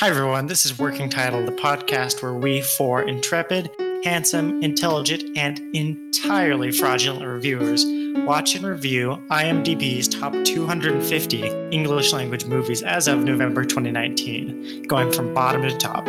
[0.00, 0.46] Hi, everyone.
[0.46, 3.70] This is Working Title, the podcast where we four intrepid,
[4.04, 7.82] handsome, intelligent, and entirely fraudulent reviewers
[8.26, 15.32] watch and review IMDb's top 250 English language movies as of November 2019, going from
[15.32, 16.04] bottom to top.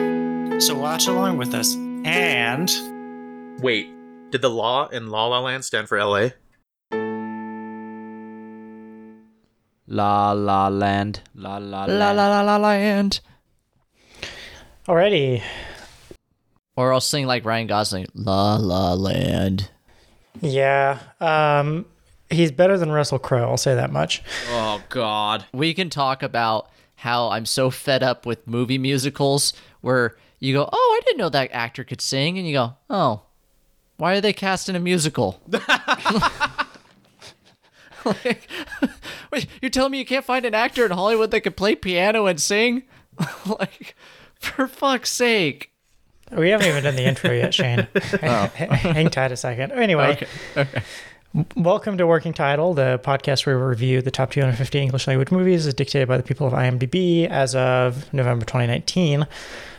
[0.62, 1.74] So watch along with us.
[2.04, 2.70] And
[3.62, 3.88] Wait,
[4.32, 6.32] did the law in La La Land stand for LA?
[9.88, 11.22] La La Land.
[11.34, 12.00] La La Land.
[12.00, 13.22] La la la la land.
[14.88, 15.42] Alrighty,
[16.76, 18.08] Or I'll sing like Ryan Gosling.
[18.14, 19.70] La la land.
[20.42, 21.86] yeah, um,
[22.30, 23.50] he's better than Russell Crowe.
[23.50, 24.22] I'll say that much.
[24.50, 25.46] Oh God.
[25.54, 30.68] We can talk about how I'm so fed up with movie musicals where you go,
[30.72, 33.22] "Oh, I didn't know that actor could sing," and you go, "Oh,
[33.98, 35.42] why are they casting a musical?"
[38.06, 38.48] like,
[39.32, 42.26] wait, you're telling me you can't find an actor in Hollywood that could play piano
[42.28, 42.84] and sing?
[43.60, 43.96] like,
[44.40, 45.72] for fuck's sake.
[46.32, 47.88] We haven't even done the intro yet, Shane.
[48.22, 49.72] Hang tight a second.
[49.72, 50.28] Anyway,
[51.56, 55.66] welcome to Working Title, the podcast where we review the top 250 English language movies
[55.66, 59.26] as dictated by the people of IMDb as of November 2019.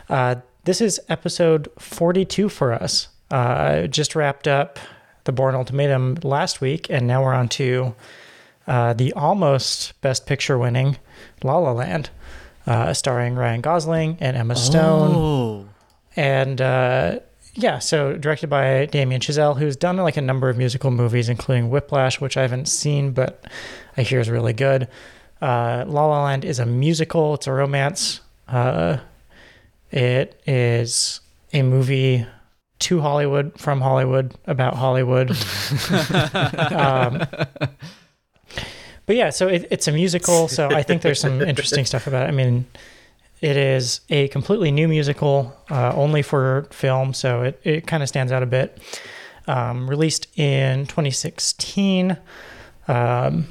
[0.09, 3.09] Uh, this is episode 42 for us.
[3.31, 4.79] Uh, just wrapped up
[5.25, 7.95] the Bourne Ultimatum last week, and now we're on to
[8.67, 10.97] uh, the almost Best Picture winning
[11.43, 12.09] La La Land,
[12.69, 15.15] uh, starring Ryan Gosling and Emma Stone.
[15.15, 15.69] Oh.
[16.15, 17.21] And uh,
[17.55, 21.71] yeah, so directed by Damien Chazelle, who's done like a number of musical movies, including
[21.71, 23.45] Whiplash, which I haven't seen, but
[23.97, 24.87] I hear is really good.
[25.41, 27.35] Uh, La La Land is a musical.
[27.35, 28.21] It's a romance.
[28.47, 28.99] Uh,
[29.91, 31.21] it is
[31.55, 32.27] a movie
[32.81, 35.31] to Hollywood, from Hollywood, about Hollywood.
[36.71, 37.23] um,
[39.09, 40.49] but yeah, so it, it's a musical.
[40.49, 42.29] So I think there's some interesting stuff about it.
[42.29, 42.67] I mean,
[43.41, 48.11] it is a completely new musical, uh, only for film, so it, it kind of
[48.11, 48.79] stands out a bit.
[49.47, 52.19] Um, released in 2016.
[52.87, 53.47] Um,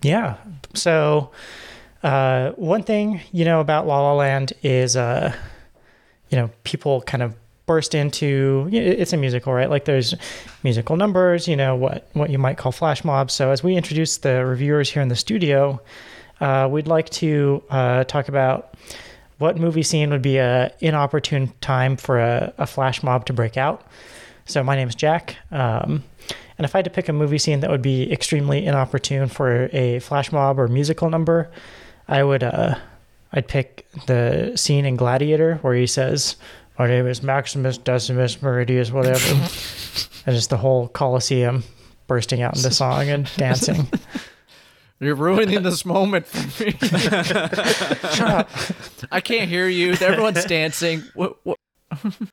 [0.00, 0.36] yeah,
[0.74, 1.32] so
[2.04, 5.34] uh, one thing you know about La La Land is, uh,
[6.28, 7.34] you know, people kind of
[7.66, 9.70] burst into it's a musical, right?
[9.70, 10.14] Like there's
[10.62, 13.32] musical numbers, you know, what what you might call flash mobs.
[13.32, 15.80] So as we introduce the reviewers here in the studio,
[16.40, 18.74] uh, we'd like to uh, talk about
[19.38, 23.56] what movie scene would be a inopportune time for a, a flash mob to break
[23.56, 23.86] out.
[24.46, 26.04] So my name's Jack, um,
[26.58, 29.70] and if I had to pick a movie scene that would be extremely inopportune for
[29.72, 31.50] a flash mob or musical number,
[32.06, 32.76] I would uh,
[33.32, 36.36] I'd pick the scene in Gladiator where he says,
[36.78, 39.24] "My name is Maximus Decimus Meridius," whatever,
[40.26, 41.64] and just the whole Colosseum
[42.06, 43.88] bursting out into song and dancing.
[45.00, 46.72] You're ruining this moment for me.
[48.14, 48.50] Shut up.
[49.10, 49.92] I can't hear you.
[49.92, 51.02] Everyone's dancing.
[51.14, 51.58] What, what?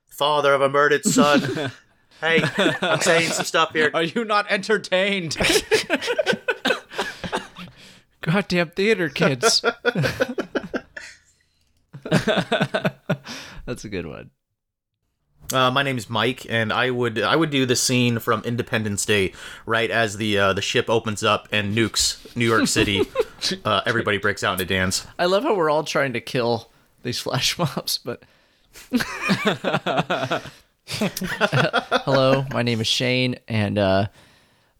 [0.09, 1.71] Father of a murdered son.
[2.21, 2.41] hey,
[2.81, 3.91] I'm saying some stuff here.
[3.93, 5.37] Are you not entertained?
[8.21, 9.63] Goddamn theater kids.
[13.65, 14.31] That's a good one.
[15.53, 19.05] Uh, my name is Mike, and I would I would do the scene from Independence
[19.05, 19.33] Day
[19.65, 23.03] right as the uh, the ship opens up and nukes New York City.
[23.65, 25.05] uh, everybody breaks out into dance.
[25.19, 26.69] I love how we're all trying to kill
[27.03, 28.23] these flash mobs, but.
[32.05, 34.07] Hello, my name is Shane, and uh,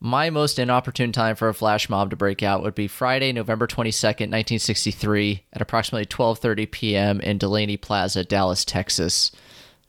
[0.03, 3.67] my most inopportune time for a flash mob to break out would be Friday, November
[3.67, 7.21] twenty second, nineteen sixty three, at approximately twelve thirty p.m.
[7.21, 9.31] in Delaney Plaza, Dallas, Texas,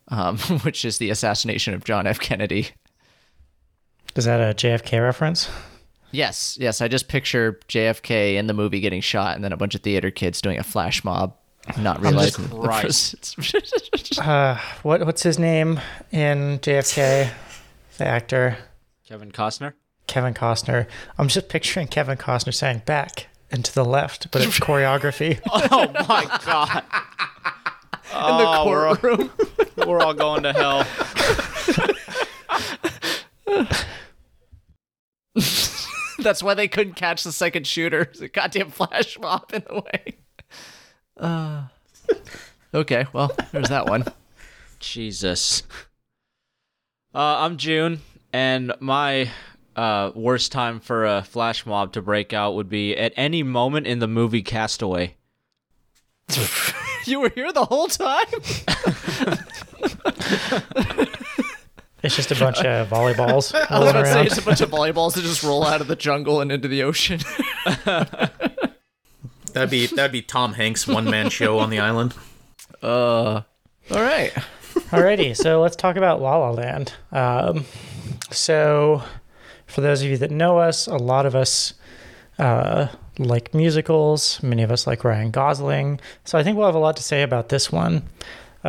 [0.09, 2.21] um, which is the assassination of John F.
[2.21, 2.69] Kennedy.
[4.15, 5.49] Is that a JFK reference?
[6.11, 6.83] Yes, yes.
[6.83, 10.11] I just picture JFK in the movie getting shot, and then a bunch of theater
[10.11, 11.34] kids doing a flash mob,
[11.78, 13.37] not realizing the Christ.
[14.19, 15.81] Uh, what what's his name
[16.11, 17.33] in JFK?
[17.97, 18.59] The actor
[19.06, 19.72] Kevin Costner.
[20.12, 20.87] Kevin Costner.
[21.17, 25.41] I'm just picturing Kevin Costner saying back and to the left, but it's choreography.
[25.50, 26.84] Oh my God.
[28.13, 29.31] in the Oh, we're all- courtroom.
[29.86, 30.86] We're all going to hell.
[36.19, 38.04] That's why they couldn't catch the second shooter.
[38.04, 40.15] There's a goddamn flash mob in the way.
[41.16, 41.65] Uh,
[42.75, 44.04] okay, well, there's that one.
[44.78, 45.63] Jesus.
[47.15, 48.03] Uh, I'm June,
[48.33, 49.31] and my
[49.77, 53.86] uh, worst time for a flash mob to break out would be at any moment
[53.86, 55.16] in the movie Castaway.
[57.04, 58.27] You were here the whole time?
[62.04, 64.60] It's just a bunch of volleyballs I was rolling about to say it's a bunch
[64.60, 67.21] of volleyballs that just roll out of the jungle and into the ocean.
[69.53, 72.15] That'd be that'd be Tom Hanks one man show on the island.
[72.83, 73.42] Uh,
[73.91, 74.33] all right.
[74.91, 76.92] Alrighty, so let's talk about La La Land.
[77.13, 77.66] Um,
[78.30, 79.03] so,
[79.72, 81.74] for those of you that know us, a lot of us
[82.39, 82.89] uh,
[83.19, 84.42] like musicals.
[84.42, 86.01] Many of us like Ryan Gosling.
[86.24, 88.03] So I think we'll have a lot to say about this one.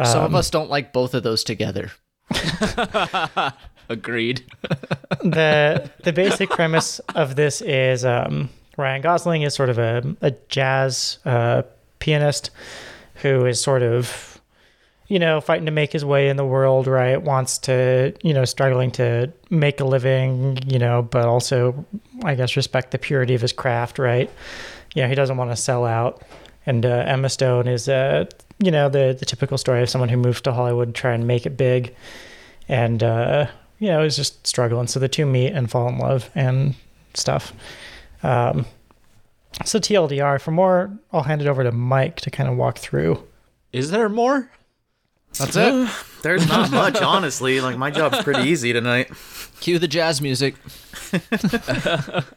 [0.04, 1.92] Some of us don't like both of those together.
[3.90, 4.44] Agreed.
[5.22, 10.32] the the basic premise of this is um, Ryan Gosling is sort of a, a
[10.50, 11.62] jazz uh,
[12.00, 12.50] pianist
[13.16, 14.33] who is sort of
[15.14, 18.46] you know fighting to make his way in the world right wants to you know
[18.46, 21.86] struggling to make a living you know but also
[22.24, 24.30] i guess respect the purity of his craft right
[24.96, 26.24] you know he doesn't want to sell out
[26.66, 28.26] and uh, emma stone is uh,
[28.60, 31.28] you know the the typical story of someone who moves to hollywood to try and
[31.28, 31.94] make it big
[32.68, 33.46] and uh,
[33.80, 34.88] you know is just struggling.
[34.88, 36.76] So the two meet and fall in love and
[37.14, 37.54] stuff.
[38.24, 38.66] Um,
[39.66, 40.40] so TLDR.
[40.40, 43.22] For more, I'll hand it over to Mike to kind of walk through.
[43.72, 44.50] Is there more?
[45.38, 45.90] That's it.
[46.22, 47.60] There's not much, honestly.
[47.62, 49.12] Like my job's pretty easy tonight.
[49.60, 50.56] Cue the jazz music.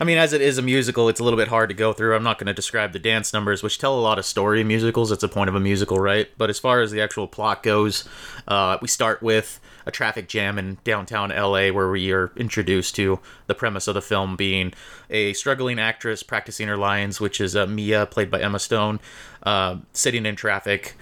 [0.00, 2.16] I mean, as it is a musical, it's a little bit hard to go through.
[2.16, 4.66] I'm not going to describe the dance numbers, which tell a lot of story in
[4.66, 5.12] musicals.
[5.12, 6.28] It's a point of a musical, right?
[6.38, 8.08] But as far as the actual plot goes,
[8.48, 13.20] uh, we start with a traffic jam in downtown LA where we are introduced to
[13.46, 14.72] the premise of the film being
[15.10, 19.00] a struggling actress practicing her lines, which is uh, Mia, played by Emma Stone,
[19.42, 20.96] uh, sitting in traffic,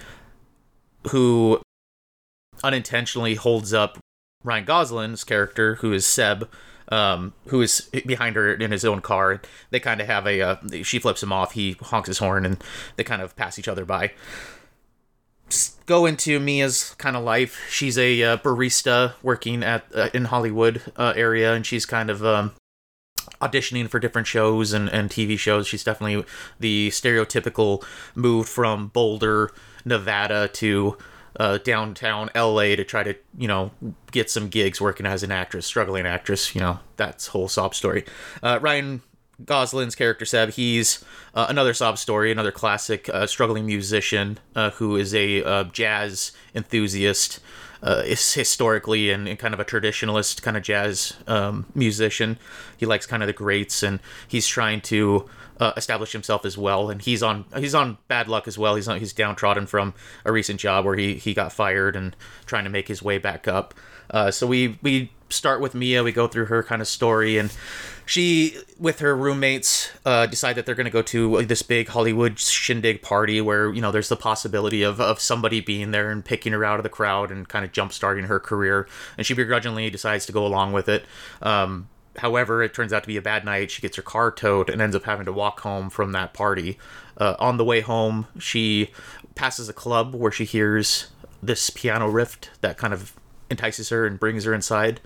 [1.07, 1.61] who
[2.63, 3.99] unintentionally holds up
[4.43, 6.49] Ryan Gosling's character, who is Seb,
[6.89, 9.41] um, who is behind her in his own car.
[9.69, 10.41] They kind of have a.
[10.41, 11.53] Uh, she flips him off.
[11.53, 12.63] He honks his horn, and
[12.95, 14.11] they kind of pass each other by.
[15.85, 17.67] Go into Mia's kind of life.
[17.69, 22.23] She's a uh, barista working at uh, in Hollywood uh, area, and she's kind of
[22.23, 22.51] um,
[23.41, 25.67] auditioning for different shows and, and TV shows.
[25.67, 26.23] She's definitely
[26.59, 27.83] the stereotypical
[28.15, 29.51] move from Boulder,
[29.85, 30.97] Nevada to
[31.39, 33.71] uh, downtown LA to try to, you know,
[34.11, 36.53] get some gigs working as an actress, struggling actress.
[36.53, 38.05] You know, that's whole sob story.
[38.43, 39.01] Uh, Ryan
[39.45, 41.03] Gosling's character Seb, he's
[41.33, 46.33] uh, another sob story, another classic uh, struggling musician uh, who is a uh, jazz
[46.53, 47.39] enthusiast,
[47.81, 52.37] is historically and, and kind of a traditionalist kind of jazz um, musician.
[52.75, 55.29] He likes kind of the greats, and he's trying to
[55.59, 56.89] uh, establish himself as well.
[56.89, 58.75] And he's on he's on bad luck as well.
[58.75, 59.93] He's on, he's downtrodden from
[60.25, 62.15] a recent job where he he got fired and
[62.45, 63.73] trying to make his way back up.
[64.09, 66.03] Uh, so we we start with Mia.
[66.03, 67.51] We go through her kind of story, and
[68.05, 72.39] she with her roommates uh, decide that they're going to go to this big Hollywood
[72.39, 76.53] shindig party where you know there's the possibility of of somebody being there and picking
[76.53, 78.87] her out of the crowd and kind of jump starting her career.
[79.17, 81.05] And she begrudgingly decides to go along with it.
[81.41, 83.71] Um, However, it turns out to be a bad night.
[83.71, 86.77] She gets her car towed and ends up having to walk home from that party.
[87.17, 88.91] Uh, on the way home, she
[89.35, 91.07] passes a club where she hears
[91.41, 93.13] this piano riff that kind of
[93.49, 94.99] entices her and brings her inside.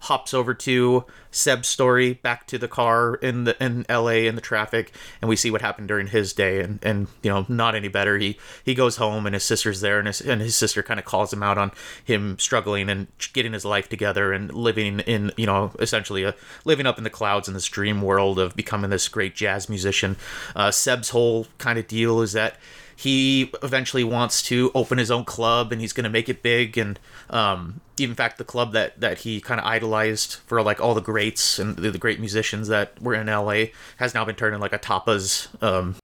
[0.00, 4.40] Hops over to Seb's story, back to the car in the in LA in the
[4.40, 7.88] traffic, and we see what happened during his day, and and you know not any
[7.88, 8.18] better.
[8.18, 11.06] He he goes home and his sister's there, and his and his sister kind of
[11.06, 11.70] calls him out on
[12.04, 16.86] him struggling and getting his life together and living in you know essentially a living
[16.86, 20.16] up in the clouds in this dream world of becoming this great jazz musician.
[20.56, 22.56] Uh, Seb's whole kind of deal is that
[23.00, 26.76] he eventually wants to open his own club and he's going to make it big
[26.76, 30.92] and um, in fact the club that that he kind of idolized for like all
[30.92, 33.64] the greats and the, the great musicians that were in la
[33.96, 35.96] has now been turned into like a tapas um,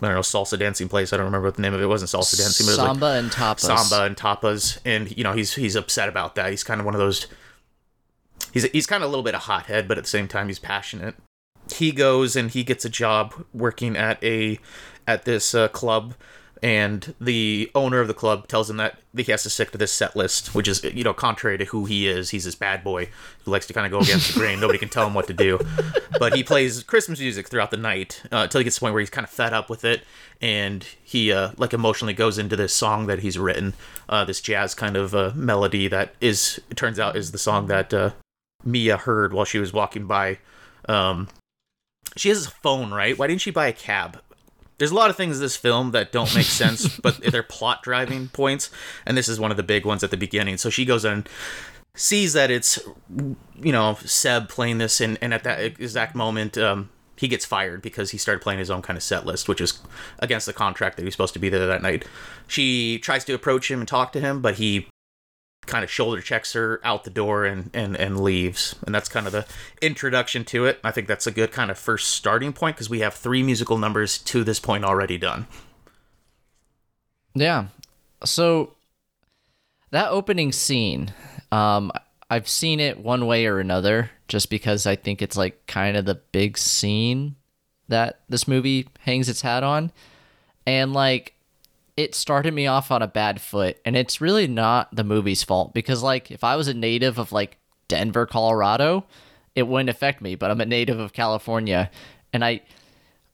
[0.00, 1.12] I don't know salsa dancing place.
[1.12, 1.84] I don't remember what the name of it.
[1.84, 3.60] it wasn't salsa dancing, but it was like Samba and tapas.
[3.60, 6.50] samba and tapas, and you know he's he's upset about that.
[6.50, 7.26] He's kind of one of those.
[8.52, 10.48] He's he's kind of a little bit of a hothead, but at the same time
[10.48, 11.14] he's passionate.
[11.74, 14.58] He goes and he gets a job working at a
[15.06, 16.14] at this uh, club,
[16.62, 19.92] and the owner of the club tells him that he has to stick to this
[19.92, 22.30] set list, which is you know contrary to who he is.
[22.30, 23.08] He's this bad boy
[23.44, 24.60] who likes to kind of go against the grain.
[24.60, 25.60] Nobody can tell him what to do,
[26.18, 28.94] but he plays Christmas music throughout the night uh, until he gets to the point
[28.94, 30.02] where he's kind of fed up with it,
[30.40, 33.74] and he uh, like emotionally goes into this song that he's written,
[34.08, 37.66] uh, this jazz kind of uh, melody that is it turns out is the song
[37.66, 38.10] that uh,
[38.64, 40.38] Mia heard while she was walking by.
[40.88, 41.28] Um,
[42.16, 43.18] she has a phone, right?
[43.18, 44.20] Why didn't she buy a cab?
[44.78, 47.82] There's a lot of things in this film that don't make sense, but they're plot
[47.82, 48.70] driving points,
[49.04, 50.56] and this is one of the big ones at the beginning.
[50.58, 51.28] So she goes and
[51.94, 52.78] sees that it's,
[53.60, 57.80] you know, Seb playing this, and, and at that exact moment, um, he gets fired
[57.80, 59.78] because he started playing his own kind of set list, which is
[60.18, 62.04] against the contract that he was supposed to be there that night.
[62.46, 64.88] She tries to approach him and talk to him, but he
[65.66, 68.74] kind of shoulder checks her out the door and, and, and leaves.
[68.86, 69.46] And that's kind of the
[69.82, 70.78] introduction to it.
[70.82, 73.78] I think that's a good kind of first starting point because we have three musical
[73.78, 75.46] numbers to this point already done.
[77.34, 77.66] Yeah.
[78.24, 78.74] So
[79.90, 81.12] that opening scene,
[81.52, 81.92] um,
[82.30, 86.06] I've seen it one way or another, just because I think it's like kind of
[86.06, 87.36] the big scene
[87.88, 89.92] that this movie hangs its hat on,
[90.66, 91.34] and like
[91.96, 95.72] it started me off on a bad foot, and it's really not the movie's fault
[95.72, 99.06] because like if I was a native of like Denver, Colorado,
[99.54, 101.90] it wouldn't affect me, but I'm a native of California,
[102.32, 102.60] and I,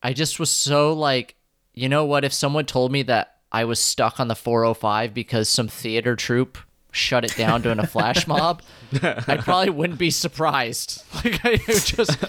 [0.03, 1.35] I just was so like,
[1.75, 2.25] you know what?
[2.25, 6.59] If someone told me that I was stuck on the 405 because some theater troupe
[6.93, 8.63] shut it down during a flash mob,
[9.03, 11.03] I probably wouldn't be surprised.
[11.25, 12.27] Like I just, oh,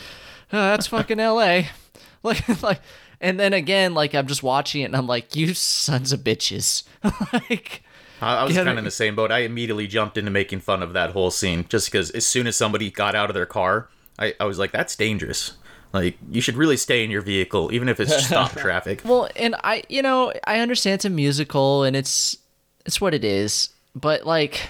[0.51, 1.69] that's fucking L.A.
[2.23, 2.79] Like like,
[3.23, 6.83] and then again, like I'm just watching it and I'm like, you sons of bitches.
[7.33, 7.81] like,
[8.21, 9.31] I, I was kind of in the same boat.
[9.31, 12.57] I immediately jumped into making fun of that whole scene just because as soon as
[12.57, 13.87] somebody got out of their car,
[14.19, 15.53] I, I was like, that's dangerous.
[15.93, 19.01] Like, you should really stay in your vehicle, even if it's stop traffic.
[19.05, 22.37] well, and I, you know, I understand it's a musical and it's
[22.85, 24.69] it's what it is, but like.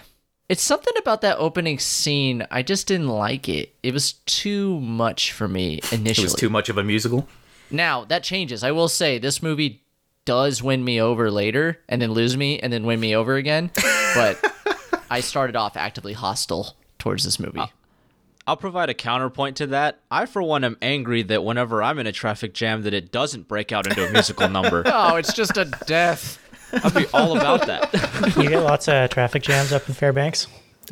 [0.50, 2.46] It's something about that opening scene.
[2.52, 3.74] I just didn't like it.
[3.82, 6.26] It was too much for me initially.
[6.26, 7.28] It was too much of a musical.
[7.74, 8.64] Now that changes.
[8.64, 9.84] I will say this movie
[10.26, 13.72] does win me over later, and then lose me, and then win me over again.
[14.16, 14.40] But
[15.10, 17.64] I started off actively hostile towards this movie.
[18.46, 20.00] I'll provide a counterpoint to that.
[20.12, 23.48] I, for one, am angry that whenever I'm in a traffic jam, that it doesn't
[23.48, 24.84] break out into a musical number.
[24.86, 26.40] oh, it's just a death.
[26.74, 27.90] I'd be all about that.
[28.38, 30.48] You get lots of traffic jams up in Fairbanks.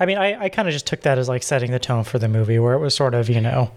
[0.00, 2.18] I mean, I, I kind of just took that as like setting the tone for
[2.18, 3.70] the movie, where it was sort of you know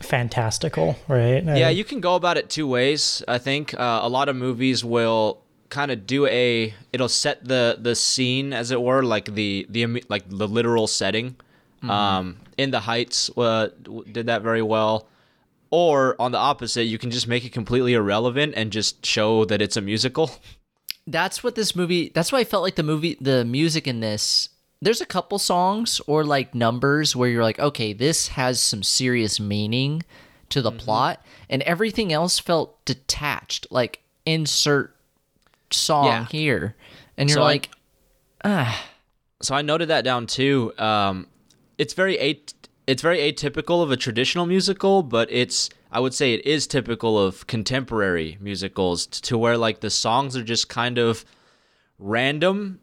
[0.00, 1.42] fantastical, right?
[1.44, 3.22] Yeah, you can go about it two ways.
[3.28, 6.74] I think uh, a lot of movies will kind of do a.
[6.92, 10.86] It'll set the the scene, as it were, like the the imme- like the literal
[10.86, 11.36] setting.
[11.82, 13.68] Um, in the Heights uh,
[14.10, 15.06] did that very well.
[15.70, 19.62] Or on the opposite, you can just make it completely irrelevant and just show that
[19.62, 20.30] it's a musical.
[21.06, 22.10] That's what this movie.
[22.12, 24.48] That's why I felt like the movie, the music in this.
[24.80, 29.40] There's a couple songs or like numbers where you're like, okay, this has some serious
[29.40, 30.02] meaning
[30.50, 33.66] to the plot, and everything else felt detached.
[33.70, 34.94] Like insert
[35.70, 36.26] song Yeah.
[36.30, 36.76] here,
[37.16, 37.70] and you're So I- like,
[38.44, 38.86] ah.
[39.42, 40.72] so I noted that down too.
[40.78, 41.26] Um,
[41.76, 42.54] it's very at-
[42.86, 47.18] it's very atypical of a traditional musical, but it's I would say it is typical
[47.18, 51.24] of contemporary musicals t- to where like the songs are just kind of
[51.98, 52.80] random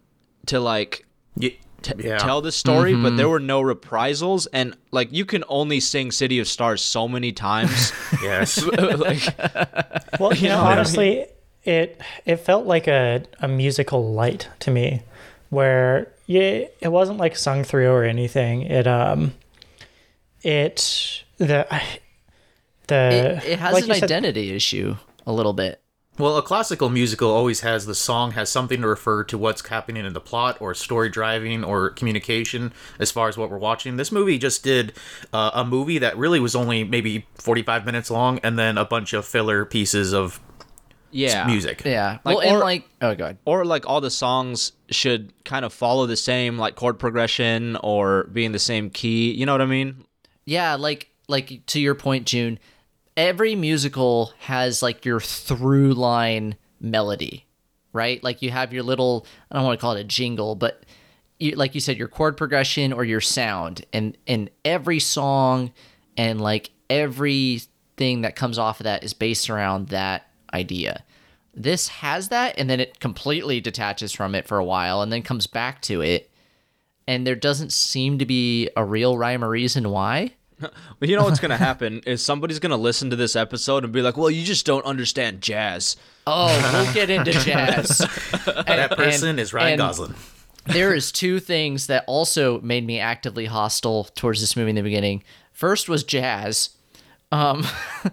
[0.48, 1.06] to like
[1.38, 2.18] Ye- t- yeah.
[2.18, 6.40] tell the story, but there were no reprisals, and like you can only sing "City
[6.40, 7.92] of Stars" so many times.
[8.24, 8.62] Yes.
[8.98, 9.24] like,
[10.20, 11.26] Well, you know, honestly,
[11.64, 15.02] it it felt like a, a musical light to me,
[15.50, 18.64] where yeah, it wasn't like sung through or anything.
[18.64, 19.34] It um,
[20.44, 21.68] it the
[22.88, 22.96] the
[23.44, 24.96] It, it has like an you said- identity issue
[25.28, 25.82] a little bit.
[26.18, 30.06] Well, a classical musical always has the song has something to refer to what's happening
[30.06, 33.98] in the plot or story driving or communication as far as what we're watching.
[33.98, 34.94] This movie just did
[35.34, 39.12] uh, a movie that really was only maybe 45 minutes long and then a bunch
[39.12, 40.40] of filler pieces of
[41.12, 41.82] yeah, music.
[41.84, 42.20] Yeah.
[42.24, 43.38] Like, well, and or- like, oh god.
[43.44, 48.26] or like all the songs should kind of follow the same like chord progression or
[48.26, 49.32] be in the same key.
[49.32, 50.06] You know what I mean?
[50.46, 52.60] Yeah, like like to your point, June.
[53.18, 57.46] Every musical has like your through line melody,
[57.94, 58.22] right?
[58.24, 60.84] Like you have your little I don't want to call it a jingle, but
[61.40, 65.72] you, like you said, your chord progression or your sound, and and every song
[66.18, 71.04] and like everything that comes off of that is based around that idea.
[71.54, 75.22] This has that, and then it completely detaches from it for a while, and then
[75.22, 76.30] comes back to it,
[77.08, 80.34] and there doesn't seem to be a real rhyme or reason why.
[81.00, 84.02] But you know what's gonna happen is somebody's gonna listen to this episode and be
[84.02, 88.02] like, "Well, you just don't understand jazz." Oh, we'll get into jazz.
[88.46, 90.16] And- That person and- is Ryan and Gosling.
[90.66, 94.82] There is two things that also made me actively hostile towards this movie in the
[94.82, 95.24] beginning.
[95.54, 96.70] First was jazz.
[97.32, 97.66] Um,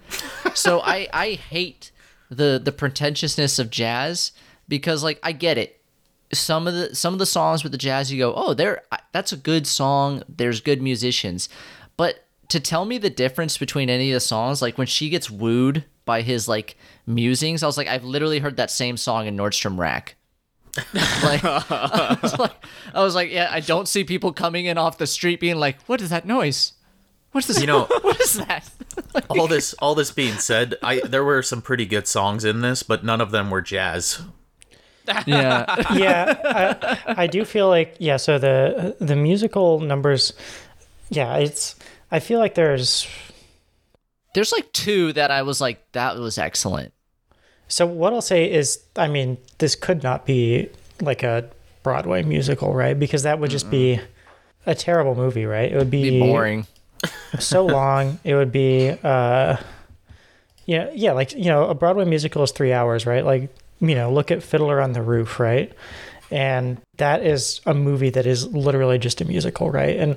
[0.55, 1.93] so I I hate
[2.31, 4.33] the the pretentiousness of jazz
[4.69, 5.79] because like I get it.
[6.35, 8.83] Some of the some of the songs with the jazz you go, "Oh, there
[9.13, 10.23] that's a good song.
[10.29, 11.49] There's good musicians."
[11.97, 15.31] But to tell me the difference between any of the songs, like when she gets
[15.31, 19.37] wooed by his like musings, I was like, I've literally heard that same song in
[19.37, 20.17] Nordstrom Rack.
[20.95, 22.53] like, I was like,
[22.95, 25.77] I was like, yeah, I don't see people coming in off the street being like,
[25.83, 26.73] "What is that noise?
[27.33, 27.61] What's this?
[27.61, 28.71] You know- what is that?"
[29.29, 32.83] all this all this being said, I there were some pretty good songs in this,
[32.83, 34.23] but none of them were jazz.
[35.27, 38.17] yeah, yeah, I, I do feel like yeah.
[38.17, 40.33] So the the musical numbers,
[41.11, 41.77] yeah, it's.
[42.13, 43.09] I feel like there's
[44.35, 46.93] there's like two that I was like, that was excellent.
[47.69, 50.69] So what I'll say is, I mean, this could not be
[51.01, 51.49] like a
[51.83, 52.99] Broadway musical, right?
[52.99, 53.99] Because that would just be
[54.67, 55.73] a terrible movie, right?
[55.73, 56.67] It would be, Be boring.
[57.39, 58.21] so long.
[58.25, 59.57] It would be, uh,
[60.67, 63.25] yeah, yeah, like you know, a Broadway musical is three hours, right?
[63.25, 63.51] Like
[63.81, 65.73] you know, look at Fiddler on the Roof, right?
[66.31, 69.97] And that is a movie that is literally just a musical, right?
[69.97, 70.17] And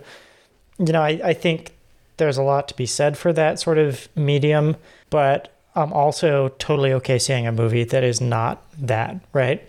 [0.78, 1.75] you know, I, I think
[2.18, 4.76] there's a lot to be said for that sort of medium,
[5.10, 9.62] but I'm also totally okay seeing a movie that is not that, right?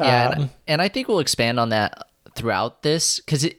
[0.00, 3.58] Yeah, Um, and, and I think we'll expand on that throughout this because it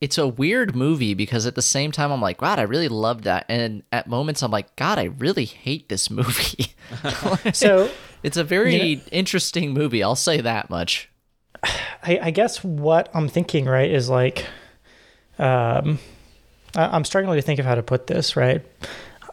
[0.00, 3.22] it's a weird movie because at the same time I'm like, God, I really love
[3.22, 6.74] that, and at moments I'm like, God, I really hate this movie.
[7.52, 7.88] so
[8.24, 10.02] it's a very You know- interesting movie.
[10.02, 11.08] I'll say that much.
[11.62, 14.44] I, I guess what I'm thinking, right, is like,
[15.38, 16.00] um,
[16.74, 18.64] I'm struggling to think of how to put this, right?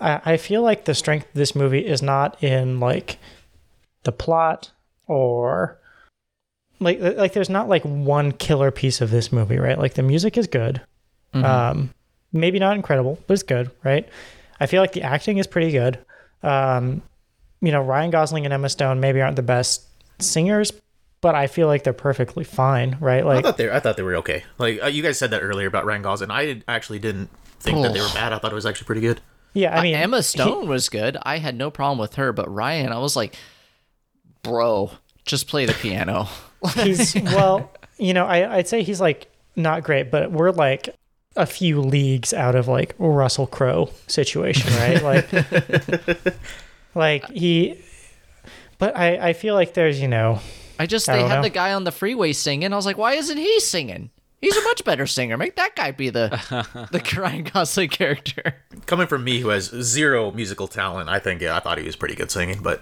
[0.01, 3.17] I, I feel like the strength of this movie is not in like
[4.03, 4.71] the plot
[5.07, 5.79] or
[6.79, 9.77] like like there's not like one killer piece of this movie, right?
[9.77, 10.81] Like the music is good,
[11.45, 11.93] um,
[12.31, 14.07] maybe not incredible, but it's good, right?
[14.59, 15.99] I feel like the acting is pretty good.
[16.43, 17.01] Um,
[17.61, 19.83] you know, Ryan Gosling and Emma Stone maybe aren't the best
[20.19, 20.71] singers,
[21.21, 23.25] but I feel like they're perfectly fine, right?
[23.25, 24.43] Like I Like, thought they I thought they were okay.
[24.57, 26.31] Like uh, you guys said that earlier about Ryan Gosling.
[26.31, 28.33] I actually didn't think that they were bad.
[28.33, 29.19] I thought it was actually pretty good.
[29.53, 31.17] yeah, I mean, Uh, Emma Stone was good.
[31.23, 33.35] I had no problem with her, but Ryan, I was like,
[34.43, 34.91] bro,
[35.25, 36.27] just play the piano.
[36.75, 40.89] he's well, you know, I, I'd say he's like not great, but we're like
[41.35, 45.01] a few leagues out of like Russell Crowe situation, right?
[45.03, 46.35] Like,
[46.95, 47.79] like he,
[48.77, 50.39] but I, I feel like there's, you know,
[50.79, 51.41] I just they don't had know.
[51.43, 52.71] the guy on the freeway singing.
[52.71, 54.09] I was like, why isn't he singing?
[54.41, 55.35] He's a much better singer.
[55.35, 56.29] Make that guy be the
[56.91, 58.55] the Ryan Gosling character.
[58.85, 61.97] Coming from me, who has zero musical talent, I think yeah, I thought he was
[61.97, 62.81] pretty good singing, but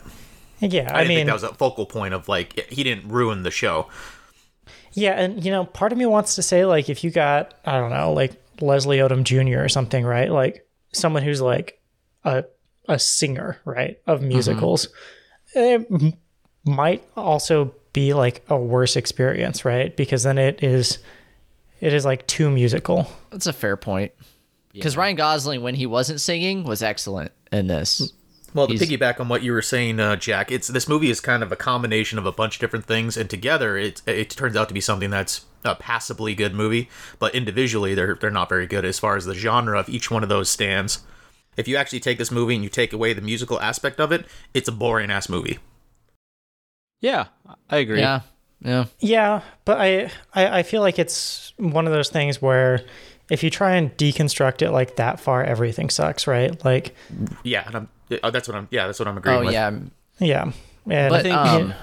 [0.60, 3.10] yeah, I, I, didn't mean, think that was a focal point of like he didn't
[3.10, 3.88] ruin the show.
[4.94, 7.80] yeah, and you know, part of me wants to say like if you got, I
[7.80, 9.64] don't know, like Leslie Odom Jr.
[9.64, 10.32] or something, right?
[10.32, 11.82] Like someone who's like
[12.24, 12.46] a
[12.88, 14.30] a singer, right, of mm-hmm.
[14.30, 14.90] musicals,
[15.56, 16.14] eh, it
[16.66, 19.98] might also be like a worse experience, right?
[19.98, 21.00] Because then it is
[21.82, 23.10] it is like too musical.
[23.32, 24.12] That's a fair point.
[24.72, 28.14] Because Ryan Gosling, when he wasn't singing, was excellent in this.
[28.54, 31.20] Well, to He's- piggyback on what you were saying, uh, Jack, it's this movie is
[31.20, 34.56] kind of a combination of a bunch of different things, and together it it turns
[34.56, 36.90] out to be something that's a passably good movie.
[37.18, 40.22] But individually, they're they're not very good as far as the genre of each one
[40.22, 41.00] of those stands.
[41.58, 44.28] If you actually take this movie and you take away the musical aspect of it,
[44.54, 45.58] it's a boring ass movie.
[47.02, 47.26] Yeah,
[47.70, 48.00] I agree.
[48.00, 48.22] Yeah,
[48.62, 48.86] yeah.
[49.00, 52.82] Yeah, but I, I I feel like it's one of those things where
[53.30, 56.64] if you try and deconstruct it like that far, everything sucks, right?
[56.66, 56.96] Like,
[57.44, 57.90] Yeah, and I'm
[58.24, 59.54] uh, that's what I'm yeah that's what I'm agreeing Oh with.
[59.54, 59.72] yeah.
[60.20, 60.52] yeah,
[60.90, 61.74] and But think- um,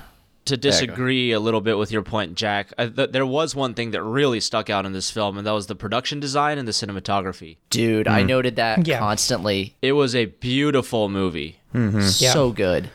[0.46, 3.92] To disagree a little bit with your point, Jack, I, th- there was one thing
[3.92, 6.72] that really stuck out in this film, and that was the production design and the
[6.72, 7.57] cinematography.
[7.70, 8.98] dude, I noted that Yeah.
[8.98, 9.74] constantly.
[9.81, 11.61] It was a beautiful movie.
[12.03, 12.90] So good.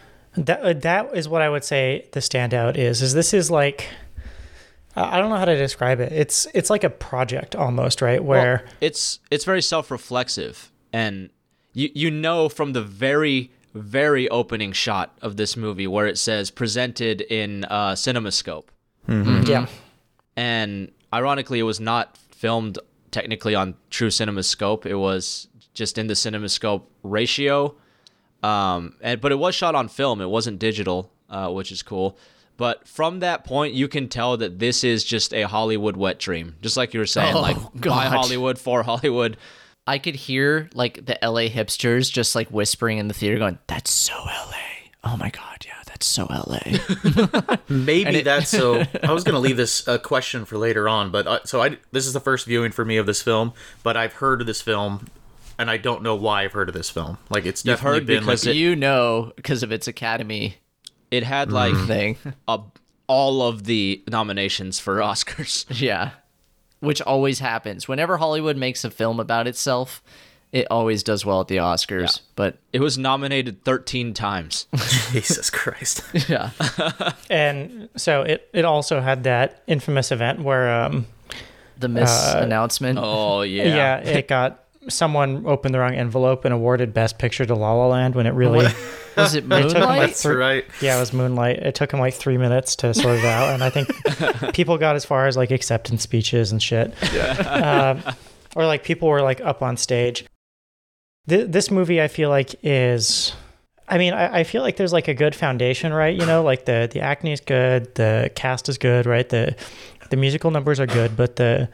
[0.45, 3.01] That uh, that is what I would say the standout is.
[3.01, 3.89] Is this is like.
[4.95, 6.11] I I don't know how to describe it.
[6.11, 8.23] It's it's like a project almost, right?
[8.23, 11.29] Where Well, it's it's very self-reflexive, and
[11.73, 16.49] you you know from the very very opening shot of this movie where it says
[16.49, 18.65] presented in uh, CinemaScope,
[19.07, 19.67] yeah,
[20.35, 22.79] and ironically, it was not filmed
[23.11, 24.85] technically on true CinemaScope.
[24.85, 27.75] It was just in the CinemaScope ratio,
[28.43, 30.21] um, and but it was shot on film.
[30.21, 32.17] It wasn't digital, uh, which is cool.
[32.57, 36.55] But from that point, you can tell that this is just a Hollywood wet dream,
[36.61, 39.37] just like you were saying, Oh, like by Hollywood for Hollywood.
[39.87, 43.89] I could hear like the LA hipsters just like whispering in the theater, going, "That's
[43.89, 44.53] so LA."
[45.03, 47.57] Oh my god, yeah, that's so LA.
[47.69, 48.83] Maybe that's so.
[49.03, 52.05] I was gonna leave this uh, question for later on, but uh, so I this
[52.05, 55.07] is the first viewing for me of this film, but I've heard of this film,
[55.59, 57.19] and I don't know why I've heard of this film.
[57.29, 60.55] Like it's You've definitely heard been because like it- you know, because of its Academy
[61.11, 62.17] It had like thing.
[62.47, 62.59] a,
[63.07, 65.65] all of the nominations for Oscars.
[65.79, 66.11] yeah,
[66.79, 70.01] which always happens whenever Hollywood makes a film about itself.
[70.51, 74.65] It always does well at the Oscars, but It was nominated 13 times.
[75.11, 76.01] Jesus Christ.
[76.27, 76.49] yeah,
[77.29, 81.05] and so it it also had that infamous event where um
[81.77, 82.97] the miss Uh, announcement.
[82.99, 83.63] Oh yeah.
[83.63, 87.87] yeah, it got someone opened the wrong envelope and awarded best picture to La La
[87.87, 88.67] Land when it really
[89.19, 90.07] Was it took him like Moonlight?
[90.07, 90.65] That's right.
[90.81, 91.57] Yeah, it was Moonlight.
[91.59, 93.89] It took him like three minutes to sort it out, and I think
[94.53, 96.93] people got as far as like acceptance speeches and shit.
[97.45, 98.01] Um,
[98.55, 100.25] or like people were like up on stage.
[101.27, 103.33] Th- this movie, I feel like, is
[103.87, 106.15] I mean, I, I feel like there's like a good foundation, right?
[106.17, 109.27] You know, like the the acne is good, the cast is good, right?
[109.27, 109.55] The
[110.09, 111.69] the musical numbers are good, but the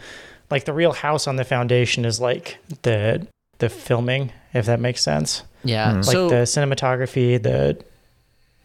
[0.50, 3.28] like the real house on the foundation is like the
[3.60, 5.44] the filming, if that makes sense.
[5.64, 5.94] Yeah.
[5.94, 7.84] Like So the cinematography, the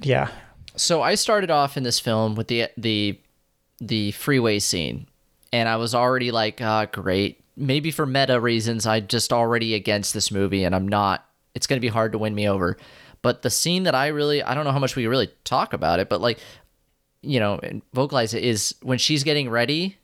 [0.01, 0.29] yeah.
[0.77, 3.19] so I started off in this film with the the
[3.81, 5.07] the freeway scene,
[5.53, 7.43] and I was already like, ah, great.
[7.57, 11.27] Maybe for meta reasons, I just already against this movie, and I'm not.
[11.55, 12.77] It's gonna be hard to win me over.
[13.23, 15.99] But the scene that I really, I don't know how much we really talk about
[15.99, 16.39] it, but like,
[17.21, 19.99] you know, and vocalize it is when she's getting ready,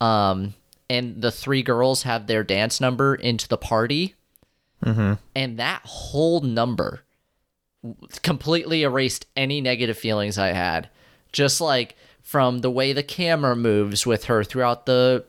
[0.00, 0.54] um,
[0.90, 4.16] and the three girls have their dance number into the party,
[4.84, 5.14] mm-hmm.
[5.36, 7.02] and that whole number
[8.22, 10.90] completely erased any negative feelings I had.
[11.32, 15.24] Just like from the way the camera moves with her throughout the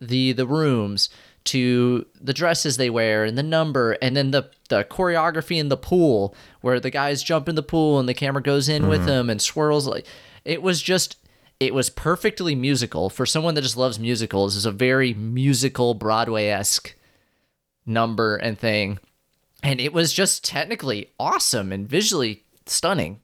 [0.00, 1.10] the the rooms
[1.42, 5.76] to the dresses they wear and the number and then the the choreography in the
[5.76, 9.08] pool where the guys jump in the pool and the camera goes in with mm-hmm.
[9.08, 10.06] them and swirls like
[10.44, 11.16] it was just
[11.64, 13.10] it was perfectly musical.
[13.10, 16.94] For someone that just loves musicals is a very musical broadway-esque
[17.86, 18.98] number and thing.
[19.62, 23.20] And it was just technically awesome and visually stunning.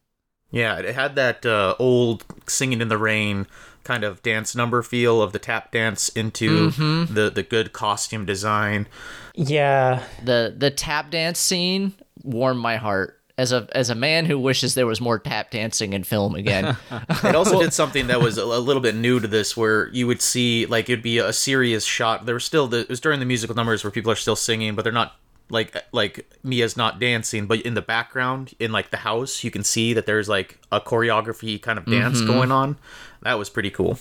[0.50, 3.46] Yeah, it had that uh, old singing in the rain
[3.84, 8.86] kind of dance number feel of the tap dance into the the good costume design.
[9.34, 10.02] Yeah.
[10.24, 14.74] the the tap dance scene warmed my heart as a as a man who wishes
[14.74, 16.76] there was more tap dancing in film again.
[17.24, 20.06] It also did something that was a, a little bit new to this, where you
[20.06, 22.26] would see like it'd be a serious shot.
[22.26, 24.74] There was still the, it was during the musical numbers where people are still singing,
[24.74, 25.16] but they're not
[25.48, 29.64] like like Mia's not dancing, but in the background in like the house, you can
[29.64, 32.32] see that there's like a choreography kind of dance mm-hmm.
[32.32, 32.76] going on.
[33.22, 33.98] That was pretty cool.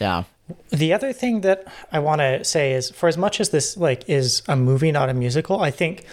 [0.00, 0.24] yeah.
[0.70, 4.08] The other thing that I want to say is for as much as this like
[4.08, 6.04] is a movie not a musical, I think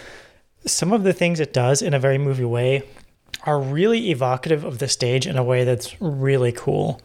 [0.66, 2.82] some of the things it does in a very movie way
[3.44, 7.00] are really evocative of the stage in a way that's really cool.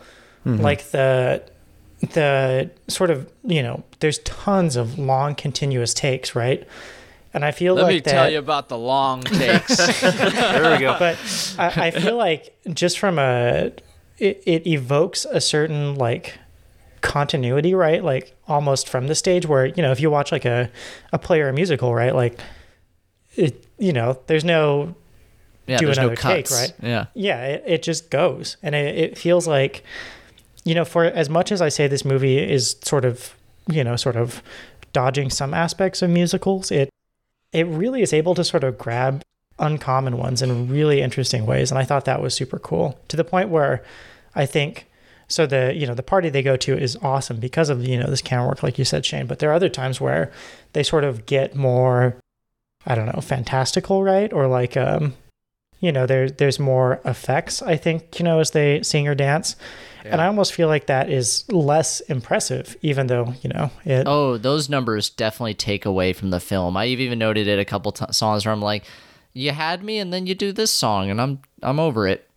[0.46, 0.62] Mm-hmm.
[0.62, 1.44] Like the
[2.14, 6.68] the sort of, you know, there's tons of long continuous takes, right?
[7.34, 9.78] And I feel Let like me that tell you about the long takes.
[10.02, 10.98] There we go.
[11.00, 11.18] but
[11.58, 13.72] I, I feel like just from a
[14.18, 16.38] it, it evokes a certain like
[17.02, 20.72] continuity right like almost from the stage where you know if you watch like a
[21.14, 22.40] a play or a musical right like
[23.38, 24.96] it you know there's no
[25.68, 26.52] Yeah, Do there's no another take, cuts.
[26.60, 26.74] right?
[26.82, 27.06] Yeah.
[27.14, 29.84] yeah it, it just goes and it, it feels like
[30.64, 33.36] you know for as much as i say this movie is sort of
[33.70, 34.42] you know sort of
[34.94, 36.90] dodging some aspects of musicals it
[37.52, 39.22] it really is able to sort of grab
[39.60, 43.24] uncommon ones in really interesting ways and i thought that was super cool to the
[43.24, 43.84] point where
[44.36, 44.86] i think
[45.28, 48.08] so the you know the party they go to is awesome because of you know
[48.08, 50.32] this camera work like you said shane but there are other times where
[50.74, 52.16] they sort of get more
[52.86, 55.14] i don't know fantastical right or like um
[55.80, 59.56] you know there there's more effects i think you know as they sing or dance
[60.06, 64.38] and i almost feel like that is less impressive even though you know it Oh,
[64.38, 66.78] those numbers definitely take away from the film.
[66.78, 68.84] I've even noted it a couple t- songs where I'm like,
[69.34, 72.30] "You had me, and then you do this song, and I'm I'm over it."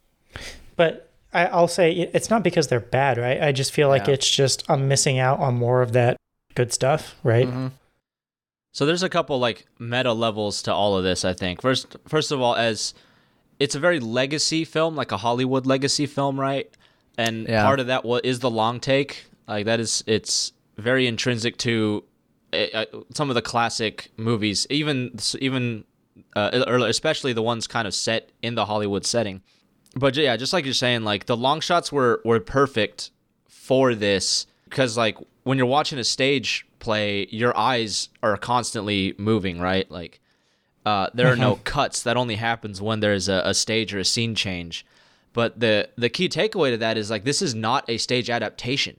[0.76, 4.14] but I, i'll say it's not because they're bad right i just feel like Yeah.
[4.14, 6.16] it's just i'm missing out on more of that
[6.54, 7.48] good stuff right
[8.78, 11.60] So there's a couple like meta levels to all of this, I think.
[11.60, 12.94] First first of all as
[13.58, 16.70] it's a very legacy film, like a Hollywood legacy film, right?
[17.16, 17.64] And Yeah.
[17.64, 19.24] part of that what is the long take.
[19.48, 22.04] Like that is it's very intrinsic to
[22.52, 22.84] uh, uh,
[23.16, 25.82] some of the classic movies, even even
[26.36, 26.50] uh,
[26.86, 29.42] especially the ones kind of set in the Hollywood setting.
[29.96, 33.10] But yeah, just like you're saying, like the long shots were were perfect
[33.48, 39.60] for this because like when you're watching a stage play, your eyes are constantly moving,
[39.60, 39.90] right?
[39.90, 40.20] Like
[40.86, 42.02] uh, there are no cuts.
[42.02, 44.86] That only happens when there's a, a stage or a scene change.
[45.32, 48.98] But the the key takeaway to that is like this is not a stage adaptation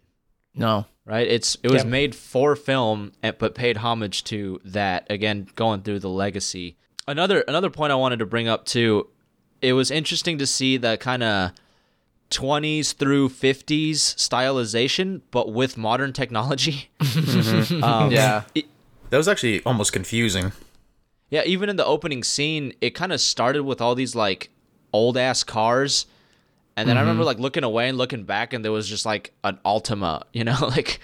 [0.56, 0.86] No.
[1.06, 1.28] right?
[1.28, 1.88] It's it was Yep.
[1.88, 5.08] made for film, and- but paid homage to that.
[5.10, 6.78] Again, going through the legacy.
[7.08, 9.08] Another another point I wanted to bring up too.
[9.62, 11.52] It was interesting to see that kind of
[12.30, 16.90] 20s through 50s stylization, but with modern technology.
[17.84, 18.44] um, Yeah.
[18.56, 18.66] it-
[19.10, 20.52] That was actually almost confusing.
[21.32, 24.50] yeah, even in the opening scene, it kind of started with all these like
[24.94, 26.06] old ass cars.
[26.78, 29.34] And then I remember like looking away and looking back, and there was just like
[29.44, 31.00] an Altima, you know, like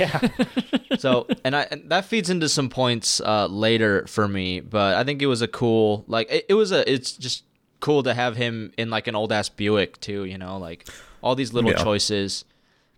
[0.00, 0.18] yeah
[0.98, 5.04] so and I and that feeds into some points uh, later for me, but I
[5.04, 7.44] think it was a cool like it, it was a it's just
[7.84, 10.88] cool to have him in like an old ass Buick too, you know, like
[11.20, 11.82] all these little Yeah.
[11.84, 12.46] choices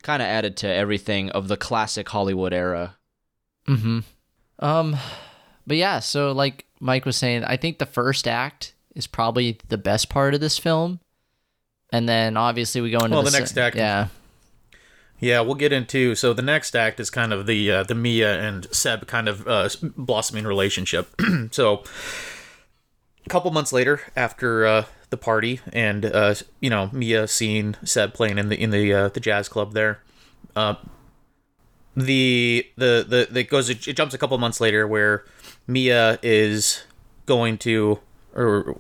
[0.03, 2.95] kind of added to everything of the classic Hollywood era.
[3.67, 3.99] Mm-hmm.
[4.61, 4.97] Um,
[5.67, 9.77] but yeah, so like Mike was saying, I think the first act is probably the
[9.79, 11.01] best part of this film.
[11.93, 14.07] And then obviously we go into Well, the, the next se- act- Yeah.
[15.19, 16.15] Yeah, we'll get into.
[16.15, 19.49] So the next act is kind of the uh, the Mia and Seb kind of
[19.49, 21.09] uh, blossoming relationship.
[21.51, 21.83] so
[23.27, 28.15] a couple months later, after uh, the party, and uh, you know Mia seeing Seb
[28.15, 30.01] playing in the in the uh, the jazz club there,
[30.55, 30.77] uh,
[31.97, 35.25] the the the the goes it jumps a couple months later where
[35.67, 36.85] Mia is
[37.27, 37.99] going to
[38.35, 38.79] or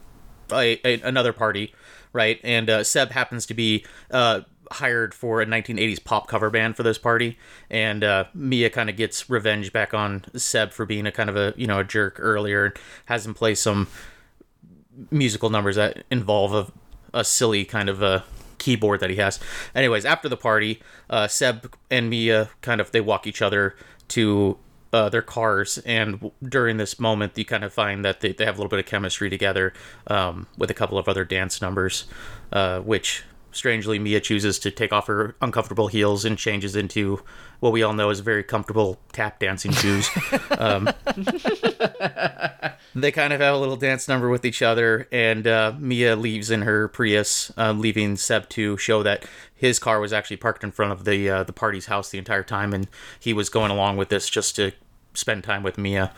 [0.52, 1.74] a, a, another party,
[2.12, 2.38] right?
[2.44, 6.82] And uh, Seb happens to be uh, hired for a 1980s pop cover band for
[6.82, 7.38] this party,
[7.70, 11.36] and uh, Mia kind of gets revenge back on Seb for being a kind of
[11.36, 12.74] a you know a jerk earlier,
[13.06, 13.88] has him play some
[15.10, 18.24] musical numbers that involve a, a silly kind of a
[18.58, 19.38] keyboard that he has.
[19.74, 20.80] Anyways, after the party,
[21.10, 23.76] uh, Seb and Mia kind of they walk each other
[24.08, 24.58] to
[24.92, 28.54] uh, their cars, and during this moment, you kind of find that they, they have
[28.54, 29.72] a little bit of chemistry together
[30.06, 32.04] um, with a couple of other dance numbers,
[32.52, 33.24] uh, which
[33.56, 37.22] strangely Mia chooses to take off her uncomfortable heels and changes into
[37.60, 40.08] what we all know as very comfortable tap dancing shoes.
[40.58, 40.88] um,
[42.94, 46.50] they kind of have a little dance number with each other, and uh, Mia leaves
[46.50, 50.70] in her Prius, um, leaving Seb to show that his car was actually parked in
[50.70, 52.88] front of the uh, the party's house the entire time, and
[53.18, 54.72] he was going along with this just to
[55.14, 56.12] spend time with Mia.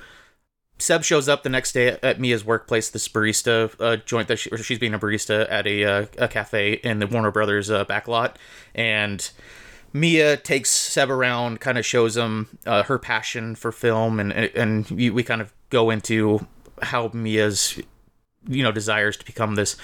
[0.79, 4.51] Seb shows up the next day at Mia's workplace, this barista uh, joint that she,
[4.59, 8.37] she's being a barista at a, uh, a cafe in the Warner Brothers uh, backlot,
[8.75, 9.31] and
[9.93, 14.89] Mia takes Seb around, kind of shows him uh, her passion for film, and and
[14.91, 16.47] we, kind of go into
[16.83, 17.81] how Mia's
[18.47, 19.77] you know desires to become this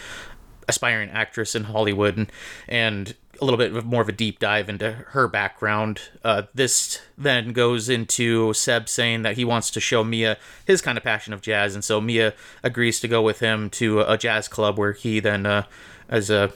[0.69, 2.33] aspiring actress in Hollywood, and
[2.69, 6.01] and a little bit more of a deep dive into her background.
[6.23, 10.99] Uh, this then goes into Seb saying that he wants to show Mia his kind
[10.99, 14.49] of passion of jazz, and so Mia agrees to go with him to a jazz
[14.49, 15.65] club where he then, uh,
[16.09, 16.49] as uh,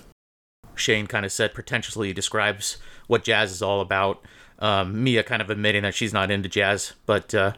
[0.75, 4.25] Shane kind of said, pretentiously describes what jazz is all about.
[4.59, 7.53] Um, Mia kind of admitting that she's not into jazz, but uh,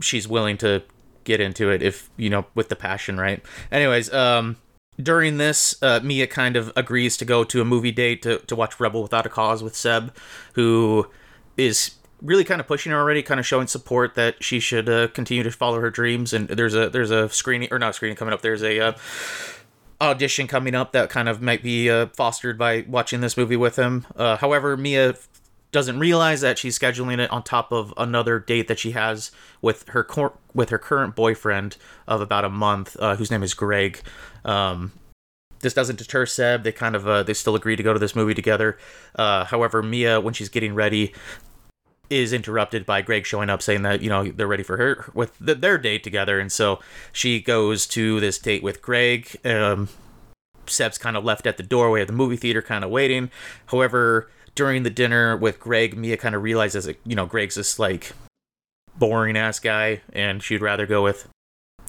[0.00, 0.82] she's willing to
[1.24, 3.42] get into it if you know with the passion, right?
[3.72, 4.56] Anyways, um,
[5.02, 8.56] during this, uh, Mia kind of agrees to go to a movie date to, to
[8.56, 10.14] watch Rebel Without a Cause with Seb,
[10.54, 11.08] who
[11.56, 15.08] is really kind of pushing her already, kind of showing support that she should uh,
[15.08, 16.32] continue to follow her dreams.
[16.32, 18.42] And there's a there's a screening or not screening coming up.
[18.42, 18.92] There's a uh,
[20.00, 23.76] audition coming up that kind of might be uh, fostered by watching this movie with
[23.76, 24.06] him.
[24.16, 25.16] Uh, however, Mia
[25.74, 29.88] doesn't realize that she's scheduling it on top of another date that she has with
[29.88, 34.00] her cor- with her current boyfriend of about a month, uh, whose name is Greg.
[34.44, 34.92] Um,
[35.62, 36.62] this doesn't deter Seb.
[36.62, 38.78] They kind of uh, they still agree to go to this movie together.
[39.16, 41.12] Uh, however, Mia, when she's getting ready,
[42.08, 45.36] is interrupted by Greg showing up saying that you know they're ready for her with
[45.44, 46.78] th- their date together, and so
[47.12, 49.36] she goes to this date with Greg.
[49.44, 49.88] Um,
[50.66, 53.32] Seb's kind of left at the doorway of the movie theater, kind of waiting.
[53.66, 57.78] However, during the dinner with Greg, Mia kind of realizes that you know Greg's this
[57.78, 58.12] like
[58.96, 61.28] boring ass guy, and she'd rather go with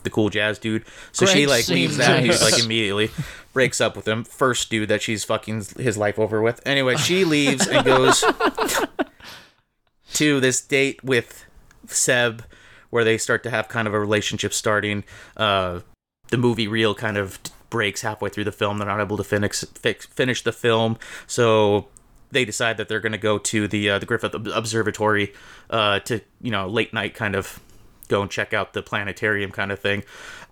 [0.03, 0.85] the cool jazz dude.
[1.11, 3.09] So she like leaves that and he's like immediately
[3.53, 4.23] breaks up with him.
[4.23, 6.61] First dude that she's fucking his life over with.
[6.65, 8.23] Anyway, she leaves and goes
[10.13, 11.45] to this date with
[11.87, 12.45] Seb
[12.89, 15.03] where they start to have kind of a relationship starting.
[15.35, 15.81] Uh,
[16.29, 18.77] the movie reel kind of breaks halfway through the film.
[18.77, 20.97] They're not able to finish fix, finish the film,
[21.27, 21.87] so
[22.35, 25.33] they decide that they're going to go to the uh, the Griffith Observatory
[25.71, 27.59] uh, to you know late night kind of
[28.07, 30.03] go and check out the planetarium kind of thing.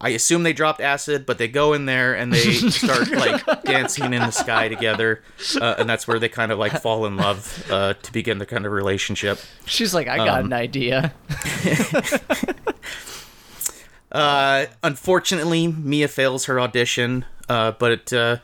[0.02, 4.06] I assume they dropped acid, but they go in there and they start like dancing
[4.06, 5.22] in the sky together,
[5.62, 8.46] uh, and that's where they kind of like fall in love uh, to begin the
[8.48, 9.38] kind of relationship.
[9.66, 11.14] She's like, I got Um, an idea.
[14.12, 18.38] Uh, unfortunately, Mia fails her audition, uh, but uh,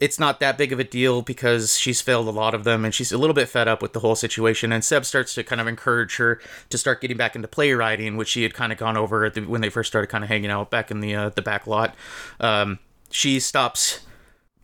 [0.00, 2.94] it's not that big of a deal because she's failed a lot of them and
[2.94, 4.72] she's a little bit fed up with the whole situation.
[4.72, 8.28] And Seb starts to kind of encourage her to start getting back into playwriting, which
[8.28, 10.70] she had kind of gone over the, when they first started kind of hanging out
[10.70, 11.94] back in the uh, the back lot.
[12.40, 12.78] Um,
[13.10, 14.00] she stops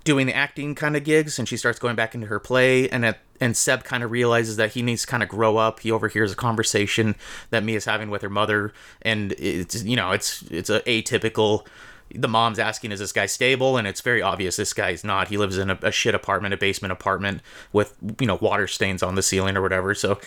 [0.05, 3.05] doing the acting kind of gigs and she starts going back into her play and
[3.05, 5.81] at, and Seb kind of realizes that he needs to kind of grow up.
[5.81, 7.17] He overhears a conversation
[7.51, 8.73] that Mia's having with her mother
[9.03, 11.67] and it's you know, it's it's a atypical
[12.15, 15.29] the mom's asking is this guy stable and it's very obvious this guy's not.
[15.29, 17.41] He lives in a, a shit apartment, a basement apartment
[17.73, 19.95] with you know, water stains on the ceiling or whatever.
[19.95, 20.19] So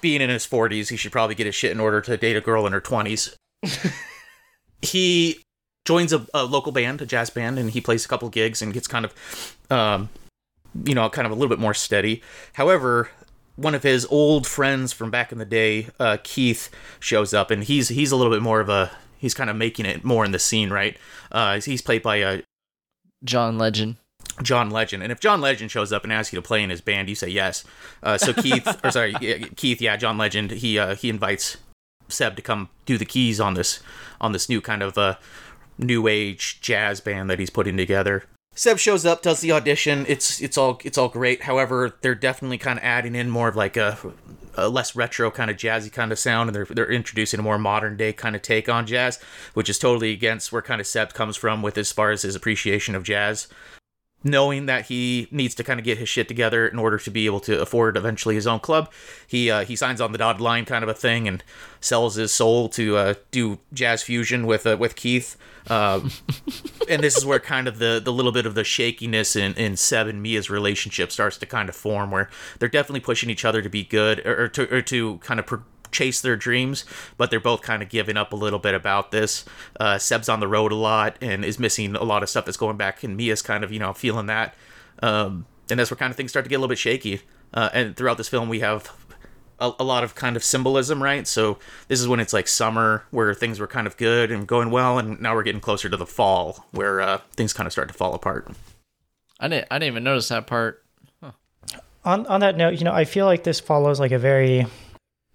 [0.00, 2.40] being in his 40s, he should probably get his shit in order to date a
[2.40, 3.34] girl in her 20s.
[4.82, 5.42] he
[5.84, 8.74] joins a, a local band, a jazz band, and he plays a couple gigs and
[8.74, 10.10] gets kind of, um,
[10.84, 12.22] you know, kind of a little bit more steady.
[12.54, 13.08] However,
[13.56, 17.64] one of his old friends from back in the day, uh, Keith, shows up, and
[17.64, 20.32] he's he's a little bit more of a he's kind of making it more in
[20.32, 20.96] the scene, right?
[21.30, 22.40] Uh, he's played by uh,
[23.24, 23.96] John Legend.
[24.42, 25.02] John Legend.
[25.02, 27.14] And if John Legend shows up and asks you to play in his band, you
[27.14, 27.64] say yes.
[28.02, 30.52] Uh, so Keith, or sorry, yeah, Keith, yeah, John Legend.
[30.52, 31.56] He uh, he invites
[32.08, 33.80] Seb to come do the keys on this
[34.20, 35.16] on this new kind of uh,
[35.78, 38.24] new age jazz band that he's putting together.
[38.54, 40.04] Seb shows up, does the audition.
[40.08, 41.42] It's it's all it's all great.
[41.42, 43.98] However, they're definitely kind of adding in more of like a,
[44.58, 47.58] a less retro kind of jazzy kind of sound, and they're they're introducing a more
[47.58, 49.18] modern day kind of take on jazz,
[49.54, 52.34] which is totally against where kind of Seb comes from with as far as his
[52.34, 53.48] appreciation of jazz
[54.24, 57.26] knowing that he needs to kind of get his shit together in order to be
[57.26, 58.90] able to afford eventually his own club,
[59.26, 61.44] he uh, he signs on the dotted line kind of a thing and
[61.80, 65.36] sells his soul to uh, do jazz fusion with uh, with Keith.
[65.68, 66.00] Uh,
[66.88, 69.76] and this is where kind of the the little bit of the shakiness in in
[69.76, 72.28] Seb and Mia's relationship starts to kind of form, where
[72.58, 75.46] they're definitely pushing each other to be good or, or to or to kind of.
[75.46, 76.84] Pro- chase their dreams,
[77.16, 79.44] but they're both kind of giving up a little bit about this.
[79.78, 82.56] Uh, Seb's on the road a lot and is missing a lot of stuff that's
[82.56, 84.54] going back, and Mia's kind of you know feeling that,
[85.02, 87.22] um, and that's where kind of things start to get a little bit shaky.
[87.54, 88.92] Uh, and throughout this film, we have
[89.58, 91.26] a, a, lot of kind of symbolism, right?
[91.26, 94.70] So this is when it's like summer, where things were kind of good and going
[94.70, 97.88] well, and now we're getting closer to the fall, where uh, things kind of start
[97.88, 98.48] to fall apart.
[99.40, 99.68] I didn't.
[99.70, 100.84] I didn't even notice that part.
[101.22, 101.32] Huh.
[102.04, 104.66] On on that note, you know, I feel like this follows like a very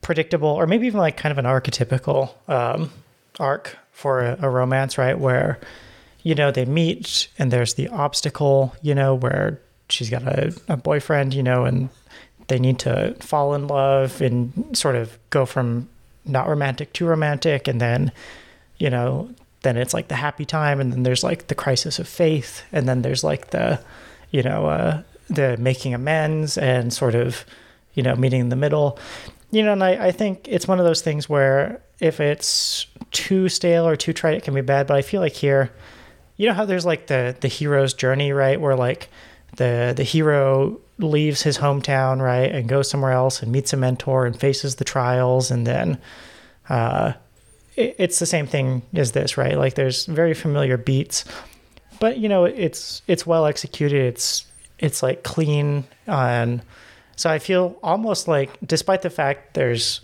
[0.03, 2.91] predictable or maybe even like kind of an archetypical um,
[3.39, 5.17] arc for a, a, romance, right?
[5.17, 5.59] Where,
[6.21, 10.77] you know, they meet and there's the obstacle, you know, where she's got a, a
[10.77, 11.89] boyfriend, you know, and
[12.47, 15.89] they need to fall in love and sort of go from
[16.25, 17.67] not romantic to romantic.
[17.67, 18.11] And then,
[18.77, 19.29] you know,
[19.61, 20.79] then it's like the happy time.
[20.79, 22.63] And then there's like the crisis of faith.
[22.71, 23.79] And then there's like the,
[24.31, 27.45] you know, uh, the making amends and sort of,
[27.93, 28.99] you know, meeting in the middle
[29.53, 33.49] you know, and I, I think it's one of those things where if it's too
[33.49, 34.87] stale or too trite, it can be bad.
[34.87, 35.71] But I feel like here,
[36.37, 38.59] you know how there's like the the hero's journey, right?
[38.59, 39.09] Where like
[39.57, 44.25] the the hero leaves his hometown, right, and goes somewhere else and meets a mentor
[44.25, 45.99] and faces the trials, and then
[46.67, 47.13] uh,
[47.75, 49.55] it, it's the same thing as this, right?
[49.55, 51.25] Like there's very familiar beats,
[51.99, 54.01] but you know it's it's well executed.
[54.01, 54.47] It's
[54.79, 56.63] it's like clean and
[57.15, 60.01] so I feel almost like, despite the fact there's,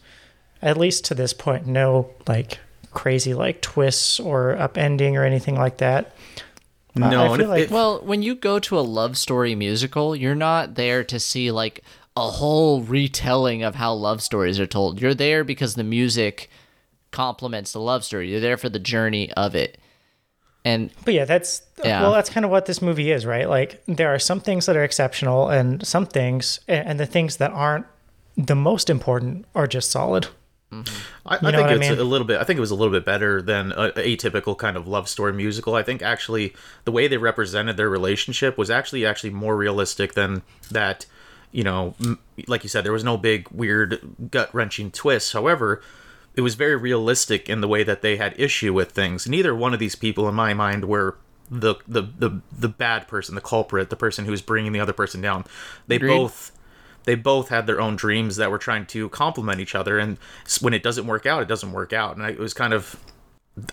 [0.62, 2.60] at least to this point, no like
[2.92, 6.16] crazy like twists or upending or anything like that.
[7.00, 10.76] Uh, no, uh, like, well, when you go to a love story musical, you're not
[10.76, 11.84] there to see like
[12.18, 15.00] a whole retelling of how love stories are told.
[15.00, 16.50] You're there because the music
[17.12, 18.30] complements the love story.
[18.30, 19.78] You're there for the journey of it.
[20.66, 22.02] And but yeah, that's yeah.
[22.02, 23.48] well, that's kind of what this movie is, right?
[23.48, 27.52] Like there are some things that are exceptional, and some things, and the things that
[27.52, 27.86] aren't
[28.36, 30.28] the most important are just solid.
[30.72, 30.96] Mm-hmm.
[31.26, 32.00] I, I think it's I mean?
[32.00, 32.40] a little bit.
[32.40, 35.10] I think it was a little bit better than a, a atypical kind of love
[35.10, 35.76] story musical.
[35.76, 40.44] I think actually the way they represented their relationship was actually actually more realistic than
[40.72, 41.06] that.
[41.52, 41.96] You know,
[42.48, 45.34] like you said, there was no big weird gut wrenching twists.
[45.34, 45.82] However,
[46.36, 49.28] it was very realistic in the way that they had issue with things.
[49.28, 51.18] Neither one of these people, in my mind, were
[51.50, 54.94] the the the, the bad person, the culprit, the person who was bringing the other
[54.94, 55.46] person down.
[55.88, 56.10] They Agreed.
[56.10, 56.52] both
[57.06, 60.18] they both had their own dreams that were trying to complement each other, and
[60.62, 62.16] when it doesn't work out, it doesn't work out.
[62.16, 63.00] And I, it was kind of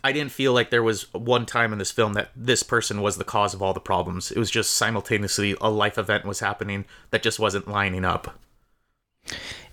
[0.02, 3.18] I didn't feel like there was one time in this film that this person was
[3.18, 4.30] the cause of all the problems.
[4.30, 8.38] It was just simultaneously a life event was happening that just wasn't lining up.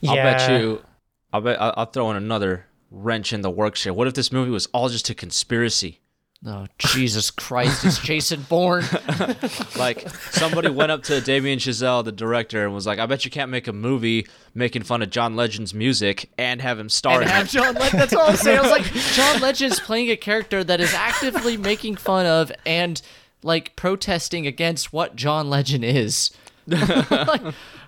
[0.01, 0.11] Yeah.
[0.11, 0.83] I'll bet you.
[1.31, 3.93] I'll bet I'll throw in another wrench in the works here.
[3.93, 5.99] What if this movie was all just a conspiracy?
[6.45, 7.85] Oh Jesus Christ!
[7.85, 8.83] It's Jason Bourne.
[9.77, 13.31] like somebody went up to Damien Chazelle, the director, and was like, "I bet you
[13.31, 17.23] can't make a movie making fun of John Legend's music and have him star and
[17.23, 18.01] in have it." John Legend.
[18.01, 18.59] That's all I'm saying.
[18.59, 23.01] I was like, John Legend's playing a character that is actively making fun of and
[23.41, 26.31] like protesting against what John Legend is.
[26.67, 27.41] like,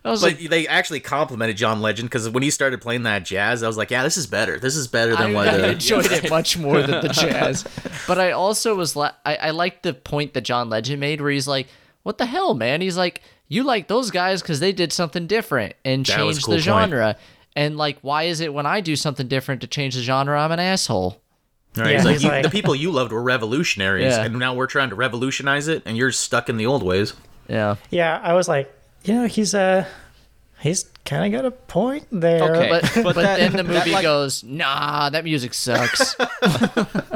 [0.06, 3.26] I was but like, they actually complimented John Legend because when he started playing that
[3.26, 4.60] jazz, I was like, yeah, this is better.
[4.60, 5.48] This is better than I, what.
[5.48, 7.66] I uh, enjoyed it much more than the jazz.
[8.08, 11.32] but I also was la- I, I liked the point that John Legend made where
[11.32, 11.68] he's like,
[12.03, 12.82] what the hell, man?
[12.82, 16.60] He's like, you like those guys because they did something different and changed cool the
[16.60, 17.06] genre.
[17.06, 17.18] Point.
[17.56, 20.51] And like, why is it when I do something different to change the genre, I'm
[20.51, 21.20] an asshole?
[21.76, 21.93] Right.
[21.93, 24.24] Yeah, like, like, the people you loved were revolutionaries, yeah.
[24.24, 27.14] and now we're trying to revolutionize it, and you're stuck in the old ways.
[27.49, 27.76] Yeah.
[27.89, 28.72] Yeah, I was like,
[29.06, 29.86] you know, he's uh
[30.60, 32.43] he's kind of got a point there.
[32.43, 36.16] Okay, but, but, but that, then the movie like, goes, nah, that music sucks.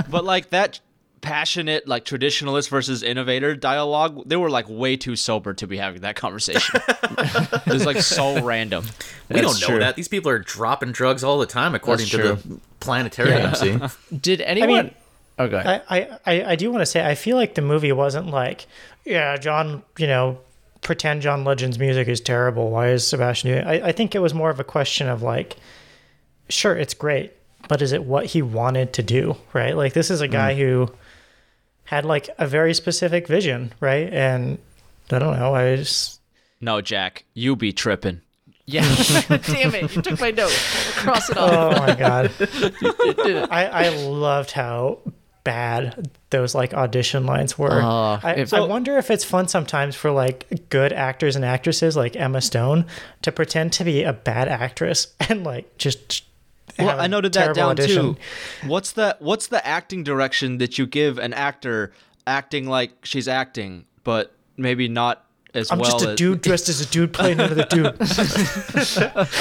[0.10, 0.80] but like that
[1.22, 6.02] passionate like traditionalist versus innovator dialogue, they were like way too sober to be having
[6.02, 6.80] that conversation.
[6.88, 8.86] it was like so random.
[9.28, 9.80] We That's don't know true.
[9.80, 9.96] that.
[9.96, 13.54] These people are dropping drugs all the time according to the planetarium.
[13.62, 13.90] Yeah.
[14.22, 14.70] Did anyone?
[14.70, 14.94] I mean,
[15.40, 15.56] Okay.
[15.56, 18.68] I, I, I, I do want to say I feel like the movie wasn't like,
[19.06, 20.40] yeah, John, you know,
[20.82, 22.70] pretend John Legend's music is terrible.
[22.72, 23.64] Why is Sebastian doing?
[23.66, 25.58] I, I think it was more of a question of like,
[26.50, 27.34] sure, it's great,
[27.68, 29.36] but is it what he wanted to do?
[29.54, 29.76] Right?
[29.76, 30.58] Like this is a guy mm.
[30.58, 30.92] who
[31.86, 34.12] had like a very specific vision, right?
[34.14, 34.60] And
[35.12, 35.56] I don't know.
[35.56, 36.20] I just
[36.62, 38.22] No, Jack, you be tripping.
[38.66, 38.84] yeah.
[39.28, 39.96] Damn it!
[39.96, 40.52] You took my note.
[40.98, 41.52] Cross it off.
[41.52, 42.32] oh my god,
[43.52, 45.00] I I loved how
[45.44, 47.82] bad those like audition lines were.
[47.82, 51.96] Oh, I, if- I wonder if it's fun sometimes for like good actors and actresses
[51.96, 52.86] like Emma Stone
[53.22, 56.24] to pretend to be a bad actress and like just.
[56.78, 58.16] Well, have a I noted that down audition.
[58.16, 58.22] too.
[58.68, 61.92] What's the what's the acting direction that you give an actor
[62.26, 66.70] acting like she's acting, but maybe not as I'm well just a as dude dressed
[66.70, 67.98] as a dude playing another dude.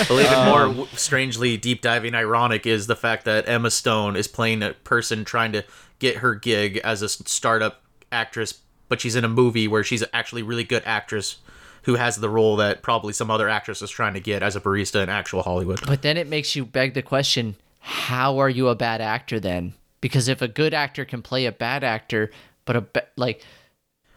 [0.08, 4.26] Well, even um, more strangely deep diving ironic is the fact that Emma Stone is
[4.26, 5.64] playing a person trying to
[5.98, 7.82] get her gig as a startup
[8.12, 11.38] actress, but she's in a movie where she's actually a really good actress
[11.82, 14.60] who has the role that probably some other actress is trying to get as a
[14.60, 15.80] barista in actual Hollywood.
[15.86, 19.74] But then it makes you beg the question: How are you a bad actor then?
[20.00, 22.30] Because if a good actor can play a bad actor,
[22.64, 23.42] but a ba- like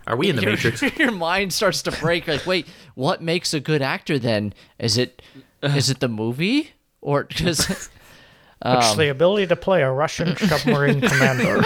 [0.05, 0.81] Are we in the your, Matrix?
[0.97, 2.27] your mind starts to break.
[2.27, 4.53] Like, wait, what makes a good actor then?
[4.77, 5.21] Is it
[5.63, 7.89] is it the movie or because
[8.63, 11.63] It's the ability to play a Russian submarine commander.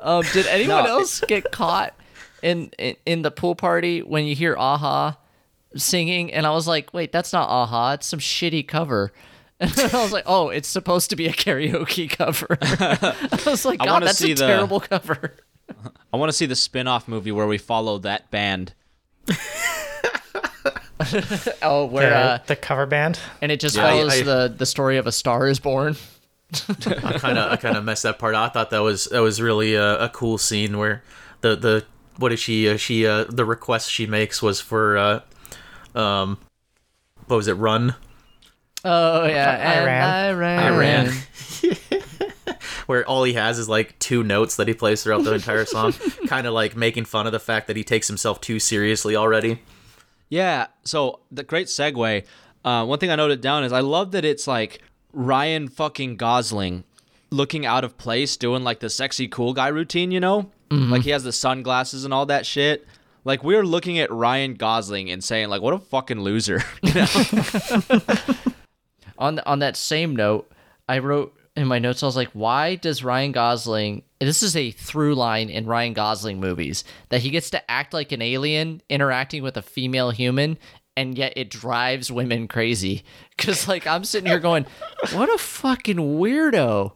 [0.00, 1.94] um, did anyone No, else get caught
[2.42, 5.18] in, in in the pool party when you hear a-ha
[5.76, 6.32] singing?
[6.32, 7.92] And I was like, wait, that's not a-ha.
[7.92, 9.12] It's some shitty cover.
[9.62, 12.56] And I was like, oh, it's supposed to be a karaoke cover.
[12.62, 15.36] I was like, I God, that's a the- terrible cover.
[16.14, 18.72] I want to see the spin-off movie where we follow that band.
[21.62, 23.18] Oh, where the, uh, the cover band.
[23.42, 25.96] and it just Yeah, follows I- the the story of a star is born.
[26.68, 28.34] I kind of I kind of messed that part.
[28.34, 28.50] up.
[28.50, 31.02] I thought that was that was really a, a cool scene where
[31.42, 31.84] the the
[32.16, 35.20] what is she uh, she uh, the request she makes was for uh
[35.94, 36.38] um
[37.26, 37.94] what was it run
[38.84, 40.08] Oh yeah, and ran.
[40.08, 40.58] I ran.
[40.58, 41.12] I ran.
[42.86, 45.92] where all he has is like two notes that he plays throughout the entire song,
[46.26, 49.60] kind of like making fun of the fact that he takes himself too seriously already.
[50.30, 50.68] Yeah.
[50.84, 52.24] So the great segue.
[52.64, 54.80] Uh, one thing I noted down is I love that it's like
[55.12, 56.84] Ryan fucking Gosling
[57.30, 60.10] looking out of place, doing like the sexy cool guy routine.
[60.10, 62.86] You know, like he has the sunglasses and all that shit.
[63.24, 66.62] Like we're looking at Ryan Gosling and saying like, what a fucking loser.
[66.82, 67.06] You know?
[69.18, 70.50] on on that same note,
[70.88, 72.02] I wrote in my notes.
[72.02, 74.02] I was like, why does Ryan Gosling?
[74.18, 78.12] This is a through line in Ryan Gosling movies that he gets to act like
[78.12, 80.58] an alien interacting with a female human.
[80.96, 83.04] And yet it drives women crazy.
[83.38, 84.66] Cause like I'm sitting here going,
[85.12, 86.92] what a fucking weirdo.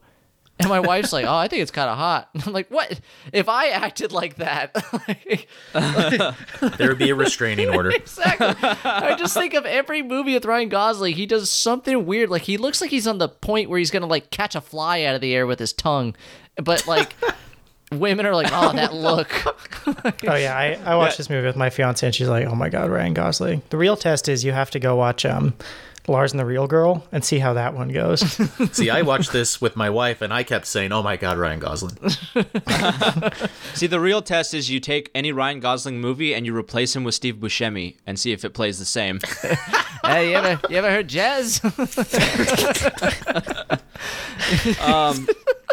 [0.64, 2.30] And my wife's like, oh, I think it's kind of hot.
[2.46, 3.00] I'm like, what?
[3.32, 4.74] If I acted like that,
[5.08, 5.48] like,
[6.78, 7.90] There would be a restraining order.
[7.90, 8.54] Exactly.
[8.84, 11.14] I just think of every movie with Ryan Gosling.
[11.14, 12.30] He does something weird.
[12.30, 15.02] Like he looks like he's on the point where he's gonna like catch a fly
[15.02, 16.14] out of the air with his tongue,
[16.56, 17.14] but like
[17.92, 19.30] women are like, oh, that look.
[20.26, 22.68] Oh yeah, I, I watched this movie with my fiance and she's like, "Oh my
[22.68, 25.54] god, Ryan Gosling." The real test is you have to go watch um,
[26.06, 28.20] Lars and the Real Girl and see how that one goes.
[28.76, 31.60] See, I watched this with my wife, and I kept saying, "Oh my god, Ryan
[31.60, 31.96] Gosling."
[33.74, 37.04] see, the real test is you take any Ryan Gosling movie and you replace him
[37.04, 39.18] with Steve Buscemi and see if it plays the same.
[40.04, 41.60] hey, you ever you ever heard jazz?
[44.80, 45.26] um,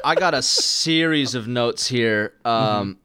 [0.03, 2.33] I got a series of notes here.
[2.45, 2.97] Um,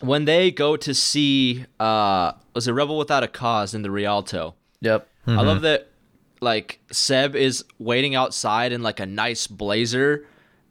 [0.00, 4.54] When they go to see, uh, was it Rebel Without a Cause in the Rialto?
[4.80, 5.08] yep.
[5.26, 5.88] I love that,
[6.44, 10.26] like, Seb is waiting outside in, like, a nice blazer,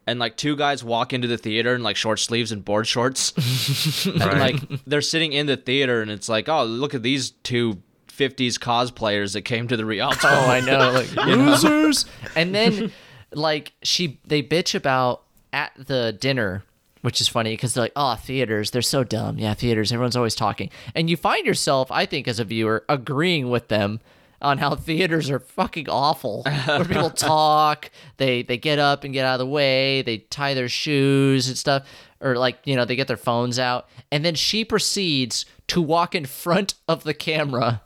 [0.08, 4.06] and, like, two guys walk into the theater in, like, short sleeves and board shorts.
[4.06, 4.56] and, like,
[4.86, 7.82] they're sitting in the theater, and it's like, oh, look at these two
[8.18, 10.28] 50s cosplayers that came to the Rialto.
[10.30, 12.06] Oh, I know, like losers.
[12.36, 12.92] And then,
[13.32, 16.64] like she, they bitch about at the dinner,
[17.02, 20.36] which is funny because they're like, "Oh, theaters, they're so dumb." Yeah, theaters, everyone's always
[20.36, 24.00] talking, and you find yourself, I think, as a viewer, agreeing with them
[24.44, 26.44] on how theaters are fucking awful.
[26.66, 30.54] Where people talk, they they get up and get out of the way, they tie
[30.54, 31.88] their shoes and stuff,
[32.22, 36.14] or like you know they get their phones out, and then she proceeds to walk
[36.14, 37.82] in front of the camera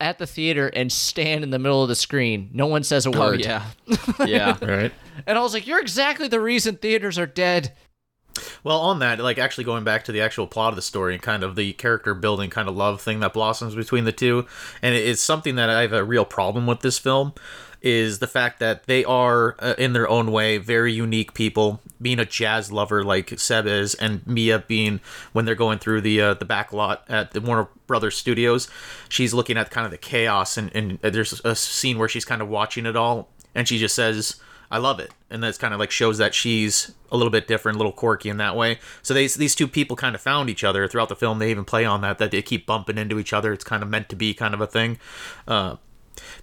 [0.00, 2.50] at the theater and stand in the middle of the screen.
[2.52, 3.18] No one says a word.
[3.18, 3.40] Oh, word.
[3.40, 3.64] yeah.
[4.26, 4.56] Yeah.
[4.64, 4.92] Right.
[4.94, 7.72] Oh, And I was like, you're exactly the reason theaters are dead.
[8.64, 11.22] Well, on that, like actually going back to the actual plot of the story and
[11.22, 14.46] kind of the character building kind of love thing that blossoms between the two,
[14.80, 17.34] and it is something that I have a real problem with this film
[17.82, 21.80] is the fact that they are uh, in their own way very unique people.
[22.00, 25.00] Being a jazz lover like Seb is and Mia being
[25.32, 28.68] when they're going through the uh, the back lot at the Warner Brothers studios
[29.08, 32.40] she's looking at kind of the chaos and, and there's a scene where she's kind
[32.40, 34.40] of watching it all and she just says
[34.72, 35.12] I love it.
[35.28, 38.30] And that's kind of like shows that she's a little bit different, a little quirky
[38.30, 38.78] in that way.
[39.02, 41.38] So these these two people kind of found each other throughout the film.
[41.38, 43.52] They even play on that that they keep bumping into each other.
[43.52, 44.98] It's kind of meant to be kind of a thing.
[45.46, 45.76] Uh,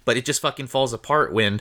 [0.04, 1.60] but it just fucking falls apart when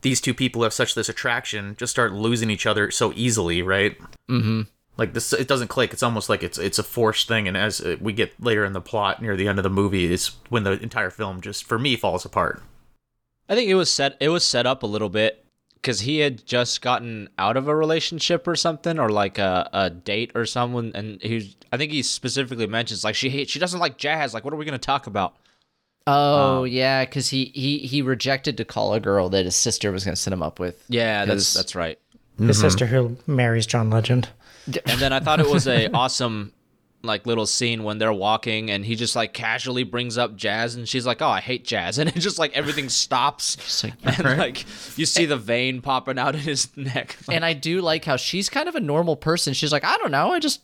[0.00, 3.98] these two people have such this attraction just start losing each other so easily, right?
[4.30, 4.62] Mm-hmm.
[4.96, 5.92] Like this, it doesn't click.
[5.92, 7.46] It's almost like it's it's a forced thing.
[7.46, 10.10] And as uh, we get later in the plot, near the end of the movie,
[10.10, 12.62] is when the entire film just for me falls apart.
[13.46, 15.44] I think it was set it was set up a little bit
[15.80, 19.90] because he had just gotten out of a relationship or something, or like a, a
[19.90, 23.96] date or someone, and he I think he specifically mentions like she she doesn't like
[23.98, 24.34] jazz.
[24.34, 25.36] Like, what are we gonna talk about?
[26.06, 29.92] Oh Um, yeah, because he, he he rejected to call a girl that his sister
[29.92, 30.82] was going to set him up with.
[30.88, 31.98] Yeah, that's 'Cause- that's right.
[32.38, 34.28] His sister who marries John Legend.
[34.86, 36.52] And then I thought it was a awesome
[37.02, 40.88] like little scene when they're walking and he just like casually brings up jazz and
[40.88, 43.56] she's like, "Oh, I hate jazz." And it just like everything stops.
[43.56, 44.64] Just like, And like
[44.98, 47.16] you see the vein popping out in his neck.
[47.30, 49.54] and I do like how she's kind of a normal person.
[49.54, 50.60] She's like, I don't know, I just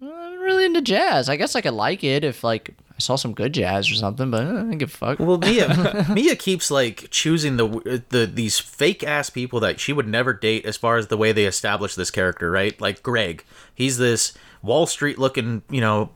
[0.00, 1.28] I'm really into jazz.
[1.28, 4.30] I guess I could like it if like I saw some good jazz or something,
[4.30, 5.18] but uh, I don't give a fuck.
[5.18, 10.06] Well, Mia Mia keeps like choosing the the these fake ass people that she would
[10.08, 12.78] never date as far as the way they establish this character, right?
[12.80, 16.10] Like Greg, he's this Wall Street looking, you know,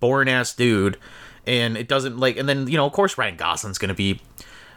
[0.00, 0.98] boring ass dude,
[1.46, 2.36] and it doesn't like.
[2.36, 4.20] And then you know, of course, Ryan Gosling's gonna be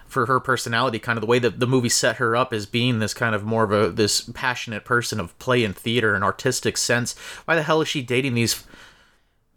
[0.08, 3.00] for her personality, kind of the way that the movie set her up as being
[3.00, 6.78] this kind of more of a this passionate person of play and theater and artistic
[6.78, 7.18] sense.
[7.46, 8.64] Why the hell is she dating these?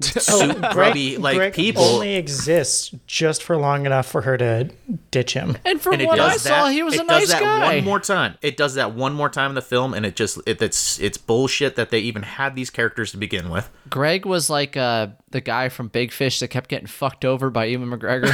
[0.05, 4.71] Suit grubby like Greg people only exists just for long enough for her to
[5.11, 5.57] ditch him.
[5.65, 7.77] And from and what I does saw, he was a nice does that guy.
[7.77, 8.37] one more time.
[8.43, 11.19] It does that one more time in the film, and it just it, it's it's
[11.19, 13.71] bullshit that they even had these characters to begin with.
[13.89, 17.67] Greg was like uh, the guy from Big Fish that kept getting fucked over by
[17.67, 18.33] Ewan McGregor.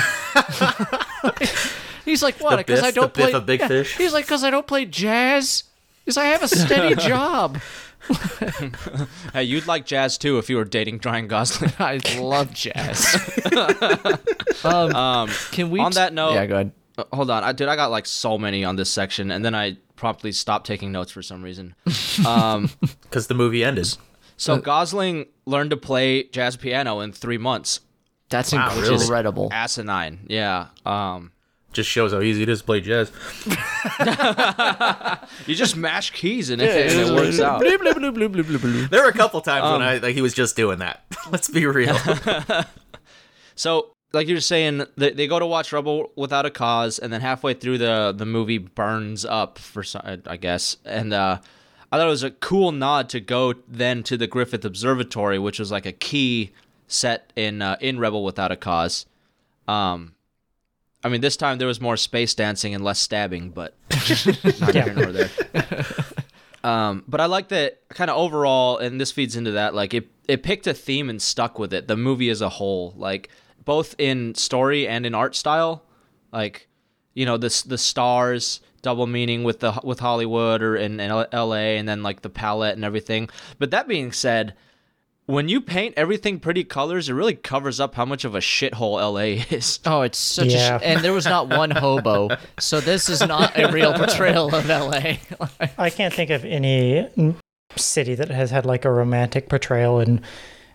[2.08, 2.56] He's like, what?
[2.56, 3.38] Because I don't the Biff play.
[3.38, 3.96] of Big Fish?
[3.96, 5.64] He's like, because I don't play jazz.
[6.04, 7.60] Because I have a steady job.
[9.32, 11.72] Hey, you'd like jazz too if you were dating Ryan Gosling.
[11.78, 13.06] I love jazz.
[14.64, 16.72] um, Um, can we on t- that note- Yeah, go ahead.
[16.96, 17.68] uh, hold on, I did.
[17.68, 21.10] I got like so many on this section, and then I promptly stopped taking notes
[21.12, 21.74] for some reason.
[22.26, 22.70] Um,
[23.02, 23.88] Because the movie ended.
[24.36, 27.80] so Gosling learned to play jazz piano in three months.
[28.30, 28.94] That's Wow, really?
[29.02, 29.48] incredible.
[29.52, 30.66] Asinine, yeah.
[30.84, 31.32] Um,
[31.72, 33.12] Just shows how easy it is to play jazz.
[35.46, 37.60] you just mash keys in it, and it works out.
[38.88, 41.04] There were a couple times when I like he was just doing that.
[41.30, 41.96] Let's be real.
[43.54, 47.12] So, like you were saying, they, they go to watch Rebel Without a Cause, and
[47.12, 50.76] then halfway through the the movie burns up for some, I guess.
[50.84, 51.40] And uh,
[51.90, 55.58] I thought it was a cool nod to go then to the Griffith Observatory, which
[55.58, 56.52] was like a key
[56.86, 59.06] set in uh, in Rebel Without a Cause.
[59.66, 60.14] Um,
[61.08, 63.74] I mean, this time there was more space dancing and less stabbing, but
[64.60, 65.30] not here nor there.
[66.64, 69.74] Um, but I like that kind of overall, and this feeds into that.
[69.74, 71.88] Like it, it picked a theme and stuck with it.
[71.88, 73.30] The movie as a whole, like
[73.64, 75.84] both in story and in art style,
[76.32, 76.68] like
[77.14, 81.78] you know the the stars double meaning with the with Hollywood or in, in L.A.
[81.78, 83.28] and then like the palette and everything.
[83.58, 84.54] But that being said,
[85.28, 88.98] when you paint everything pretty colors, it really covers up how much of a shithole
[89.00, 89.40] L.A.
[89.50, 89.78] is.
[89.86, 90.76] Oh, it's such Yeah.
[90.76, 94.54] a sh- and there was not one hobo, so this is not a real portrayal
[94.54, 95.16] of LA.
[95.78, 97.06] I can't think of any
[97.76, 100.22] city that has had like a romantic portrayal in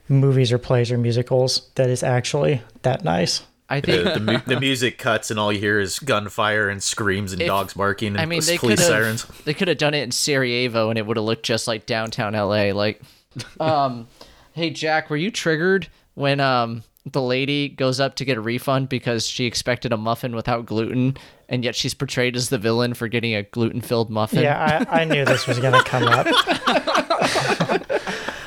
[0.08, 3.42] movies or plays or musicals that is actually that nice.
[3.70, 6.84] I think the, the, mu- the music cuts and all you hear is gunfire and
[6.84, 9.26] screams and If- dogs barking and I mean they could police have sirens.
[9.46, 12.34] they could have done it in Sarajevo and it would have looked just like downtown
[12.34, 12.66] LA.
[12.74, 13.02] Like,
[13.60, 14.08] um,
[14.54, 18.88] hey Jack, were you triggered when um the lady goes up to get a refund
[18.88, 21.18] because she expected a muffin without gluten,
[21.50, 24.44] and yet she's portrayed as the villain for getting a gluten-filled muffin?
[24.44, 26.28] Yeah, I, I knew this was gonna come up.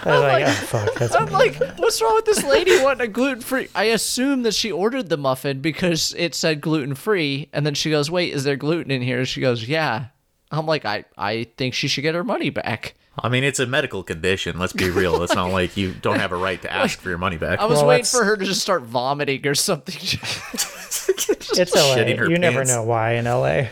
[0.07, 3.11] I was like, oh fuck, that's I'm like, what's wrong with this lady wanting a
[3.11, 3.69] gluten free?
[3.75, 7.91] I assume that she ordered the muffin because it said gluten free, and then she
[7.91, 10.07] goes, "Wait, is there gluten in here?" She goes, "Yeah."
[10.53, 12.95] I'm like, I, I think she should get her money back.
[13.23, 14.59] I mean, it's a medical condition.
[14.59, 15.23] Let's be real.
[15.23, 17.59] It's not like you don't have a right to ask for your money back.
[17.61, 19.95] I was Well, waiting that's- for her to just start vomiting or something.
[20.03, 21.97] it's LA.
[21.97, 22.73] shitting her You never pants.
[22.73, 23.65] know why in LA.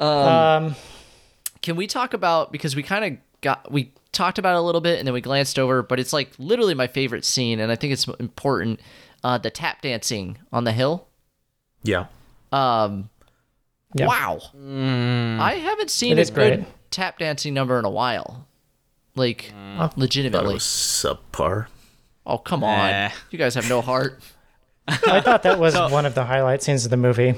[0.00, 0.74] um,
[1.62, 4.80] Can we talk about because we kind of got we talked about it a little
[4.80, 7.76] bit and then we glanced over, but it's like literally my favorite scene, and I
[7.76, 8.80] think it's important.
[9.24, 11.08] Uh, the tap dancing on the hill.
[11.82, 12.06] Yeah.
[12.52, 13.10] Um,
[13.94, 14.06] Yeah.
[14.06, 14.40] Wow,
[15.42, 16.68] I haven't seen It a is good great.
[16.96, 18.46] Tap dancing number in a while.
[19.14, 20.54] Like, Thought it legitimately.
[20.54, 21.66] was subpar.
[22.26, 23.10] Oh come on, Nah.
[23.30, 24.20] you guys have no heart.
[24.88, 27.34] I thought that was one of the highlight scenes of the movie.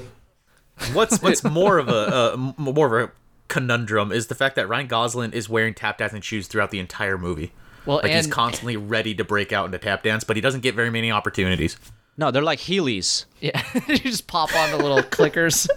[0.93, 3.11] What's what's more of a uh, more of a
[3.49, 7.17] conundrum is the fact that Ryan Gosling is wearing tap dancing shoes throughout the entire
[7.17, 7.51] movie.
[7.85, 10.61] Well, Like and he's constantly ready to break out into tap dance, but he doesn't
[10.61, 11.77] get very many opportunities.
[12.17, 13.25] No, they're like Heelys.
[13.39, 15.67] Yeah, you just pop on the little clickers.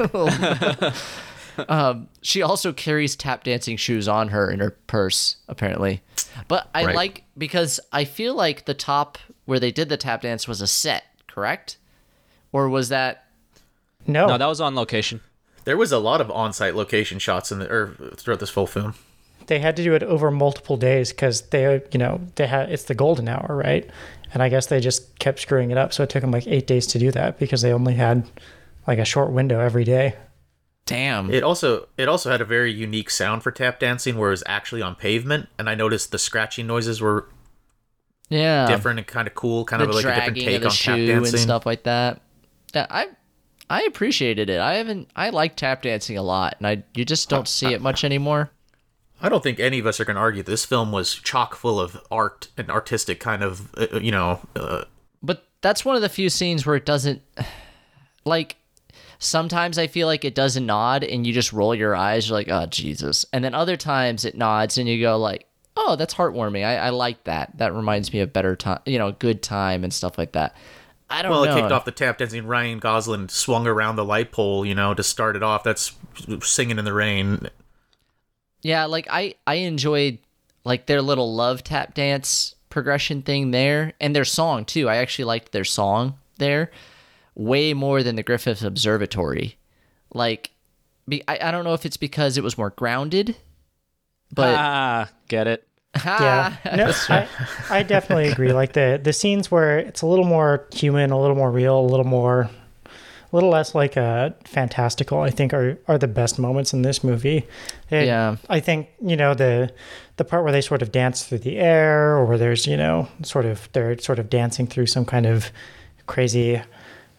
[1.69, 6.03] Um, she also carries tap dancing shoes on her in her purse, apparently.
[6.49, 6.95] But I Right.
[6.97, 10.67] like because I feel like the top where they did the tap dance was a
[10.67, 11.77] set, correct?
[12.53, 13.27] Or was that?
[14.07, 15.21] No, No, that was on location.
[15.65, 18.95] There was a lot of on-site location shots in the or throughout this full film.
[19.47, 22.85] they had to do it over multiple days because they, you know, they had it's
[22.85, 23.89] the golden hour, right?
[24.35, 26.67] And I guess they just kept screwing it up, so it took them like eight
[26.67, 28.29] days to do that because they only had
[28.87, 30.15] like a short window every day.
[30.87, 31.31] Damn.
[31.31, 34.43] It also it also had a very unique sound for tap dancing, where it was
[34.47, 37.29] actually on pavement, and I noticed the scratching noises were
[38.29, 38.67] yeah.
[38.67, 41.07] different and kind of cool, kind the of like a different take on tap shoe
[41.07, 41.35] dancing.
[41.35, 42.21] and stuff like that.
[42.75, 43.09] Yeah, I
[43.71, 44.61] I appreciated it.
[44.61, 45.09] I haven't.
[45.15, 48.51] I like tap dancing a lot, and I you just don't see it much anymore.
[49.23, 51.81] I don't think any of us are going to argue this film was chock full
[51.81, 54.85] of art and artistic kind of, uh, you know, uh,
[55.23, 57.23] But that's one of the few scenes where it doesn't
[58.25, 58.57] like
[59.23, 62.49] sometimes I feel like it doesn't nod and you just roll your eyes, you're like,
[62.49, 63.25] oh Jesus.
[63.33, 66.67] And then other times it nods and you go like, Oh, that's heartwarming.
[66.67, 67.57] I, I like that.
[67.57, 70.55] That reminds me of better time you know, good time and stuff like that.
[71.09, 71.57] I don't well, know.
[71.57, 72.47] it kicked off the tap dancing.
[72.47, 75.63] Ryan Gosling swung around the light pole, you know, to start it off.
[75.63, 75.93] That's
[76.41, 77.49] singing in the rain.
[78.63, 80.19] Yeah, like I I enjoyed
[80.65, 84.89] like their little love tap dance progression thing there and their song too.
[84.89, 86.71] I actually liked their song there
[87.35, 89.57] way more than the Griffith Observatory.
[90.15, 90.51] Like
[91.09, 93.37] be, I, I don't know if it's because it was more grounded,
[94.33, 95.67] but ah, get it?
[96.05, 97.29] Yeah, no, I,
[97.71, 98.53] I definitely agree.
[98.53, 101.85] Like the the scenes where it's a little more human, a little more real, a
[101.87, 102.43] little more,
[102.87, 102.91] a
[103.33, 105.21] little less like a fantastical.
[105.21, 107.47] I think are are the best moments in this movie.
[107.91, 108.37] It- Yeah.
[108.49, 109.73] I think you know the
[110.19, 113.09] the part where they sort of dance through the air, or where there's you know
[113.23, 115.51] sort of they're sort of dancing through some kind of
[116.07, 116.63] crazy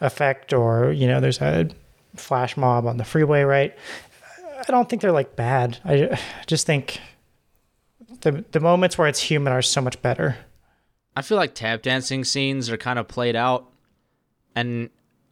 [0.03, 1.69] effect, or you know there's a
[2.15, 3.75] flash mob on the freeway, right?
[4.67, 5.79] I don't think they're like bad.
[5.83, 6.99] I just think
[8.21, 10.37] the the moments where it's human are so much better.
[11.15, 13.71] I feel like tap dancing scenes are kind of played out,
[14.55, 14.89] and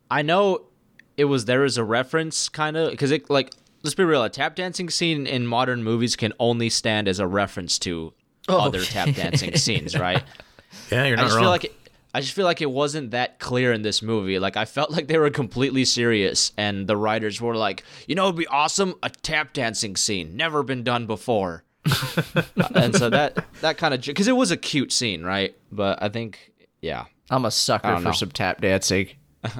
[0.10, 0.66] I know
[1.18, 3.52] it was there as a reference, kind of, because it like
[3.84, 7.28] let's be real, a tap dancing scene in modern movies can only stand as a
[7.28, 8.14] reference to
[8.48, 8.60] oh.
[8.60, 10.24] other tap dancing scenes, right?
[10.92, 11.44] Yeah, you're I not just wrong.
[11.44, 11.76] feel like it,
[12.14, 14.40] I just feel like it wasn't that clear in this movie.
[14.40, 18.26] Like I felt like they were completely serious, and the writers were like, you know,
[18.26, 21.64] it'd be awesome a tap dancing scene, never been done before.
[22.76, 25.56] and so that that kind of because it was a cute scene, right?
[25.72, 26.52] But I think,
[26.82, 27.06] yeah.
[27.32, 28.12] I'm a sucker for know.
[28.12, 29.08] some tap dancing.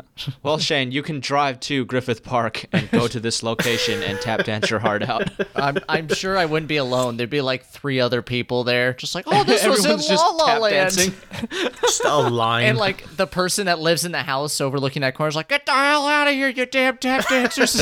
[0.44, 4.44] Well, Shane, you can drive to Griffith Park and go to this location and tap
[4.44, 5.30] dance your heart out.
[5.56, 7.18] I'm I'm sure I wouldn't be alone.
[7.18, 10.24] There'd be like three other people there, just like, oh, this was in Everyone's just
[10.24, 10.76] La La tap Land.
[10.76, 11.14] dancing.
[11.82, 12.66] just a line.
[12.66, 15.66] And like the person that lives in the house overlooking that corner is like, get
[15.66, 17.82] the hell out of here, you damn tap dancers!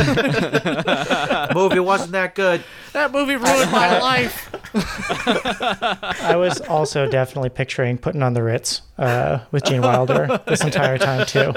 [1.53, 2.63] movie wasn't that good.
[2.93, 4.49] That movie ruined my life.
[6.21, 10.97] I was also definitely picturing putting on the Ritz uh, with Gene Wilder this entire
[10.97, 11.53] time too.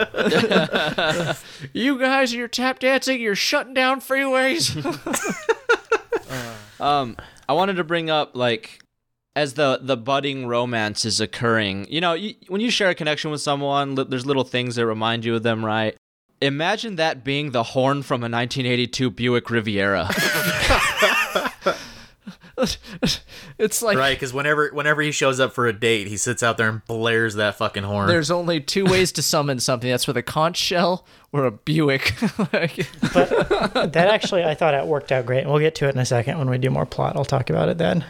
[1.72, 3.20] You guys, you're tap dancing.
[3.20, 4.72] You're shutting down freeways.
[6.80, 7.16] Um,
[7.48, 8.80] I wanted to bring up like
[9.36, 11.86] as the the budding romance is occurring.
[11.88, 14.84] You know, you, when you share a connection with someone, li- there's little things that
[14.84, 15.96] remind you of them, right?
[16.40, 20.10] Imagine that being the horn from a 1982 Buick Riviera.
[23.58, 26.56] it's like Right, because whenever whenever he shows up for a date, he sits out
[26.58, 28.08] there and blares that fucking horn.
[28.08, 29.90] there's only two ways to summon something.
[29.90, 32.14] That's with a conch shell or a Buick.
[32.52, 35.46] Like- That actually, I thought it worked out great.
[35.46, 37.16] We'll get to it in a second when we do more plot.
[37.16, 38.04] I'll talk about it then.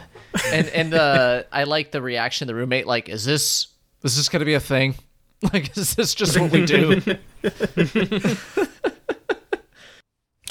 [0.51, 2.85] and and uh, I like the reaction of the roommate.
[2.87, 3.67] Like, is this
[4.03, 4.95] is this gonna be a thing?
[5.51, 7.01] Like, is this just what we do?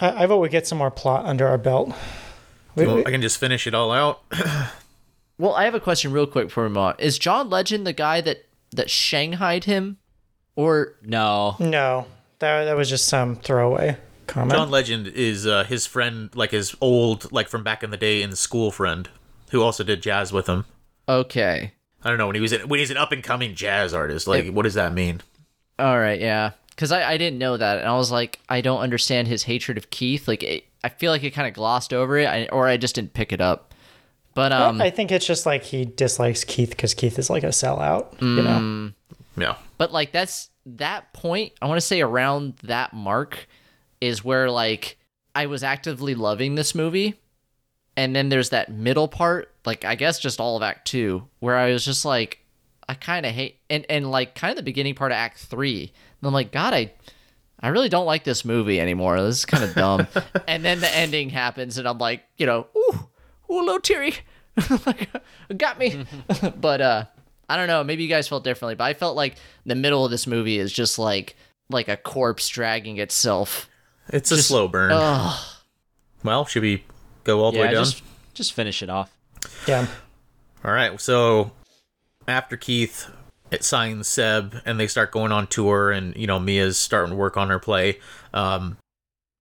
[0.01, 1.95] I, I vote we get some more plot under our belt.
[2.75, 4.23] We- Well, we- I can just finish it all out.
[5.39, 6.77] well, I have a question real quick for him.
[6.77, 9.99] uh, Is John Legend the guy that that shanghaied him,
[10.57, 12.07] or no, no,
[12.39, 14.53] that, that was just some throwaway comment.
[14.53, 18.23] John Legend is uh, his friend, like his old, like from back in the day
[18.23, 19.09] in the school friend,
[19.51, 20.65] who also did jazz with him.
[21.09, 21.73] Okay.
[22.03, 24.27] I don't know when he was in, when he's an up and coming jazz artist.
[24.27, 25.21] Like, what does that mean?
[25.79, 26.53] All right, yeah.
[26.75, 29.77] Because I, I didn't know that, and I was like, I don't understand his hatred
[29.79, 30.27] of Keith.
[30.27, 32.95] Like, it, I feel like it kind of glossed over it, I, or I just
[32.95, 33.75] didn't pick it up.
[34.35, 37.49] But um, I think it's just like he dislikes Keith because Keith is like a
[37.49, 38.13] sellout.
[38.23, 38.45] You Mm.
[38.45, 38.93] know,
[39.37, 41.53] Yeah, but like that's that point.
[41.61, 43.47] I want to say around that mark
[44.01, 44.97] is where like
[45.35, 47.21] I was actively loving this movie,
[47.97, 51.59] and then there's that middle part, like I guess just all of Act Two, where
[51.59, 52.39] I was just like,
[52.89, 55.93] I kind of hate, and and like kind of the beginning part of Act Three.
[56.23, 56.93] And I'm like, God, I.
[57.65, 59.23] I really don't like this movie anymore.
[59.23, 60.09] This is kind of dumb.
[60.49, 62.99] and then the ending happens, and I'm like, you know, ooh,
[63.53, 64.15] ooh, a little teary.
[64.85, 65.09] like,
[65.57, 66.05] got me.
[66.61, 67.05] but uh,
[67.49, 67.85] I don't know.
[67.85, 70.73] Maybe you guys felt differently, but I felt like the middle of this movie is
[70.73, 71.37] just like
[71.71, 73.69] like a corpse dragging itself.
[74.09, 74.91] it's a slow burn.
[74.93, 75.41] Ugh.
[76.25, 76.85] well, should we
[77.23, 77.85] go all the Yeah, way down?
[77.85, 78.03] just
[78.35, 79.17] just finish it off.
[79.69, 79.87] yeah.
[80.65, 81.01] All right.
[81.01, 81.53] So
[82.27, 83.09] after Keith
[83.53, 87.17] it signs Seb and they start going on tour, and you know Mia's starting to
[87.17, 88.01] work on her play.
[88.35, 88.79] Um,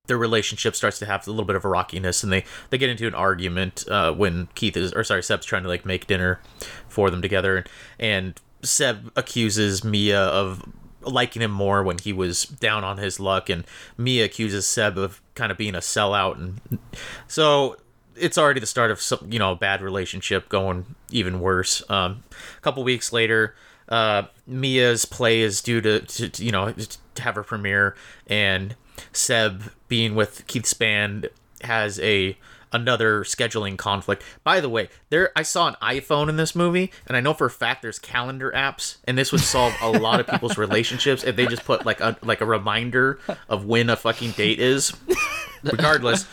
[0.06, 2.90] their relationship starts to have a little bit of a rockiness, and they they get
[2.90, 6.40] into an argument uh, when Keith is, or sorry, Seb's trying to like make dinner
[6.88, 7.64] for them together,
[7.98, 10.62] and, Seb accuses Mia of
[11.00, 13.64] liking him more when he was down on his luck, and
[13.98, 16.78] Mia accuses Seb of kind of being a sellout, and
[17.26, 17.76] so
[18.14, 21.82] it's already the start of some, you know a bad relationship going even worse.
[21.88, 23.56] Um, a couple weeks later,
[23.92, 27.94] uh, Mia's play is due to, to, to, you know to have her premiere,
[28.26, 28.74] and
[29.12, 31.28] Seb being with Keith's band
[31.60, 32.36] has a
[32.72, 34.22] another scheduling conflict.
[34.44, 37.46] By the way, there I saw an iPhone in this movie, and I know for
[37.46, 41.36] a fact there's calendar apps, and this would solve a lot of people's relationships if
[41.36, 43.18] they just put like a like a reminder
[43.50, 44.94] of when a fucking date is.
[45.64, 46.26] Regardless,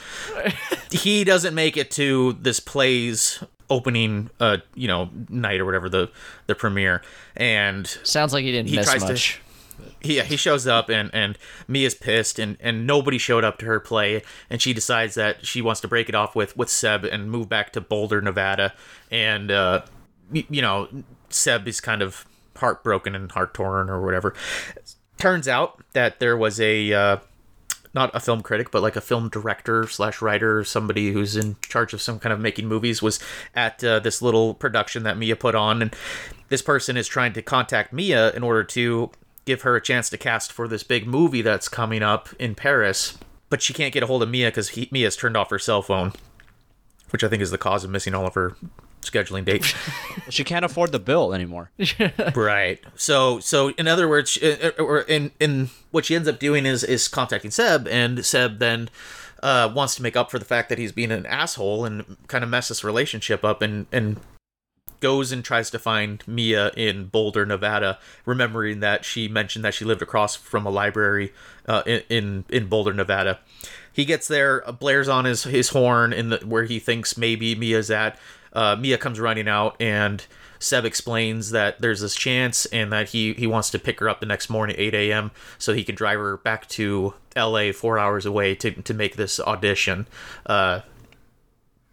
[0.91, 6.09] he doesn't make it to this play's opening uh you know night or whatever the
[6.47, 7.01] the premiere
[7.35, 9.35] and Sounds like he didn't he miss much.
[9.35, 13.65] to he he shows up and and Mia's pissed and and nobody showed up to
[13.65, 17.05] her play and she decides that she wants to break it off with with Seb
[17.05, 18.73] and move back to Boulder, Nevada
[19.11, 19.81] and uh
[20.33, 20.87] y- you know
[21.29, 22.25] Seb is kind of
[22.57, 24.33] heartbroken and heart torn or whatever.
[25.17, 27.17] Turns out that there was a uh
[27.93, 31.93] not a film critic, but like a film director slash writer, somebody who's in charge
[31.93, 33.19] of some kind of making movies, was
[33.55, 35.95] at uh, this little production that Mia put on, and
[36.49, 39.11] this person is trying to contact Mia in order to
[39.45, 43.17] give her a chance to cast for this big movie that's coming up in Paris.
[43.49, 46.13] But she can't get a hold of Mia because Mia's turned off her cell phone,
[47.09, 48.55] which I think is the cause of missing all of her
[49.01, 49.73] scheduling dates.
[50.29, 51.71] She can't afford the bill anymore.
[52.35, 52.79] right.
[52.93, 56.67] So, so in other words, uh, uh, or in in what she ends up doing
[56.67, 58.91] is is contacting Seb, and Seb then
[59.41, 62.43] uh, wants to make up for the fact that he's being an asshole and kind
[62.43, 64.19] of mess this relationship up, and and
[64.99, 69.85] goes and tries to find Mia in Boulder, Nevada, remembering that she mentioned that she
[69.85, 71.33] lived across from a library
[71.67, 73.39] uh, in, in in Boulder, Nevada.
[73.91, 77.55] He gets there, uh, blares on his his horn in the where he thinks maybe
[77.55, 78.17] Mia's at.
[78.53, 80.25] Uh, Mia comes running out, and
[80.59, 84.19] Seb explains that there's this chance, and that he he wants to pick her up
[84.19, 87.71] the next morning, at 8 a.m., so he can drive her back to L.A.
[87.71, 90.07] four hours away to to make this audition.
[90.45, 90.81] Uh,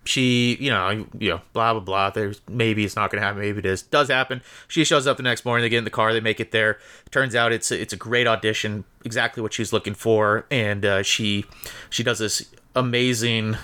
[0.09, 2.11] she, you know, you know, blah blah blah.
[2.11, 3.83] There's maybe it's not gonna happen, maybe it is.
[3.83, 4.43] Does happen.
[4.69, 5.63] She shows up the next morning.
[5.63, 6.13] They get in the car.
[6.13, 6.79] They make it there.
[7.11, 11.03] Turns out it's a, it's a great audition, exactly what she's looking for, and uh,
[11.03, 11.45] she
[11.91, 13.57] she does this amazing,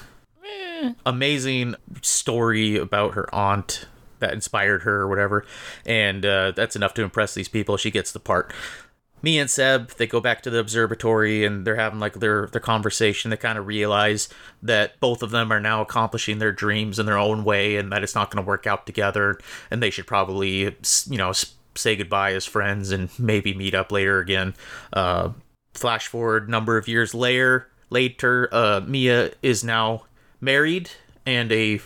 [1.07, 3.87] amazing story about her aunt
[4.19, 5.45] that inspired her or whatever,
[5.85, 7.77] and uh, that's enough to impress these people.
[7.77, 8.53] She gets the part
[9.23, 12.61] me and Seb, they go back to the observatory and they're having like their their
[12.61, 13.31] conversation.
[13.31, 14.29] They kind of realize
[14.63, 18.03] that both of them are now accomplishing their dreams in their own way, and that
[18.03, 19.39] it's not going to work out together.
[19.71, 20.77] And they should probably,
[21.07, 21.33] you know,
[21.75, 24.55] say goodbye as friends and maybe meet up later again.
[24.93, 25.31] Uh,
[25.73, 30.03] flash forward number of years later, later, uh, Mia is now
[30.43, 30.91] married
[31.25, 31.81] and a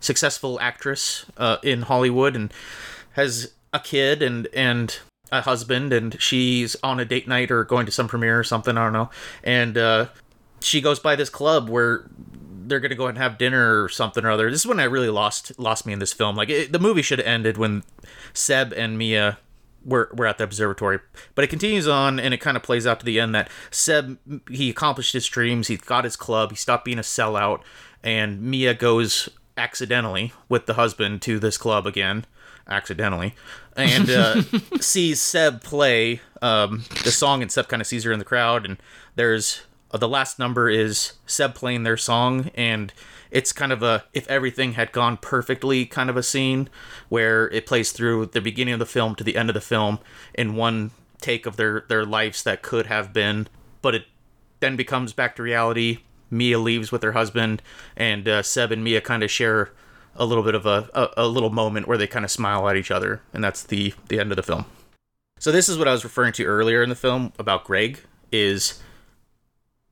[0.00, 2.52] successful actress uh, in Hollywood and
[3.12, 4.98] has a kid and and
[5.30, 8.76] a husband and she's on a date night or going to some premiere or something
[8.76, 9.10] I don't know
[9.44, 10.06] and uh,
[10.60, 12.06] she goes by this club where
[12.70, 14.50] they're gonna go and have dinner or something or other.
[14.50, 16.36] This is when I really lost lost me in this film.
[16.36, 17.82] Like it, the movie should have ended when
[18.32, 19.38] Seb and Mia
[19.84, 21.00] were were at the observatory,
[21.34, 24.18] but it continues on and it kind of plays out to the end that Seb
[24.50, 25.68] he accomplished his dreams.
[25.68, 26.50] He got his club.
[26.50, 27.60] He stopped being a sellout,
[28.02, 32.24] and Mia goes accidentally with the husband to this club again
[32.68, 33.34] accidentally
[33.76, 34.42] and uh,
[34.80, 38.64] sees Seb play um, the song and Seb kind of sees her in the crowd
[38.64, 38.78] and
[39.16, 42.92] there's Uh, the last number is Seb playing their song, and
[43.30, 46.68] it's kind of a if everything had gone perfectly kind of a scene
[47.08, 49.98] where it plays through the beginning of the film to the end of the film
[50.34, 53.48] in one take of their their lives that could have been,
[53.82, 54.04] but it
[54.60, 55.98] then becomes back to reality.
[56.30, 57.62] Mia leaves with her husband,
[57.96, 59.70] and uh, Seb and Mia kind of share
[60.16, 62.76] a little bit of a, a, a little moment where they kind of smile at
[62.76, 64.64] each other, and that's the the end of the film.
[65.38, 68.00] So this is what I was referring to earlier in the film about Greg
[68.30, 68.80] is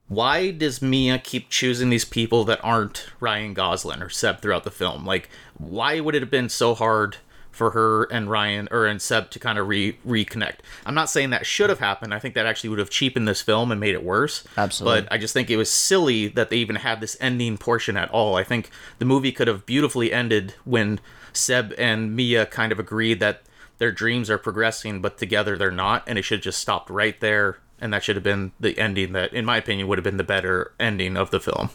[0.09, 4.71] why does Mia keep choosing these people that aren't Ryan Gosling or Seb throughout the
[4.71, 5.05] film?
[5.05, 7.19] Like, why would it have been so hard
[7.59, 10.59] for her and Ryan or and Seb to kind of re reconnect?
[10.87, 12.15] I'm not saying that should have happened.
[12.15, 14.45] I think that actually would have cheapened this film and made it worse.
[14.57, 15.03] Absolutely.
[15.03, 18.11] But I just think it was silly that they even had this ending portion at
[18.11, 18.37] all.
[18.37, 21.01] I think the movie could have beautifully ended when
[21.35, 23.43] Seb and Mia kind of agreed that
[23.77, 27.21] their dreams are progressing, but together they're not, and it should have just stopped right
[27.21, 30.17] there and that should have been the ending that in my opinion would have been
[30.17, 31.71] the better ending of the film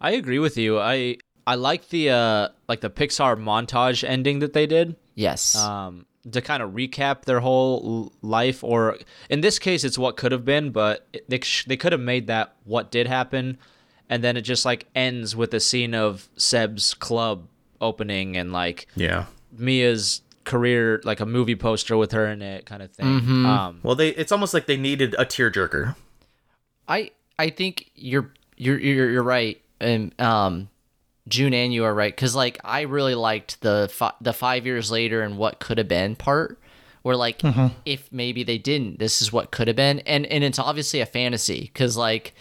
[0.00, 0.78] I agree with you.
[0.78, 1.16] I
[1.46, 4.96] I like the uh like the Pixar montage ending that they did.
[5.14, 5.56] Yes.
[5.56, 8.98] Um to kind of recap their whole life or
[9.30, 12.56] in this case it's what could have been, but they they could have made that
[12.64, 13.58] what did happen
[14.08, 17.46] and then it just like ends with a scene of Seb's club
[17.80, 19.26] opening and like yeah
[19.56, 23.20] Mia's career like a movie poster with her in it kind of thing.
[23.20, 23.46] Mm-hmm.
[23.46, 25.94] Um well they it's almost like they needed a tearjerker
[26.88, 30.68] I I think you're you're you're, you're right, and um,
[31.28, 34.90] June and you are right because like I really liked the fi- the five years
[34.90, 36.58] later and what could have been part
[37.06, 37.68] where like mm-hmm.
[37.84, 41.06] if maybe they didn't, this is what could have been, and and it's obviously a
[41.06, 42.34] fantasy because like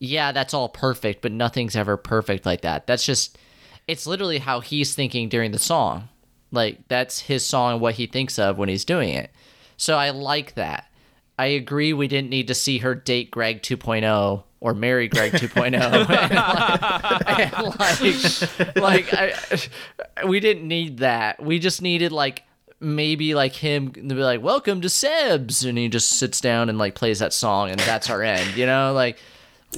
[0.00, 2.88] yeah, that's all perfect, but nothing's ever perfect like that.
[2.88, 3.38] That's just
[3.86, 6.08] it's literally how he's thinking during the song.
[6.50, 9.30] Like that's his song and what he thinks of when he's doing it.
[9.76, 10.90] So I like that.
[11.38, 15.74] I agree we didn't need to see her date Greg 2.0 or marry Greg 2.0.
[17.26, 19.70] and like, and like, like
[20.16, 21.42] I, we didn't need that.
[21.42, 22.42] We just needed like
[22.80, 26.78] maybe like him to be like, "Welcome to Seb's," and he just sits down and
[26.78, 28.56] like plays that song, and that's our end.
[28.56, 29.18] You know, like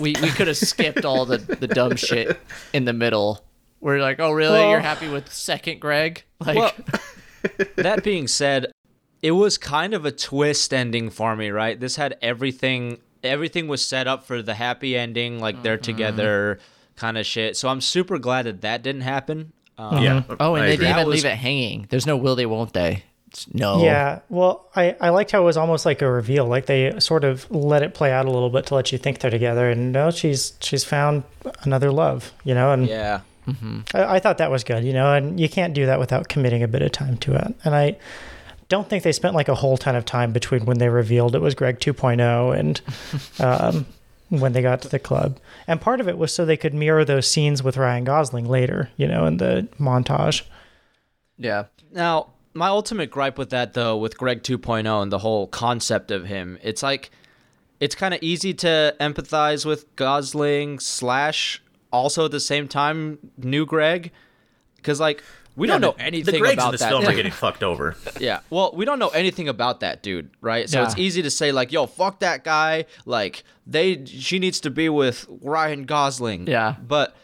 [0.00, 2.38] we we could have skipped all the the dumb shit
[2.72, 3.44] in the middle.
[3.80, 4.58] We're like, "Oh, really?
[4.58, 6.72] Well- You're happy with second Greg?" Like, Well,
[7.76, 8.70] that being said,
[9.22, 11.78] it was kind of a twist ending for me, right?
[11.78, 16.58] This had everything everything was set up for the happy ending, like they're together
[16.96, 17.56] kind of shit.
[17.56, 19.52] So I'm super glad that that didn't happen.
[19.76, 20.86] Um, yeah oh, and I they agree.
[20.86, 21.86] didn't even was- leave it hanging.
[21.88, 23.04] There's no will they, won't they?
[23.28, 23.84] It's no.
[23.84, 26.46] Yeah, well, I, I liked how it was almost like a reveal.
[26.46, 29.18] Like they sort of let it play out a little bit to let you think
[29.18, 31.24] they're together, and no, she's she's found
[31.62, 32.72] another love, you know.
[32.72, 33.20] And yeah.
[33.94, 35.12] I, I thought that was good, you know.
[35.12, 37.54] And you can't do that without committing a bit of time to it.
[37.64, 37.96] And I
[38.68, 41.40] don't think they spent like a whole ton of time between when they revealed it
[41.40, 42.80] was Greg 2.0 and
[43.40, 43.86] um,
[44.28, 45.38] when they got to the club.
[45.66, 48.90] And part of it was so they could mirror those scenes with Ryan Gosling later,
[48.96, 50.42] you know, in the montage.
[51.38, 51.64] Yeah.
[51.92, 56.26] Now, my ultimate gripe with that though, with Greg 2.0 and the whole concept of
[56.26, 57.10] him, it's like
[57.80, 61.62] it's kind of easy to empathize with Gosling slash
[61.92, 64.10] also at the same time new Greg
[64.76, 65.22] because like
[65.58, 66.88] we don't know anything the Gregs about in this that.
[66.90, 68.40] film are getting fucked over Yeah.
[68.48, 70.68] Well, we don't know anything about that dude, right?
[70.70, 74.70] So it's easy to say like, "Yo, fuck that guy." Like they she needs to
[74.70, 76.46] be with Ryan Gosling.
[76.46, 76.76] Yeah.
[76.80, 77.14] But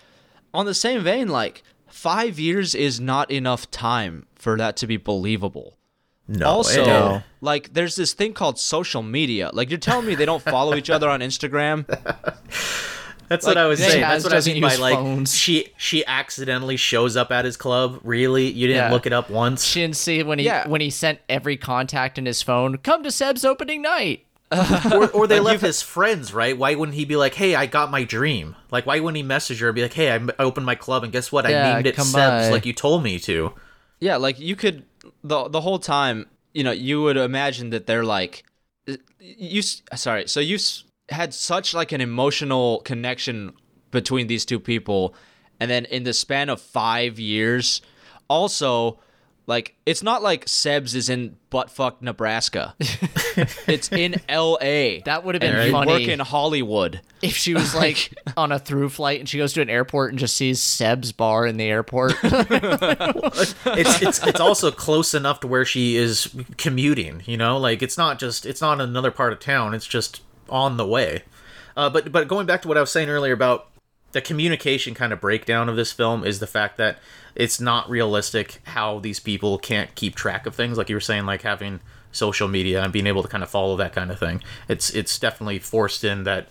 [0.53, 4.97] on the same vein, like 5 years is not enough time for that to be
[4.99, 5.79] believable.
[6.29, 7.23] no also, No.
[7.41, 9.51] like there's this thing called social media.
[9.53, 11.85] Like you're telling me they don't follow each other on Instagram?
[13.29, 14.03] That's Like, what I was saying.
[14.03, 15.35] has That's what I doesn't mean by like phones.
[15.35, 18.01] she she accidentally shows up at his club.
[18.05, 18.93] Really, you didn't Yeah.
[18.93, 19.65] look it up once.
[19.65, 20.69] She didn't see when he Yeah.
[20.69, 22.77] when he sent every contact in his phone.
[22.79, 24.27] Come to Seb's opening night.
[24.93, 26.57] or, or they left his friends, right?
[26.57, 28.55] Why wouldn't he be like, "Hey, I got my dream"?
[28.71, 30.75] Like, why wouldn't he message her and be like, "Hey, I m- I opened my
[30.77, 31.49] club, and guess what?
[31.49, 33.53] Yeah, I named it Sebs, by." like you told me to."
[34.01, 34.85] Yeah, like you could
[35.25, 38.45] the the whole time, you know, you would imagine that they're like
[39.19, 40.29] you sorry.
[40.29, 43.53] So you s- had such like an emotional connection
[43.91, 45.15] between these two people
[45.61, 47.83] and then in the span of 5 years
[48.29, 48.99] also
[49.47, 52.75] like it's not like Sebs is in buttfuck Nebraska.
[53.67, 55.03] it's in L.A.
[55.05, 57.01] That would have been and you funny work in Hollywood.
[57.21, 60.19] if she was like on a through flight and she goes to an airport and
[60.19, 62.15] just sees Seb's bar in the airport.
[63.77, 67.23] It's it's it's also close enough to where she is commuting.
[67.27, 69.75] You know, like it's not just it's not another part of town.
[69.75, 71.23] It's just on the way.
[71.77, 73.69] Uh, but but going back to what I was saying earlier about
[74.13, 76.99] the communication kind of breakdown of this film is the fact that
[77.35, 81.27] it's not realistic how these people can't keep track of things like you were saying
[81.27, 81.81] like having
[82.13, 85.19] social media and being able to kind of follow that kind of thing it's it's
[85.19, 86.47] definitely forced in that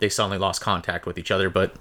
[0.00, 1.48] they suddenly lost contact with each other.
[1.48, 1.74] But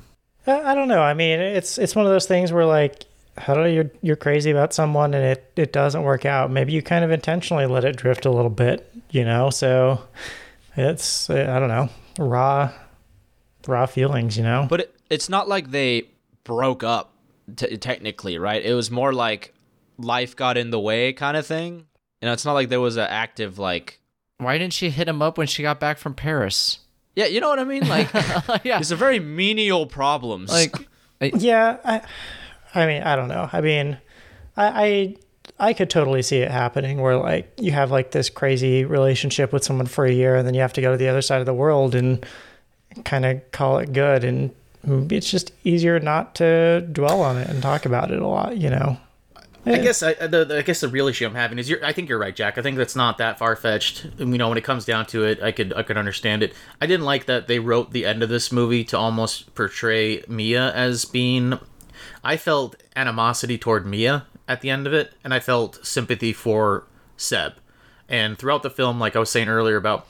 [0.45, 1.01] I don't know.
[1.01, 3.05] I mean, it's it's one of those things where like,
[3.37, 6.51] how do you're you're crazy about someone and it it doesn't work out.
[6.51, 9.49] Maybe you kind of intentionally let it drift a little bit, you know.
[9.49, 10.01] So
[10.79, 12.71] it's I don't know raw
[13.67, 14.67] raw feelings, you know.
[14.69, 16.09] But it, it's not like they
[16.43, 17.13] broke up
[17.55, 18.63] t- technically, right?
[18.63, 19.53] It was more like
[19.97, 21.85] life got in the way kind of thing.
[22.21, 23.99] You know, it's not like there was an active like
[24.37, 26.79] Why didn't she hit him up when she got back from Paris?
[27.15, 27.87] Yeah, you know what I mean?
[27.87, 28.13] Like
[28.63, 28.79] yeah.
[28.79, 30.51] it's a very menial problems.
[30.51, 30.75] Like,
[31.35, 32.01] Yeah, I,
[32.73, 33.49] I mean, I don't know.
[33.51, 33.97] I mean,
[34.55, 35.15] I, I,
[35.59, 39.63] I could totally see it happening where like you have like this crazy relationship with
[39.63, 41.45] someone for a year, and then you have to go to the other side of
[41.45, 42.25] the world and
[43.05, 44.51] kind of call it good, and
[45.11, 48.69] it's just easier not to dwell on it and talk about it a lot, you
[48.69, 48.97] know.
[49.65, 51.91] I guess I, the, the- I guess the real issue I'm having is you're, I
[51.91, 52.57] think you're right, Jack.
[52.57, 54.07] I think that's not that far fetched.
[54.17, 56.53] You know, when it comes down to it, I could I could understand it.
[56.79, 60.71] I didn't like that they wrote the end of this movie to almost portray Mia
[60.73, 61.59] as being.
[62.23, 66.87] I felt animosity toward Mia at the end of it, and I felt sympathy for
[67.15, 67.53] Seb.
[68.09, 70.07] And throughout the film, like I was saying earlier about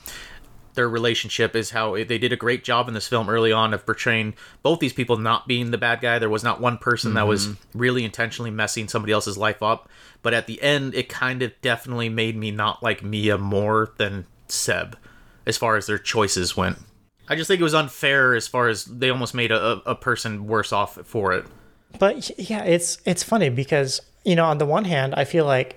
[0.74, 3.84] their relationship is how they did a great job in this film early on of
[3.84, 6.18] portraying both these people not being the bad guy.
[6.18, 7.78] There was not one person that was mm-hmm.
[7.78, 9.90] really intentionally messing somebody else's life up.
[10.22, 14.26] But at the end, it kind of definitely made me not like Mia more than
[14.48, 14.96] Seb
[15.44, 16.78] as far as their choices went.
[17.28, 19.94] I just think it was unfair as far as they almost made a, a a
[19.94, 21.44] person worse off for it.
[21.98, 25.76] But yeah, it's it's funny because you know on the one hand, I feel like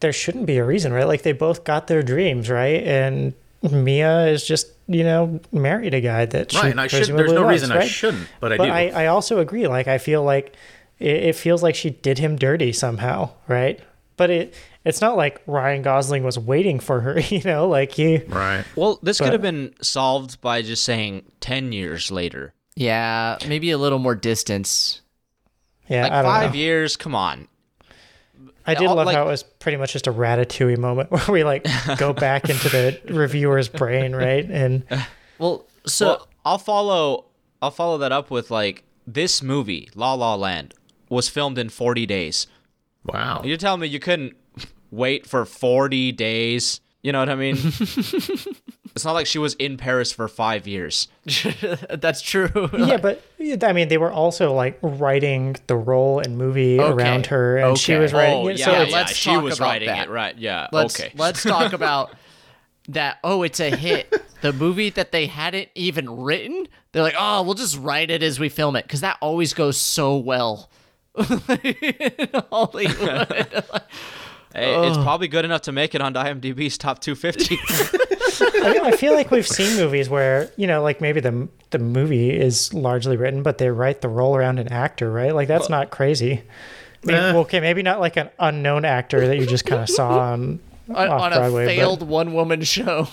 [0.00, 1.06] there shouldn't be a reason, right?
[1.06, 2.82] Like they both got their dreams, right?
[2.84, 6.98] And Mia is just you know married a guy that she Right, and I should.
[6.98, 7.88] presumably There's no loves, reason I right?
[7.88, 8.70] shouldn't, but I but do.
[8.70, 9.66] I, I also agree.
[9.66, 10.54] Like I feel like
[10.98, 13.80] it, it feels like she did him dirty somehow, right?
[14.16, 18.18] But it it's not like Ryan Gosling was waiting for her, you know, like he
[18.28, 18.64] right.
[18.76, 22.54] well, this but- could have been solved by just saying 10 years later.
[22.76, 25.00] yeah, maybe a little more distance.
[25.88, 26.56] Yeah, Like I don't 5 know.
[26.58, 27.48] years, come on.
[28.66, 31.24] I did all- love like- how it was pretty much just a ratatouille moment where
[31.28, 31.66] we like
[31.96, 34.44] go back into the reviewer's brain, right?
[34.50, 34.84] And
[35.38, 37.24] Well, so well, I'll follow
[37.62, 40.74] I'll follow that up with like this movie, La La Land,
[41.08, 42.46] was filmed in 40 days.
[43.04, 43.40] Wow.
[43.44, 44.36] You're telling me you couldn't
[44.90, 46.80] wait for 40 days?
[47.02, 47.56] You know what I mean?
[48.94, 51.06] it's not like she was in Paris for 5 years.
[51.90, 52.50] that's true.
[52.76, 53.22] yeah, but
[53.62, 56.92] I mean, they were also like writing the role and movie Okay.
[56.92, 58.34] around her, and she was writing.
[58.34, 58.58] Oh, it.
[58.58, 60.08] yeah, so yeah, it's, let's she talk was about writing that.
[60.08, 60.36] it, right?
[60.36, 60.66] Yeah.
[60.72, 61.12] let's okay.
[61.16, 62.12] let's talk about
[62.88, 63.18] that.
[63.22, 64.12] Oh, it's a hit.
[64.40, 66.66] the movie that they hadn't even written.
[66.90, 69.76] They're like, oh, we'll just write it as we film it because that always goes
[69.76, 70.68] so well.
[71.16, 73.64] in Hollywood.
[74.54, 77.58] Hey, It's probably good enough to make it on IMDb's top 250.
[78.64, 81.78] I, mean, I feel like we've seen movies where you know, like maybe the the
[81.78, 85.34] movie is largely written, but they write the role around an actor, right?
[85.34, 86.42] Like that's not crazy.
[87.04, 90.18] Maybe, well, okay, maybe not like an unknown actor that you just kind of saw
[90.32, 91.64] on, on, on Broadway.
[91.64, 93.06] a but- failed one woman show.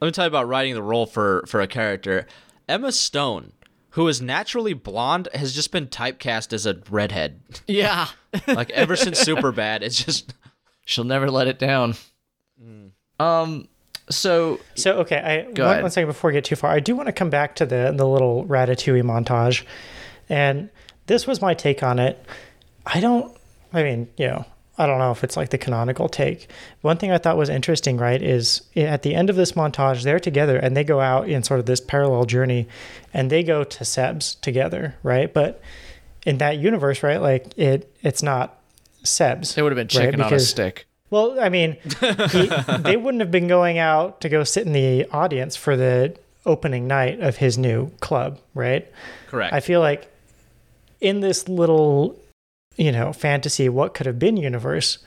[0.00, 2.26] Let me tell you about writing the role for for a character.
[2.68, 3.52] Emma Stone,
[3.98, 7.40] who is naturally blonde, has just been typecast as a redhead.
[7.66, 8.06] yeah.
[8.46, 10.34] Like ever since Superbad, it's just
[10.86, 11.96] She'll never let it down.
[13.18, 13.66] Um
[14.08, 15.82] so So okay, I Go one, ahead.
[15.82, 17.92] one second before we get too far, I do want to come back to the
[17.96, 19.64] the little Ratatouille montage,
[20.28, 20.70] and
[21.06, 22.24] this was my take on it.
[22.86, 23.36] I don't.
[23.72, 24.44] I mean, you know,
[24.78, 26.48] I don't know if it's like the canonical take.
[26.82, 30.20] One thing I thought was interesting, right, is at the end of this montage, they're
[30.20, 32.68] together and they go out in sort of this parallel journey,
[33.12, 35.32] and they go to Seb's together, right?
[35.34, 35.60] But
[36.24, 38.58] in that universe, right, like it, it's not
[39.02, 39.54] Seb's.
[39.54, 40.06] they would have been right?
[40.06, 40.86] chicken on a stick.
[41.10, 41.76] well, I mean,
[42.30, 42.46] he,
[42.78, 46.16] they wouldn't have been going out to go sit in the audience for the
[46.46, 48.90] opening night of his new club, right?
[49.28, 49.52] correct.
[49.52, 50.10] I feel like
[51.00, 52.18] in this little,
[52.78, 54.98] you know, fantasy, what could have been universe,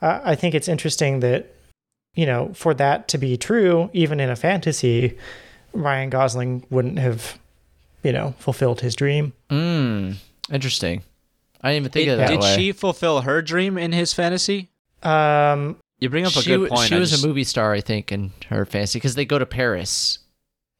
[0.00, 1.54] uh, I think it's interesting that,
[2.14, 5.18] you know, for that to be true, even in a fantasy,
[5.74, 7.38] Ryan Gosling wouldn't have,
[8.02, 9.32] you know, fulfilled his dream.
[9.50, 10.16] Mm,
[10.50, 11.02] interesting.
[11.60, 12.54] I didn't even think Did, of that did way.
[12.56, 14.70] she fulfill her dream in his fantasy?
[15.02, 16.88] Um, You bring up a she, good point.
[16.88, 19.38] she I was just- a movie star, I think, in her fantasy because they go
[19.38, 20.18] to Paris.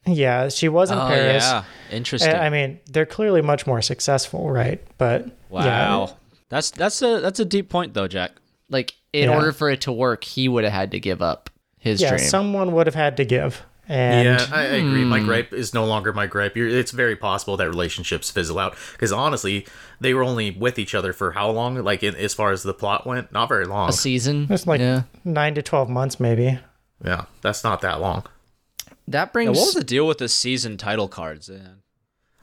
[0.06, 1.42] yeah, she was in oh, Paris.
[1.44, 2.32] yeah, interesting.
[2.32, 4.80] I I mean, they're clearly much more successful, right?
[4.98, 5.64] But wow,
[6.06, 6.14] yeah,
[6.48, 8.32] that's that's a that's a deep point though, Jack.
[8.68, 9.36] Like, in Yeah.
[9.36, 12.28] order for it to work, he would have had to give up his yeah, dream.
[12.28, 13.64] someone would have had to give.
[13.88, 15.04] And yeah, I, I agree.
[15.04, 15.26] My Hmm.
[15.26, 16.56] gripe is no longer my gripe.
[16.56, 19.64] You're, it's very possible that relationships fizzle out because honestly,
[20.00, 21.76] they were only with each other for how long?
[21.76, 23.88] Like in, as far as the plot went, not very long.
[23.88, 24.48] a season.
[24.50, 25.02] it's like yeah.
[25.24, 26.58] nine to twelve months, maybe.
[27.04, 28.24] Yeah, that's not that long.
[29.06, 29.56] that Yeah, brings.
[29.56, 31.48] what was the deal with the season title cards?
[31.48, 31.82] Man?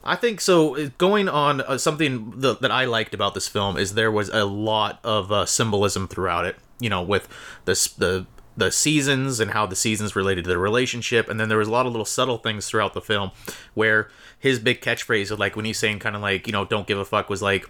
[0.03, 0.75] I think so.
[0.77, 4.29] uh, Going on uh, something th- that I liked about this film is there was
[4.29, 6.57] a lot of uh, symbolism throughout it.
[6.79, 7.27] You know, with
[7.65, 8.25] this the
[8.55, 11.71] the seasons and how the seasons related to the relationship, and then there was a
[11.71, 13.31] lot of little subtle things throughout the film
[13.73, 16.85] where his big catchphrase of like when he's saying kind of like you know don't
[16.85, 17.65] give a fuck was like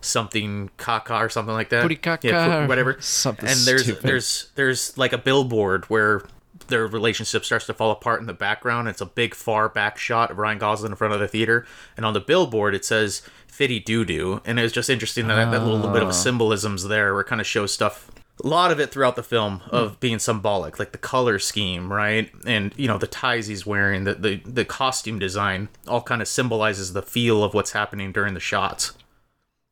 [0.00, 1.82] something caca or something like that.
[1.88, 3.00] Caca yeah, whatever.
[3.00, 4.02] something and there's stupid.
[4.02, 6.22] there's there's like a billboard where
[6.68, 8.88] their relationship starts to fall apart in the background.
[8.88, 12.04] It's a big far back shot of Ryan Gosling in front of the theater, and
[12.06, 15.64] on the billboard it says "Fitty Doo Doo," and it was just interesting that that
[15.64, 18.10] little bit of symbolisms there, where it kind of shows stuff.
[18.44, 22.30] A lot of it throughout the film of being symbolic, like the color scheme, right,
[22.46, 26.28] and you know the ties he's wearing, the the, the costume design, all kind of
[26.28, 28.92] symbolizes the feel of what's happening during the shots.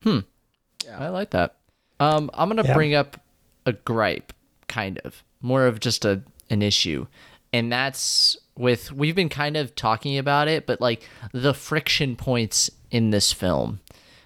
[0.03, 0.20] Hmm.
[0.85, 0.99] Yeah.
[0.99, 1.57] I like that.
[2.01, 2.74] Um, I'm gonna Yeah.
[2.74, 3.20] bring up
[3.66, 4.32] a gripe,
[4.66, 7.07] kind of more of just a an issue,
[7.53, 12.70] and that's with we've been kind of talking about it, but like the friction points
[12.90, 13.80] in this film,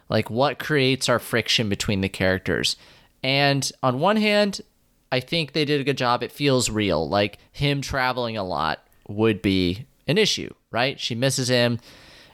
[0.08, 2.76] like what creates our friction between the characters,
[3.22, 4.60] and on one hand,
[5.10, 6.22] I think they did a good job.
[6.22, 7.08] It feels real.
[7.08, 11.00] Like him traveling a lot would be an issue, right?
[11.00, 11.80] She misses him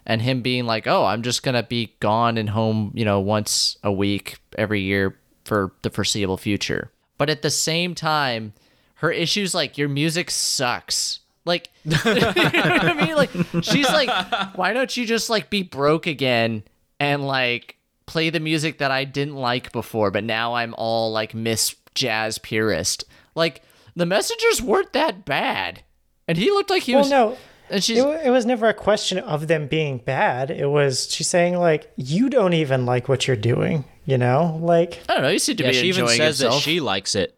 [0.07, 3.21] and him being like, "Oh, I'm just going to be gone and home, you know,
[3.21, 8.53] once a week every year for the foreseeable future." But at the same time,
[8.97, 11.21] her issues like your music sucks.
[11.45, 13.15] Like, you know what I mean?
[13.17, 13.31] Like,
[13.63, 16.63] she's like, why don't you just like be broke again
[16.99, 17.77] and like
[18.07, 22.39] play the music that I didn't like before, but now I'm all like Miss Jazz
[22.39, 23.05] purist.
[23.35, 23.63] Like,
[23.97, 25.83] the messengers weren't that bad,
[26.27, 27.11] and he looked like he Well, was.
[27.11, 27.37] no,
[27.71, 30.51] and she's it, it was never a question of them being bad.
[30.51, 33.85] It was she's saying like you don't even like what you're doing.
[34.07, 35.29] You know, like I don't know.
[35.31, 36.55] You seem to Yeah, be she even says himself.
[36.55, 37.37] that she likes it.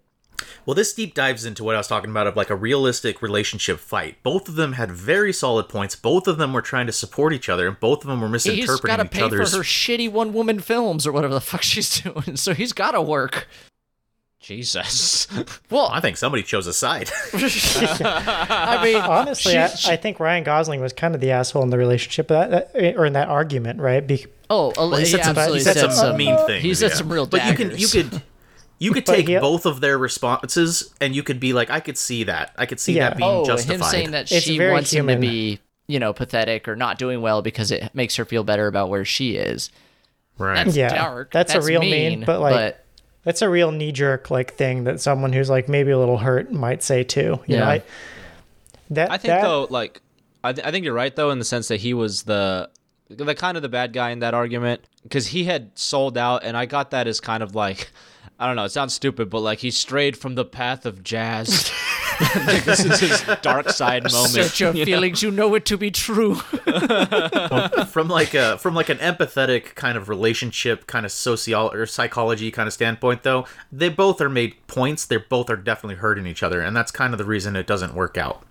[0.65, 3.79] Well, this deep dives into what I was talking about of like a realistic relationship
[3.79, 4.23] fight.
[4.23, 5.97] Both of them had very solid points.
[5.97, 8.45] Both of them were trying to support each other, and both of them were He's
[8.45, 11.63] got misinterpreting to each pay for her shitty one woman films or whatever the fuck
[11.63, 12.37] she's doing.
[12.37, 13.49] So he's got to work.
[14.41, 15.27] Jesus.
[15.71, 17.11] Well, I think somebody chose a side.
[17.33, 21.63] I mean, honestly, she- I, she- I think Ryan Gosling was kind of the asshole
[21.65, 24.07] in the relationship that, that or in that argument, right?
[24.07, 26.63] Be, oh, uh, Well, he he said some, he said some, some mean things.
[26.63, 26.97] He said yeah.
[26.97, 27.69] some real But you daggers.
[27.71, 28.23] can you could
[28.79, 31.97] you could take he- both of their responses and you could be like, I could
[31.97, 32.53] see that.
[32.59, 33.09] I could see Yeah.
[33.11, 33.75] that being oh, justified.
[33.77, 36.99] him saying that It's she very wants him to be, you know, pathetic or not
[36.99, 39.71] doing well because it makes her feel better about where she is.
[40.39, 40.65] right.
[40.65, 41.31] That's Yeah, dark.
[41.33, 42.77] that's a real mean, mean, but, like,
[43.25, 46.53] that's a real knee jerk like thing that someone who's like maybe a little hurt
[46.53, 47.41] might say too.
[47.47, 47.69] You know, Yeah.
[47.69, 47.83] I,
[48.91, 50.01] that I think that, though, like,
[50.45, 52.69] I, th- I think you're right though in the sense that he was the
[53.09, 56.57] the kind of the bad guy in that argument because he had sold out, and
[56.57, 57.91] I got that as kind of like.
[58.39, 58.65] I don't know.
[58.65, 61.71] It sounds stupid, but like he strayed from the path of jazz.
[62.47, 64.33] like this is his dark side moment.
[64.33, 64.85] search your you know?
[64.85, 65.23] feelings.
[65.23, 66.35] You know it to be true.
[67.87, 72.51] from like a from like an empathetic kind of relationship kind of social or psychology
[72.51, 76.43] kind of standpoint though they both are made points they both are definitely hurting each
[76.43, 78.45] other and that's kind of the reason it doesn't work out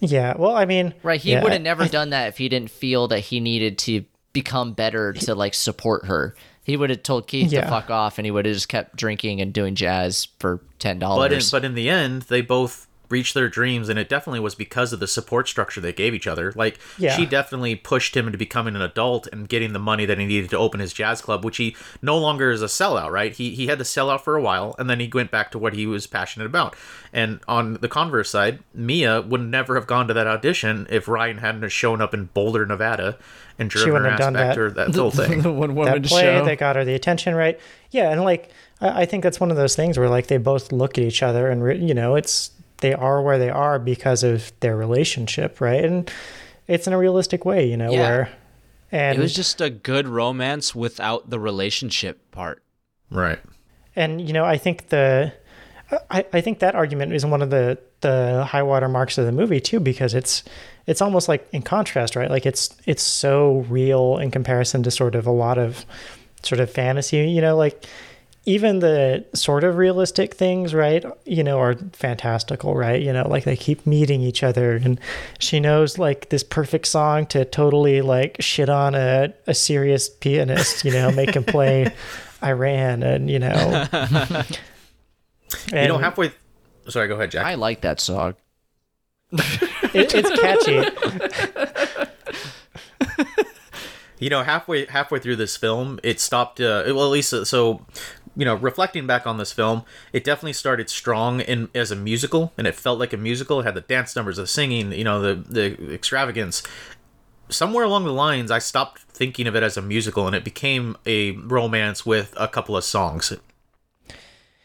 [0.00, 0.34] yeah.
[0.36, 1.20] Well, I mean, Right.
[1.20, 4.04] He yeah, would have never done that if he didn't feel that he needed to
[4.32, 6.34] become better to like support her.
[6.64, 9.40] He would have told Keith to fuck off and he would have just kept drinking
[9.40, 11.50] and doing jazz for ten but in, dollars.
[11.50, 15.00] but in the end they both reached their dreams and it definitely was because of
[15.00, 17.14] the support structure they gave each other like Yeah.
[17.16, 20.50] she definitely pushed him into becoming an adult and getting the money that he needed
[20.50, 23.66] to open his jazz club which he no longer is a sellout right he, he
[23.66, 25.86] had to sell out for a while and then he went back to what he
[25.86, 26.74] was passionate about
[27.12, 31.38] and on the converse side mia would never have gone to that audition if ryan
[31.38, 33.18] hadn't shown up in boulder nevada
[33.58, 34.54] and driven her wouldn't have ass done back that.
[34.54, 37.60] to her, that little thing one that play that got her the attention, right?
[37.92, 38.50] Yeah, and like
[38.80, 41.22] I, I think that's one of those things where like they both look at each
[41.22, 45.60] other and re- you know it's they are where they are because of their relationship,
[45.60, 45.84] right?
[45.84, 46.10] And
[46.66, 48.00] it's in a realistic way, you know, Yeah.
[48.00, 48.28] where
[48.92, 52.62] and It was just a good romance without the relationship part.
[53.10, 53.38] right
[53.96, 55.32] and you know i think the
[56.10, 59.32] I, I think that argument is one of the the high water marks of the
[59.32, 60.42] movie too because it's
[60.86, 65.14] it's almost like in contrast right like it's it's so real in comparison to sort
[65.14, 65.84] of a lot of
[66.42, 67.84] sort of fantasy you know like
[68.46, 73.44] even the sort of realistic things right you know are fantastical right you know like
[73.44, 75.00] they keep meeting each other and
[75.38, 80.84] she knows like this perfect song to totally like shit on a, a serious pianist
[80.84, 81.92] you know make him play
[82.42, 86.32] I Ran and you know you know And halfway
[86.88, 88.34] sorry go ahead jack I like that song.
[89.32, 92.10] it, it's catchy
[94.24, 96.58] You know, halfway halfway through this film, it stopped.
[96.58, 97.84] Uh, well, at least uh, so.
[98.36, 102.52] You know, reflecting back on this film, it definitely started strong in as a musical,
[102.58, 103.60] and it felt like a musical.
[103.60, 106.62] It had the dance numbers, the singing, you know, the the extravagance.
[107.48, 110.96] Somewhere along the lines, I stopped thinking of it as a musical, and it became
[111.06, 113.32] a romance with a couple of songs.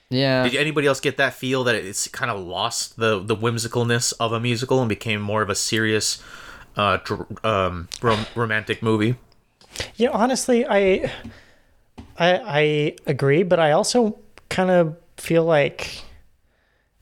[0.09, 0.43] Yeah.
[0.43, 4.31] Did anybody else get that feel that it's kind of lost the the whimsicalness of
[4.31, 6.23] a musical and became more of a serious,
[6.75, 9.15] uh, dr- um, rom- romantic movie?
[9.95, 11.11] Yeah, honestly, I,
[12.19, 14.17] I, I agree, but I also
[14.49, 16.03] kind of feel like,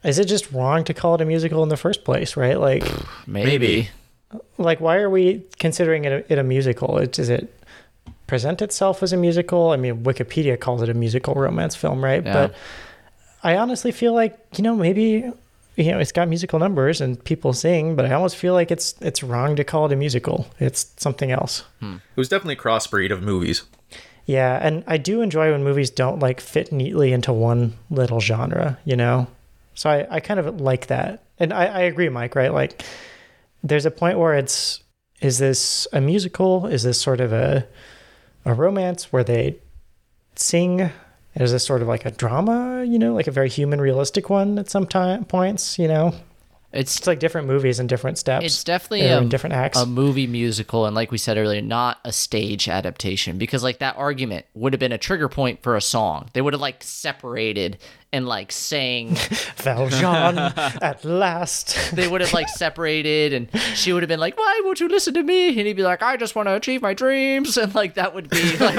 [0.03, 2.37] is it just wrong to call it a musical in the first place?
[2.37, 2.59] Right?
[2.59, 2.83] Like,
[3.27, 3.49] maybe.
[3.49, 3.89] maybe.
[4.57, 6.97] like why are we considering it a, it a musical?
[6.99, 7.53] It, does it
[8.27, 9.71] present itself as a musical?
[9.71, 12.23] I mean, Wikipedia calls it a musical romance film, right?
[12.23, 12.33] Yeah.
[12.33, 12.55] But
[13.43, 15.31] I honestly feel like you know maybe
[15.77, 18.95] you know it's got musical numbers and people sing, but I almost feel like it's
[19.01, 20.47] it's wrong to call it a musical.
[20.59, 21.63] It's something else.
[21.79, 21.95] Hmm.
[21.95, 23.63] It was definitely a crossbreed of movies.
[24.27, 28.77] Yeah, and I do enjoy when movies don't like fit neatly into one little genre,
[28.83, 29.27] you know?
[29.73, 31.23] So I, I kind of like that.
[31.39, 32.53] And I, I agree, Mike, right?
[32.53, 32.83] Like
[33.63, 34.83] there's a point where it's
[35.21, 36.67] is this a musical?
[36.67, 37.65] Is this sort of a
[38.43, 39.59] a romance where they
[40.35, 40.91] sing?
[41.35, 44.59] Is this sort of like a drama, you know, like a very human realistic one
[44.59, 46.13] at some time points, you know?
[46.73, 48.45] It's It's like different movies and different steps.
[48.45, 49.79] it's definitely a, different acts.
[49.79, 53.95] a movie musical and like we said earlier not a stage adaptation because like that
[53.97, 57.77] argument would have been a trigger point for a song they would have like separated
[58.11, 59.15] and like sang
[59.57, 61.95] Valjean at last.
[61.95, 65.13] they would have like separated and she would have been like why won't you listen
[65.13, 67.95] to me and he'd be like i just want to achieve my dreams and like
[67.95, 68.77] that would be like,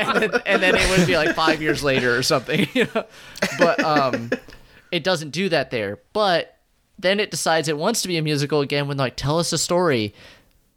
[0.00, 3.04] and, then, and then it would be like five years later or something you know
[3.58, 4.30] but um
[4.92, 6.58] it doesn't do that there but
[6.98, 9.58] then it decides it wants to be a musical again when like tell us a
[9.58, 10.14] story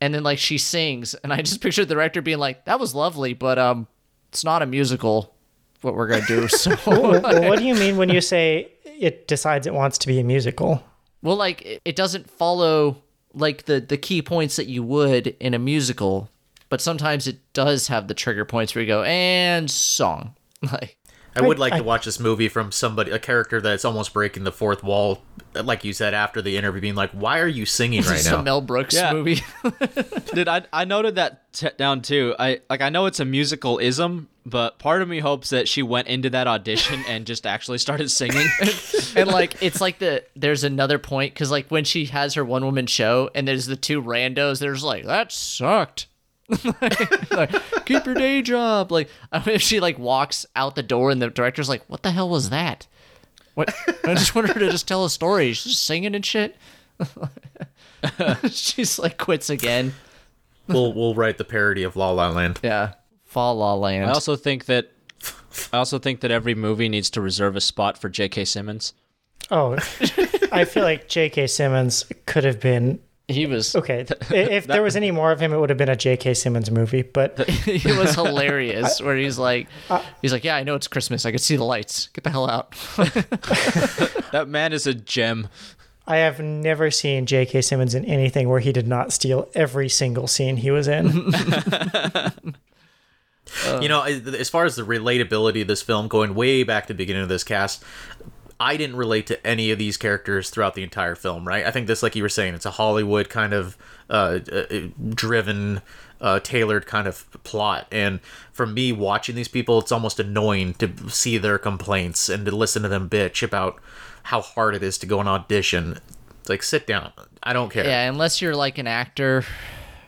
[0.02, 2.94] and then like she sings and i just pictured the director being like that was
[2.96, 3.88] lovely but um
[4.30, 5.34] it's not a musical
[5.82, 9.68] what we're gonna do so well, what do you mean when you say it decides
[9.68, 10.82] it wants to be a musical?
[11.22, 13.02] Well, like it- it doesn't follow
[13.34, 16.30] like the the key points that you would in a musical,
[16.70, 20.36] but sometimes it does have the trigger points where you go and song.
[20.72, 20.96] Like
[21.36, 24.14] I would I- like I- to watch this movie from somebody, a character that's almost
[24.14, 25.22] breaking the fourth wall,
[25.56, 28.40] like you said after the interview, being like, "Why are you singing right it's now?"
[28.40, 29.14] a Mel Brooks Yeah.
[29.14, 29.42] movie.
[30.34, 32.36] Dude, I, I noted that t- down too.
[32.40, 35.82] I like I know it's a musical ism, but part of me hopes that she
[35.84, 38.48] went into that audition and just actually started singing.
[39.16, 42.66] and like it's like the there's another point because like when she has her one
[42.66, 46.08] woman show and there's the two randos, there's like that sucked.
[47.32, 47.52] like,
[47.86, 48.92] keep your day job.
[48.92, 52.04] Like I mean, if she like walks out the door and the director's like, "What
[52.04, 52.88] the hell was that?"
[53.56, 53.74] What?
[54.04, 55.54] I just want her to just tell a story.
[55.54, 56.56] She's just singing and shit.
[58.50, 59.94] She's like quits again.
[60.68, 62.60] we'll we'll write the parody of La La Land.
[62.64, 62.94] Yeah.
[63.26, 64.10] Fall La Land.
[64.10, 64.92] I also think that
[65.72, 68.46] I also think that every movie needs to reserve a spot for J.K.
[68.46, 68.94] Simmons.
[69.52, 69.74] Oh,
[70.52, 71.48] I feel like J.K.
[71.48, 74.06] Simmons could have been he was okay.
[74.30, 76.34] i- If there was any more of him, it would have been a J.K.
[76.34, 77.02] Simmons movie.
[77.04, 77.36] But
[77.68, 79.68] it was hilarious where he's like
[80.22, 81.26] he's like, Yeah, I know it's Christmas.
[81.26, 82.08] I can see the lights.
[82.08, 82.72] Get the hell out.
[84.32, 85.48] That man is a gem.
[86.06, 87.62] I have never seen J.K.
[87.62, 91.32] Simmons in anything where he did not steal every single scene he was in.
[93.68, 93.80] Uh.
[93.82, 96.98] you know, as far as the relatability of this film, going way back to the
[96.98, 97.84] beginning of this cast,
[98.64, 101.48] I didn't relate to any of these characters throughout the entire film.
[101.48, 101.66] Right?
[101.66, 103.78] I think this, like you were saying, it's a Hollywood kind of
[104.10, 104.64] uh, uh,
[105.10, 105.82] driven.
[106.22, 108.22] Uh, tailored kind of plot and
[108.54, 112.82] for me watching these people it's almost annoying to see their complaints and to listen
[112.82, 113.78] to them bitch about
[114.32, 116.00] how hard it is to go on audition
[116.40, 117.12] it's like sit down
[117.44, 119.44] i don't care Yeah, unless you're like an actor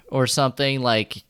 [0.07, 1.23] or something, like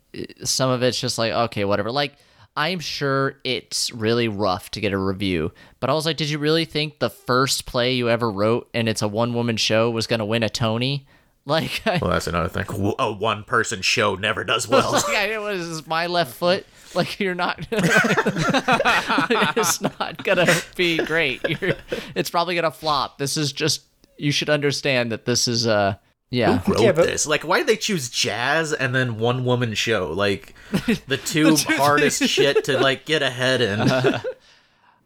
[0.44, 1.92] some of it's just like, okay, whatever.
[1.92, 2.14] Like,
[2.58, 6.40] I'm sure it's really rough to get a review, but I was like, did you
[6.40, 10.08] really think the first play you ever wrote and it's a one woman show was
[10.08, 11.08] going to win a Tony?
[11.48, 12.66] Like, I, well that's another thing
[12.98, 16.66] A one person show never does well like, it was my left foot.
[16.96, 21.48] Like, you're not, it's not going to be great.
[21.48, 21.76] You're,
[22.16, 23.20] it's probably going to flop.
[23.20, 23.84] This is just,
[24.18, 25.98] you should understand that this is, uh,
[26.30, 26.60] yeah.
[26.60, 27.26] Who wrote Yeah, but- this?
[27.28, 30.12] Like, why did they choose jazz and then one woman show?
[30.12, 30.54] Like,
[31.08, 33.80] the two hardest shit to like get ahead in.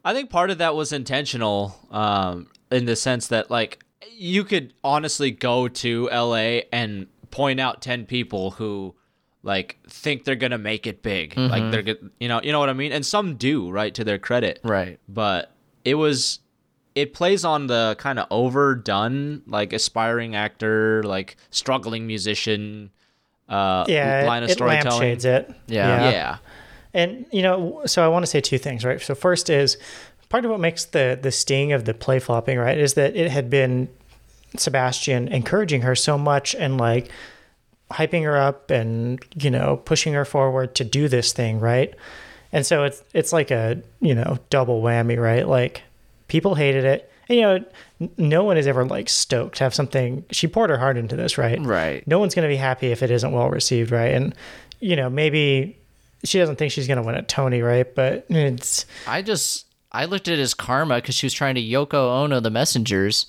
[0.05, 3.83] I think part of that was intentional, um, in the sense that like
[4.13, 8.95] you could honestly go to LA and point out ten people who
[9.43, 12.69] like think they're gonna make it big, like they're good, you know, you know what
[12.69, 14.99] I mean, and some do, right, to their credit, Right.
[15.07, 15.51] but
[15.85, 16.39] it was
[16.95, 22.89] it plays on the kind of overdone like aspiring actor like struggling musician
[23.47, 25.51] uh Yeah, line of it storytelling lampshades it.
[25.67, 26.11] Yeah.
[26.11, 26.37] yeah.
[26.93, 28.99] And you know, so I want to say two things, right?
[29.01, 29.77] So first is
[30.29, 33.29] part of what makes the the sting of the play flopping, right, is that it
[33.31, 33.89] had been
[34.57, 37.09] Sebastian encouraging her so much and like
[37.91, 41.93] hyping her up and you know pushing her forward to do this thing, right?
[42.51, 45.47] And so it's it's like a you know double whammy, right?
[45.47, 45.83] Like
[46.29, 47.11] people hated it.
[47.27, 50.23] And, you know, no one is ever like stoked to have something.
[50.31, 51.59] She poured her heart into this, right?
[51.59, 52.07] Right.
[52.07, 54.13] No one's going to be happy if it isn't well received, right?
[54.13, 54.33] And
[54.79, 55.77] you know, maybe
[56.23, 57.93] she doesn't think she's going to win a Tony, right?
[57.93, 61.61] But it's I just I looked at it as karma because she was trying to
[61.61, 63.27] Yoko Ono the messengers.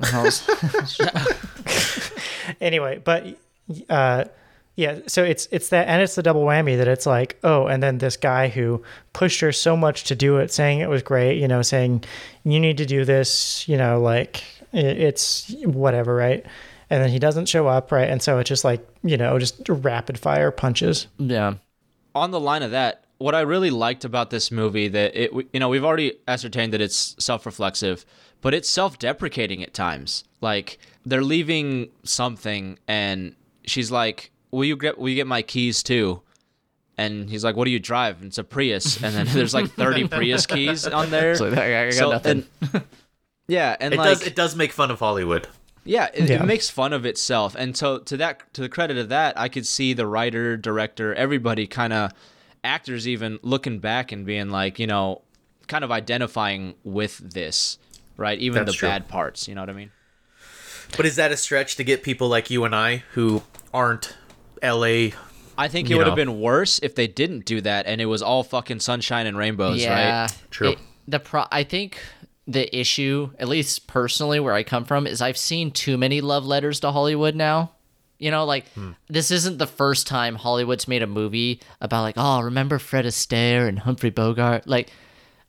[0.00, 0.48] Was-
[2.60, 3.38] anyway, but
[3.88, 4.24] uh,
[4.80, 7.82] yeah, so it's it's that, and it's the double whammy that it's like, oh, and
[7.82, 8.82] then this guy who
[9.12, 12.02] pushed her so much to do it, saying it was great, you know, saying
[12.44, 14.42] you need to do this, you know, like
[14.72, 16.46] it's whatever, right?
[16.88, 18.08] And then he doesn't show up, right?
[18.08, 21.08] And so it's just like you know, just rapid fire punches.
[21.18, 21.54] yeah.
[22.14, 25.60] on the line of that, what I really liked about this movie that it you
[25.60, 28.06] know we've already ascertained that it's self-reflexive,
[28.40, 30.24] but it's self-deprecating at times.
[30.40, 33.36] Like they're leaving something, and
[33.66, 36.22] she's like, "Will you get Will you get my keys too?"
[36.98, 39.70] And he's like, "What do you drive?" And it's a Prius, and then there's like
[39.70, 41.34] 30 Prius keys on there.
[41.34, 42.46] So I, I got So nothing.
[42.60, 42.82] then-
[43.48, 45.48] yeah, and It like does it does make fun of Hollywood.
[45.84, 46.42] yeah, it, Yeah.
[46.42, 49.48] it makes fun of itself, and so to that to the credit of that, I
[49.48, 52.12] could see the writer, director, everybody, kind of
[52.62, 55.22] actors, even looking back and being like, you know,
[55.68, 57.78] kind of identifying with this,
[58.18, 58.38] right?
[58.38, 58.88] Even That's the true.
[58.90, 59.90] bad parts, you know what I mean?
[60.96, 64.14] But is that a stretch to get people like you and I who aren't
[64.62, 65.10] LA
[65.60, 68.06] I think it You would have been worse if they didn't do that, and it
[68.06, 70.22] was all fucking sunshine and rainbows, yeah.
[70.22, 70.38] right?
[70.50, 70.70] True.
[70.70, 71.98] It- the pro I think
[72.46, 76.46] the issue, at least personally where I come from, is I've seen too many love
[76.46, 77.72] letters to Hollywood now.
[78.18, 78.92] You know, like hmm.
[79.08, 83.68] this isn't the first time Hollywood's made a movie about like, oh, remember Fred Astaire
[83.68, 84.66] and Humphrey Bogart?
[84.66, 84.90] Like,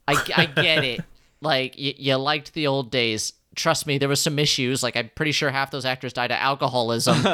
[0.06, 1.00] I, I get it.
[1.42, 3.32] Like, y- you liked the old days.
[3.54, 4.82] Trust me, there was some issues.
[4.82, 7.16] Like, I'm pretty sure half those actors died of alcoholism.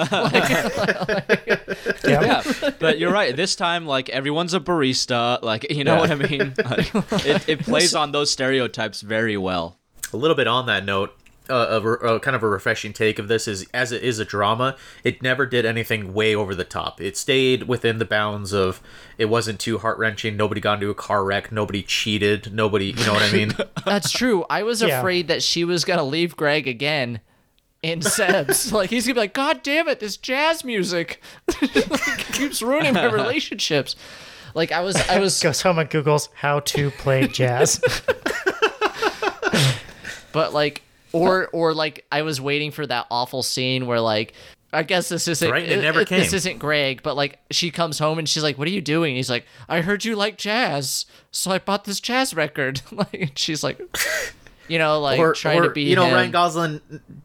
[2.04, 2.42] Yeah.
[2.44, 3.34] yeah, but you're right.
[3.36, 5.42] This time, like everyone's a barista.
[5.42, 6.54] Like you know what I mean.
[6.64, 6.94] Like,
[7.26, 9.76] it, it plays on those stereotypes very well.
[10.12, 11.14] a little bit on that note,
[11.48, 14.24] uh, a, a kind of a refreshing take of this is as it is a
[14.24, 17.00] drama, it never did anything way over the top.
[17.00, 18.80] It stayed within the bounds of
[19.16, 20.36] it wasn't too heart wrenching.
[20.36, 21.50] Nobody got into a car wreck.
[21.52, 22.52] Nobody cheated.
[22.52, 23.52] Nobody, you know what I mean?
[23.84, 24.44] That's true.
[24.50, 24.98] I was Yeah.
[25.00, 27.20] afraid that she was gonna leave Greg again
[27.82, 28.72] in Seb's.
[28.72, 31.20] like he's gonna be like, God damn it, this jazz music
[31.60, 31.72] like,
[32.32, 33.96] keeps ruining my relationships.
[34.54, 37.80] Like I was, I was, Goes home and Google's how to play jazz.
[40.32, 44.34] but like, or or like I was waiting for that awful scene where like.
[44.70, 45.50] I guess this isn't.
[45.50, 46.36] Right, it never This came.
[46.36, 49.30] isn't Greg, but like she comes home and she's like, "What are you doing?" he's
[49.30, 53.80] like, "I heard you like jazz, so I bought this jazz record." like she's like,
[54.68, 55.84] you know, like or, trying or, to be.
[55.84, 56.12] you know, him.
[56.12, 56.80] Ryan Gosling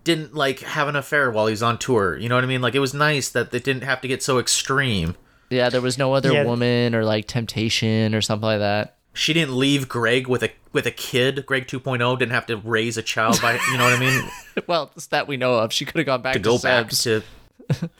[0.06, 2.16] didn't like have an affair while he was on tour.
[2.18, 2.62] You know what I mean?
[2.62, 5.18] Like it was nice that they didn't have to get so extreme.
[5.50, 6.46] Yeah, there was no other Yeah.
[6.46, 8.96] woman or like temptation or something like that.
[9.14, 11.46] She didn't leave Greg with a with a kid.
[11.46, 14.30] Greg 2.0 didn't have to raise a child by you know what I mean?
[14.68, 15.74] Well, it's that we know of.
[15.74, 17.24] She could have gone back to to, go back to.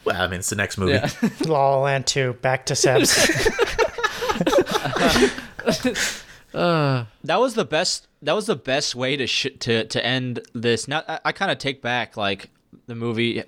[0.04, 0.92] Well, I mean, it's the next movie.
[0.92, 1.10] Yeah.
[1.46, 3.12] La La Land 2, back to Seb's.
[7.24, 8.06] That was the best.
[8.22, 10.86] That was the best way to sh- to to end this.
[10.86, 12.50] Now I, I kind of take back like
[12.86, 13.42] the movie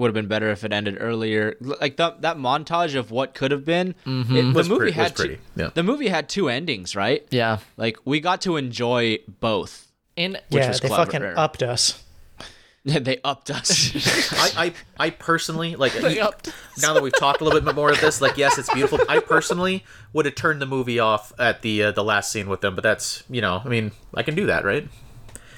[0.00, 1.56] would have been better if it ended earlier.
[1.60, 3.94] Like that that montage of what could have been.
[4.04, 4.36] Mm-hmm.
[4.36, 5.70] It, the Was movie pretty- was had two, yeah.
[5.72, 7.26] The movie had two endings, right?
[7.30, 7.58] yeah.
[7.76, 9.86] Like we got to enjoy both.
[10.16, 11.10] And Which yeah, was they clever.
[11.12, 12.02] fucking upped us.
[12.84, 14.32] they upped us.
[14.56, 14.64] I,
[14.98, 15.94] I, I personally like.
[16.02, 16.52] upped
[16.82, 18.98] now that we've talked a little bit more of this, like, yes, it's beautiful.
[19.08, 22.60] I personally would have turned the movie off at the uh, the last scene with
[22.62, 24.88] them, but that's you know, I mean, I can do that, right?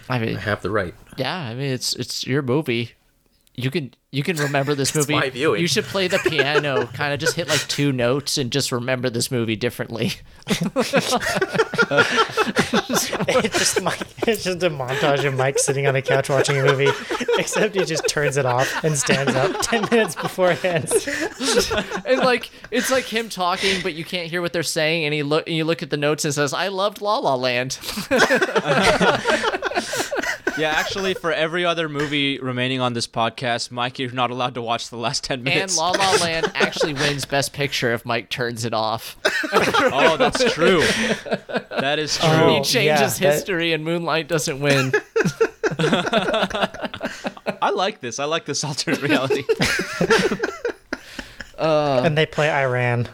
[0.08, 0.94] I mean, I have the right.
[1.16, 1.34] yeah.
[1.36, 2.92] I mean, it's it's your movie.
[3.54, 5.14] You can you can remember this movie.
[5.14, 5.60] my viewing.
[5.60, 6.86] You should play the piano.
[6.92, 10.12] kind of just hit like two notes and just remember this movie differently.
[13.34, 16.62] It's just Mike, it's just a montage of Mike sitting on the couch watching a
[16.64, 16.88] movie,
[17.38, 21.06] except he just turns it off and stands up ten minutes before it ends.
[22.06, 25.04] and like it's like him talking, but you can't hear what they're saying.
[25.04, 27.34] And he look and you look at the notes and says, "I loved La La
[27.34, 27.78] Land."
[30.58, 34.62] Yeah, actually, for every other movie remaining on this podcast, Mike, you're not allowed to
[34.62, 35.78] watch the last ten minutes.
[35.78, 35.78] and.
[35.78, 39.16] La La Land actually wins Best Picture if Mike turns it off.
[39.52, 40.80] oh, that's true.
[41.70, 42.44] That is oh, true.
[42.44, 44.92] Oh, he changes yeah, that- history, and Moonlight doesn't win.
[47.62, 48.18] I like this.
[48.18, 49.44] I like this alternate reality.
[51.58, 53.08] Uh, and they play I Ran.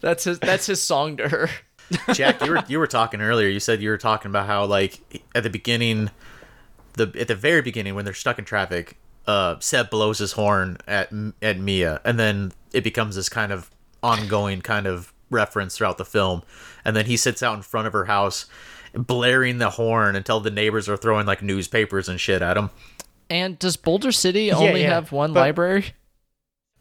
[0.00, 0.40] That's his.
[0.40, 1.50] That's his song to her.
[2.12, 3.48] Jack, you were you were talking earlier.
[3.48, 6.10] You said you were talking about how like at the beginning,
[6.94, 8.96] the at the very beginning when they're stuck in traffic,
[9.26, 11.10] uh, Seb blows his horn at
[11.40, 13.70] at Mia, and then it becomes this kind of
[14.02, 16.42] ongoing kind of reference throughout the film,
[16.84, 18.46] and then he sits out in front of her house,
[18.94, 22.70] blaring the horn until the neighbors are throwing like newspapers and shit at him.
[23.30, 25.94] And does Boulder City only yeah, have one but- library?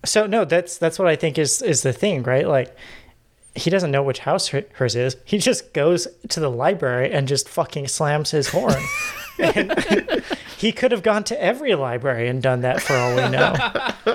[0.03, 2.47] So no, that's that's what I think is is the thing, right?
[2.47, 2.75] Like
[3.55, 5.17] he doesn't know which house her- hers is.
[5.25, 8.81] He just goes to the library and just fucking slams his horn.
[10.57, 13.55] he could have gone to every library and done that for all we know.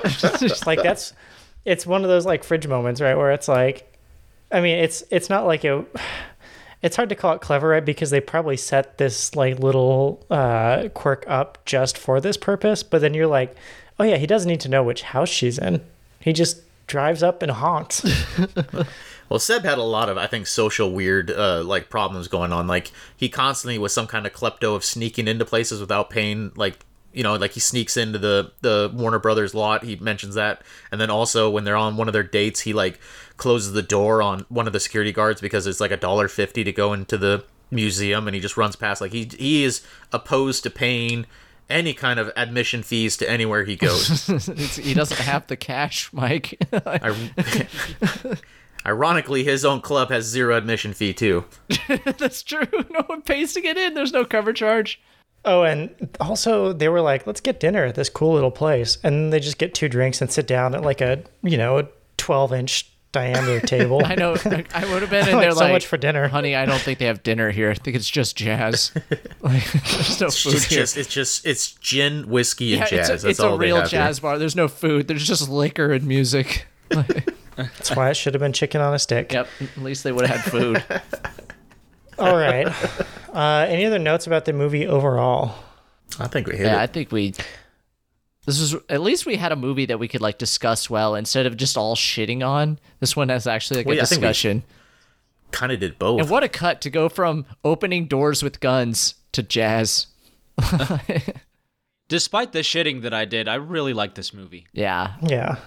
[0.09, 1.13] Just like that's
[1.65, 3.15] it's one of those like fridge moments, right?
[3.15, 3.93] Where it's like
[4.51, 5.85] I mean, it's it's not like a
[6.81, 7.85] it's hard to call it clever, right?
[7.85, 12.83] Because they probably set this like little uh, quirk up just for this purpose.
[12.83, 13.55] But then you're like,
[13.99, 15.81] oh yeah, he doesn't need to know which house she's in.
[16.19, 18.03] He just drives up and honks.
[19.29, 22.67] Well, Seb had a lot of, I think, social weird uh, like problems going on.
[22.67, 26.51] Like he constantly was some kind of klepto of sneaking into places without paying.
[26.55, 29.83] Like you know, like he sneaks into the the Warner Brothers lot.
[29.83, 30.61] He mentions that,
[30.91, 32.99] and then also when they're on one of their dates, he like
[33.35, 36.63] closes the door on one of the security guards because it's like a dollar fifty
[36.63, 39.01] to go into the museum, and he just runs past.
[39.01, 41.25] Like he he is opposed to paying
[41.69, 44.27] any kind of admission fees to anywhere he goes.
[44.77, 46.57] He doesn't have the cash, Mike.
[46.73, 47.29] I,
[48.85, 51.45] ironically, his own club has zero admission fee too.
[52.17, 52.67] That's true.
[52.89, 53.93] No one pays to get in.
[53.93, 55.01] There's no cover charge.
[55.45, 59.31] oh, and also they were like, let's get dinner at this cool little place, and
[59.33, 61.87] they just get two drinks and sit down at like a you know a
[62.17, 64.01] twelve inch diameter table.
[64.05, 64.35] I know.
[64.73, 66.27] I would have been in like there so like, much for dinner.
[66.27, 67.71] honey, I don't think they have dinner here.
[67.71, 68.91] I think it's just jazz.
[69.41, 70.79] like, there's no It's food just, here.
[70.79, 72.91] just it's just it's gin, whiskey, and jazz.
[72.91, 73.99] it's a, That's it's all a they real have here.
[74.01, 74.37] jazz bar.
[74.37, 75.07] There's no food.
[75.07, 76.67] There's just liquor and music.
[76.91, 79.33] Like, That's why it should have been chicken on a stick.
[79.33, 79.47] yep.
[79.59, 80.83] At least they would have had food.
[82.19, 82.67] All right.
[83.33, 85.55] Uh, any other notes about the movie overall?
[86.19, 87.33] I think we hit yeah, I think we.
[88.47, 91.45] This was at least we had a movie that we could like discuss well instead
[91.45, 92.79] of just all shitting on.
[92.99, 94.63] This one has actually like Well, a yeah, we- discussion.
[95.51, 96.19] Kind of did both.
[96.21, 100.07] And what a cut to go from opening doors with guns to jazz.
[102.09, 104.65] Despite the shitting that I did, I really like this movie.
[104.71, 105.13] Yeah.
[105.21, 105.57] Yeah.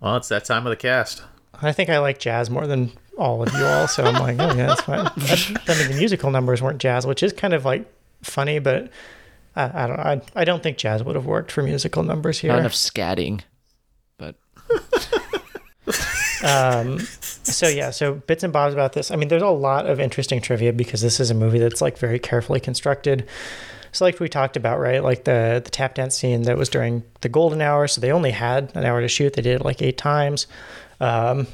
[0.00, 1.22] well, it's that time of the cast.
[1.62, 4.54] I think I like jazz more than all of you all, so I'm like, oh
[4.54, 5.06] yeah, that's fine.
[5.06, 7.90] I, I mean, the musical numbers weren't jazz, which is kind of like
[8.22, 8.90] funny, but
[9.56, 10.00] I, I don't.
[10.00, 12.52] I, I don't think jazz would have worked for musical numbers here.
[12.52, 13.40] Not enough scatting.
[14.18, 14.36] But
[16.44, 19.10] Um, so yeah, so bits and bobs about this.
[19.10, 21.98] I mean, there's a lot of interesting trivia because this is a movie that's like
[21.98, 23.26] very carefully constructed.
[23.92, 25.02] So like we talked about, right?
[25.02, 27.88] Like the the tap dance scene that was during the golden hour.
[27.88, 29.32] So they only had an hour to shoot.
[29.32, 30.46] They did it like eight times.
[31.00, 31.46] Um,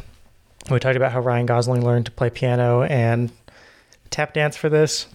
[0.71, 3.33] we talked about how Ryan Gosling learned to play piano and
[4.11, 5.07] tap dance for this.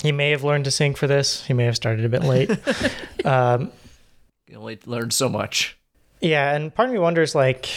[0.00, 1.44] He may have learned to sing for this.
[1.44, 2.48] He may have started a bit late.
[4.48, 5.76] you only learned so much.
[6.20, 7.68] Yeah, and part of me wonders, like,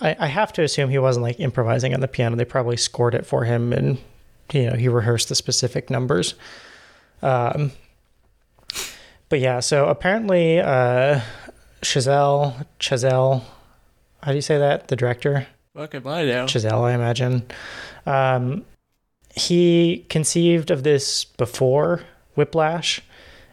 [0.00, 2.36] I, I have to assume he wasn't like improvising on the piano.
[2.36, 3.98] They probably scored it for him, and
[4.52, 6.34] you know he rehearsed the specific numbers.
[7.22, 7.72] Um,
[9.28, 11.20] but yeah, so apparently, uh,
[11.82, 13.42] Chazelle, Chazelle,
[14.22, 14.88] how do you say that?
[14.88, 16.44] The director, Fucking I know.
[16.46, 17.46] Chazelle, I imagine.
[18.06, 18.64] Um,
[19.38, 22.02] he conceived of this before
[22.34, 23.00] Whiplash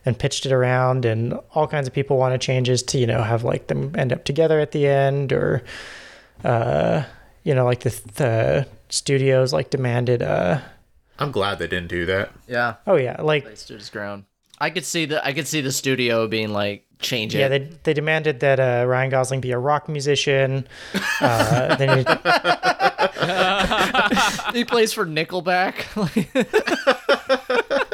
[0.05, 3.43] and pitched it around and all kinds of people wanted changes to you know have
[3.43, 5.63] like them end up together at the end or
[6.43, 7.03] uh
[7.43, 10.59] you know like the the studios like demanded uh
[11.17, 12.31] I'm glad they didn't do that.
[12.47, 12.75] Yeah.
[12.85, 14.25] oh yeah like They stood his ground.
[14.59, 17.39] I could see the I could see the studio being like change it.
[17.39, 20.67] yeah they they demanded that uh Ryan Gosling be a rock musician
[21.21, 22.07] uh they needed,
[24.53, 25.85] he plays for Nickelback.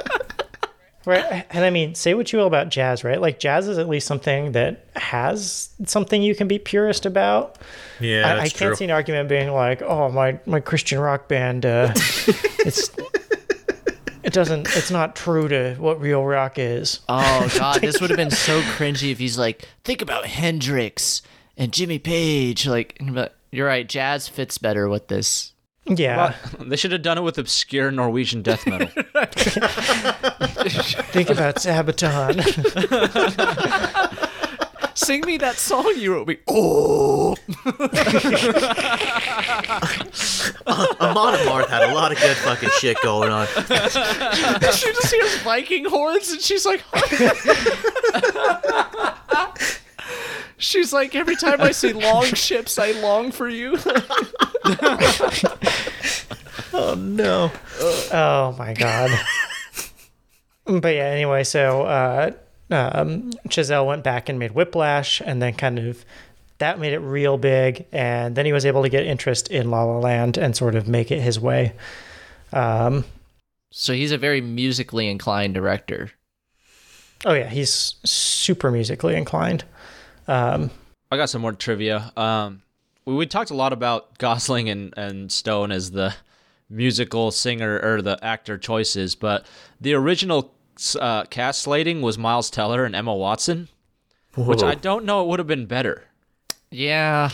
[1.06, 3.90] right and I mean say what you will about jazz right like jazz is at
[3.90, 7.57] least something that has something you can be purist about
[7.99, 8.76] Yeah, I, I can't true.
[8.76, 11.91] see an argument being like, oh my my Christian rock band, uh,
[12.65, 12.91] it's
[14.32, 17.02] it doesn't it's not true to what real rock is.
[17.10, 21.22] oh god, this would have been so cringy if he's like, think about Hendrix
[21.58, 22.66] and Jimmy Page.
[22.66, 25.52] Like, but you're right, jazz fits better with this.
[25.86, 28.88] Yeah, They should have done it with obscure Norwegian death metal.
[31.12, 32.38] think about Sabaton.
[35.03, 36.38] Sing me that song you wrote me.
[36.48, 37.36] Oh,
[40.68, 43.48] Amon Amarth had a lot of good fucking shit going on.
[43.48, 46.84] she just hears Viking horns and she's like,
[50.57, 53.78] She's like, every time I see long ships, I long for you.
[56.73, 57.52] Oh no.
[58.14, 59.10] Oh my god.
[60.65, 62.32] but yeah, anyway, so uh,
[62.72, 66.06] um, Chazelle went back and made Whiplash, and then kind of
[66.60, 69.84] that made it real big, and then he was able to get interest in La
[69.84, 71.73] La Land and sort of make it his way.
[72.53, 73.06] Um,
[73.72, 76.11] so he's a very musically inclined director.
[77.26, 79.64] oh yeah, he's super musically inclined.
[80.27, 80.69] Um,
[81.11, 82.11] I got some more trivia.
[82.15, 82.61] Um,
[83.06, 86.14] we, we talked a lot about Gosling and, and Stone as the
[86.69, 89.45] musical singer or the actor choices, but
[89.80, 90.53] the original
[90.99, 93.70] uh, cast slating was Miles Teller and Emma Watson,
[94.36, 96.06] which I don't know it would have been better.
[96.70, 97.30] Yeah,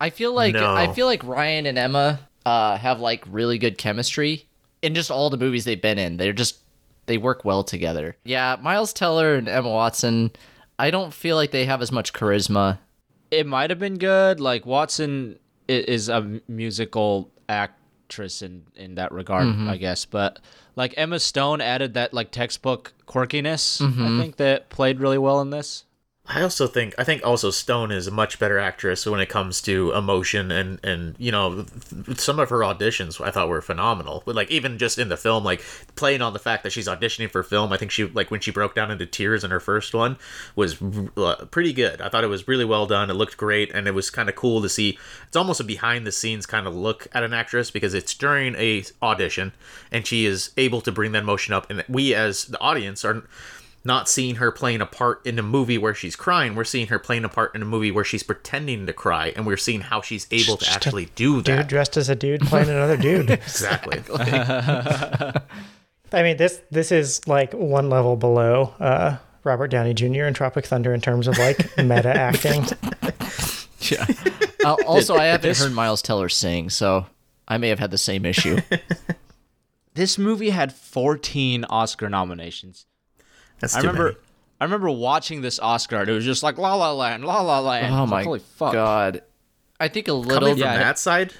[0.00, 0.74] I feel like No.
[0.74, 4.46] I feel like Ryan and Emma uh, have like really good chemistry
[4.82, 6.16] in just all the movies they've been in.
[6.18, 6.58] They're just
[7.06, 8.16] they work well together.
[8.24, 10.30] Yeah, Miles Teller and Emma Watson.
[10.78, 12.78] I don't feel like they have as much charisma.
[13.30, 14.40] It might have been good.
[14.40, 15.38] Like Watson
[15.68, 20.04] is a musical actress in in that regard, I guess.
[20.04, 20.40] But
[20.76, 23.80] like Emma Stone added that like textbook quirkiness.
[23.80, 24.20] I mm-hmm.
[24.20, 25.84] think that played really well in this.
[26.26, 29.60] I also think I think also Stone is a much better actress when it comes
[29.62, 31.66] to emotion and and you know
[32.16, 34.22] some of her auditions I thought were phenomenal.
[34.24, 35.62] But like even just in the film, like
[35.96, 38.50] playing on the fact that she's auditioning for film, I think she like when she
[38.50, 40.16] broke down into tears in her first one
[40.56, 40.80] was
[41.18, 42.00] uh, pretty good.
[42.00, 43.10] I thought it was really well done.
[43.10, 44.98] It looked great, and it was kind of cool to see.
[45.26, 48.54] It's almost a behind the scenes kind of look at an actress because it's during
[48.54, 49.52] a audition,
[49.92, 53.24] and she is able to bring that emotion up, and we as the audience are
[53.84, 56.54] not seeing her playing a part in a movie where she's crying.
[56.54, 59.46] We're seeing her playing a part in a movie where she's pretending to cry, and
[59.46, 61.68] we're seeing how she's able to Just actually do dude that.
[61.68, 63.30] dressed as a dude playing another dude.
[63.44, 64.00] Exactly.
[66.12, 70.24] I mean, this this is like one level below uh, Robert Downey Jr.
[70.24, 72.64] in Tropic Thunder in terms of like meta acting.
[73.80, 74.06] Yeah.
[74.64, 77.06] Uh, also, I haven't heard Miles Teller sing, so
[77.48, 78.60] I may have had the same issue.
[79.94, 82.86] This movie had 14 Oscar nominations.
[83.72, 84.16] That's I remember many.
[84.60, 87.60] I remember watching this Oscar and it was just like La La Land, La La
[87.60, 87.94] Land.
[87.94, 88.72] oh my like, Holy fuck.
[88.72, 89.22] god!
[89.80, 90.38] I think a little.
[90.38, 91.32] Coming from Yeah, that side,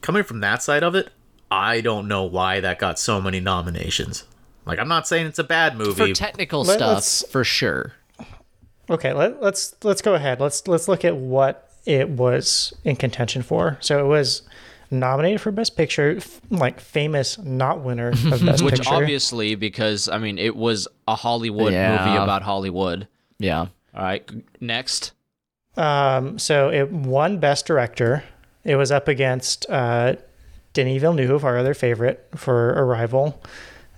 [0.00, 1.10] coming from that side of it,
[1.50, 4.24] I don't know why that got so many nominations.
[4.64, 6.08] Like, I'm not saying it's a bad movie.
[6.08, 7.94] for technical Let- stuff, for sure.
[8.90, 10.40] Okay, let, let's let's go ahead.
[10.40, 13.78] Let's let's look at what it was in contention for.
[13.80, 14.42] So it was
[14.92, 18.94] nominated for Best Picture, f- like famous not winner of Best Which Picture.
[18.94, 22.04] obviously because I mean it was a Hollywood Yeah.
[22.04, 23.08] movie about Hollywood.
[23.38, 23.60] Yeah.
[23.60, 25.12] All right, g- next.
[25.76, 28.22] Um, so it won Best Director.
[28.64, 30.14] It was up against uh,
[30.74, 33.42] Denis Villeneuve, our other favorite for Arrival,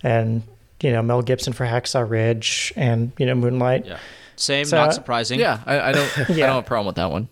[0.03, 0.41] and
[0.81, 3.85] you know Mel Gibson for Hacksaw Ridge, and you know Moonlight.
[3.85, 3.99] Yeah.
[4.37, 5.39] Same, So- not surprising.
[5.39, 6.17] Yeah, I, I don't.
[6.29, 6.47] I Yeah.
[6.47, 7.29] don't have a problem with that one.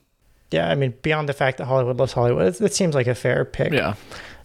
[0.53, 3.15] Yeah, I mean beyond the fact that Hollywood loves Hollywood, it, it seems like a
[3.15, 3.73] fair pick.
[3.73, 3.95] Yeah.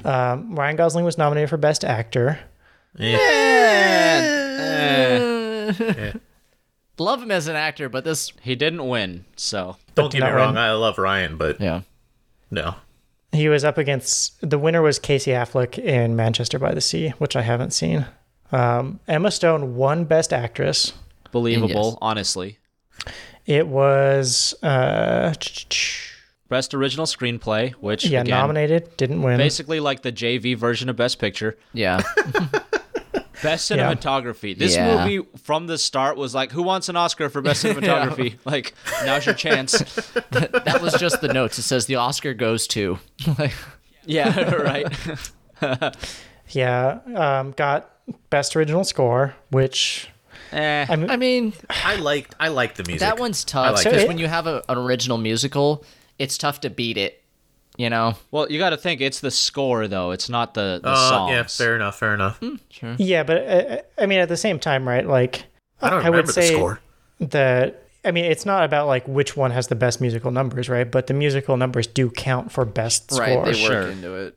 [0.05, 2.41] Um, Ryan Gosling was nominated for Best Actor.
[2.97, 3.29] Yeah.
[7.01, 8.33] Love him as an actor, but this.
[8.43, 10.59] He didn't win, so don't get me not wrong, win.
[10.59, 11.83] I love Ryan, but Yeah.
[12.51, 12.75] no.
[13.31, 17.37] He was up against the winner was Casey Affleck in Manchester by the Sea, which
[17.37, 18.07] I haven't seen.
[18.51, 20.93] Um, Emma Stone won Best Actress.
[21.31, 21.99] believable, Yes.
[22.01, 22.59] honestly.
[23.49, 25.33] It was uh,
[26.51, 29.39] Best original screenplay, which yeah again, nominated, didn't win.
[29.39, 31.57] basically like the JV version of Best Picture.
[31.73, 32.03] Yeah.
[33.43, 33.95] Best Yeah.
[33.95, 34.57] cinematography.
[34.57, 35.05] This Yeah.
[35.07, 38.37] movie from the start was like, who wants an Oscar for best cinematography?
[38.45, 38.75] Like,
[39.07, 39.79] now's your chance.
[40.31, 41.59] that was just the notes.
[41.59, 42.99] It says the Oscar goes to.
[44.05, 45.97] yeah, right.
[46.51, 47.91] Yeah, um, got
[48.31, 50.09] Best Original Score, which
[50.53, 50.87] Eh.
[50.89, 53.01] I mean, I mean, I liked I liked the music.
[53.01, 55.85] that one's I tough like because when you have a, an original musical,
[56.19, 57.23] it's tough to beat it.
[57.77, 58.15] You know.
[58.33, 60.11] well, you got to think it's the score though.
[60.11, 61.31] It's not the, the Uh, songs.
[61.33, 62.41] yeah, fair enough, fair enough.
[62.71, 62.97] Sure.
[62.99, 65.07] yeah, but uh, I mean, at the same time, right?
[65.07, 65.45] Like,
[65.81, 66.81] I don't I would remember the say score.
[67.21, 70.91] that I mean, it's not about like which one has the best musical numbers, right?
[70.91, 73.33] But the musical numbers do count for best Right.
[73.33, 73.45] score.
[73.45, 73.87] They work Sure.
[73.91, 74.37] into it.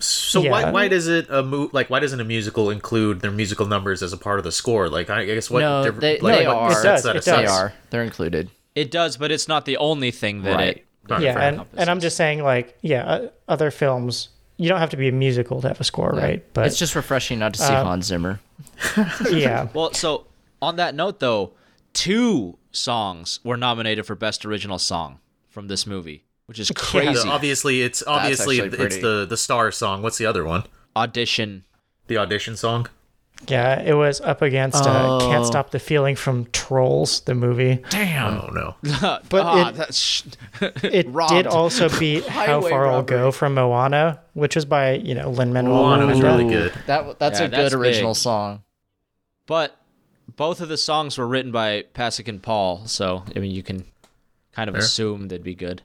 [0.00, 0.70] So why Yeah.
[0.72, 4.12] why does it a mo- like why doesn't a musical include their musical numbers as
[4.12, 4.88] a part of the score?
[4.88, 6.70] Like I guess what no, diff- they, like, they what are.
[6.72, 7.42] It does, that it aside?
[7.42, 7.72] They are.
[7.90, 8.50] They're included.
[8.74, 10.76] It does, but it's not the only thing that Right.
[10.78, 10.84] it.
[11.10, 11.66] All right, yeah, and, enough.
[11.76, 15.12] and I'm just saying, like, yeah, uh, other films, you don't have to be a
[15.12, 16.42] musical to have a score, right?
[16.54, 18.40] But it's just refreshing not to see Um, Hans Zimmer.
[19.30, 20.26] yeah, Well, so
[20.62, 21.52] on that note, though,
[21.92, 25.18] two songs were nominated for best original song
[25.50, 27.28] from this movie, which is The- crazy.
[27.28, 29.00] obviously, it's obviously it's pretty.
[29.00, 30.02] the the star song.
[30.02, 30.64] What's the other one?
[30.96, 31.64] Audition.
[32.06, 32.86] The audition song.
[33.48, 35.44] Yeah, it was up against uh, "Can't Oh.
[35.44, 37.82] Stop the Feeling" from Trolls, the movie.
[37.90, 38.40] Damn.
[38.40, 38.74] Oh no.
[39.28, 40.22] But Ah, it- that's
[40.82, 43.02] It did also beat "How Highway Far I'll.
[43.02, 46.72] Go" from Moana, which was by you know Lin Manuel Moana was really good.
[46.86, 48.16] That that's Yeah, a good that's original big.
[48.18, 48.62] song.
[49.46, 49.76] But
[50.36, 53.84] both of the songs were written by Pasek and Paul, so I mean you can
[54.52, 54.82] kind of Fair.
[54.84, 55.82] assume they'd be good.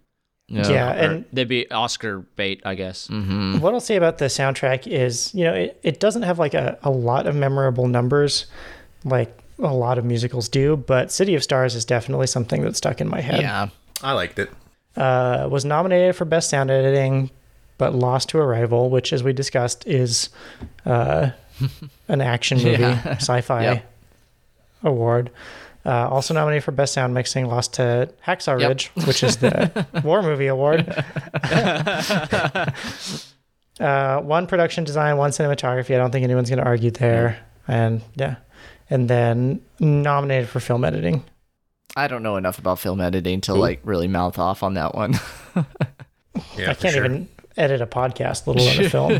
[0.50, 3.08] Yeah, and They'd be Oscar bait, I guess.
[3.08, 3.60] Mm-hmm.
[3.60, 6.78] what I'll say about the soundtrack is, you know, it, it doesn't have like a,
[6.84, 8.46] a lot of memorable numbers
[9.04, 13.00] like a lot of musicals do, but City of Stars is definitely something that stuck
[13.02, 13.42] in my head.
[13.42, 13.70] Yeah.
[14.02, 14.50] I liked it.
[14.96, 17.30] Uh, was nominated for Best Sound Editing,
[17.78, 20.30] but lost to Arrival, which, as we discussed, is
[20.86, 21.30] uh,
[22.08, 23.16] an action movie, Yeah.
[23.18, 23.92] sci-fi Yep.
[24.84, 25.30] award.
[25.86, 28.70] Uh, also nominated for Best Sound Mixing, lost to Hacksaw Yep.
[28.70, 30.88] Ridge, which is the war movie award.
[33.80, 35.96] uh, won production design, won cinematography.
[35.96, 37.40] I don't think anyone's going to argue there.
[37.68, 38.36] And yeah,
[38.90, 41.24] and then nominated for film editing.
[41.96, 43.62] I don't know enough about film editing to Cool.
[43.62, 45.16] like really mouth off on that one.
[46.56, 47.04] Yeah, I can't sure.
[47.06, 47.28] even
[47.58, 49.20] edit a podcast, let alone a film.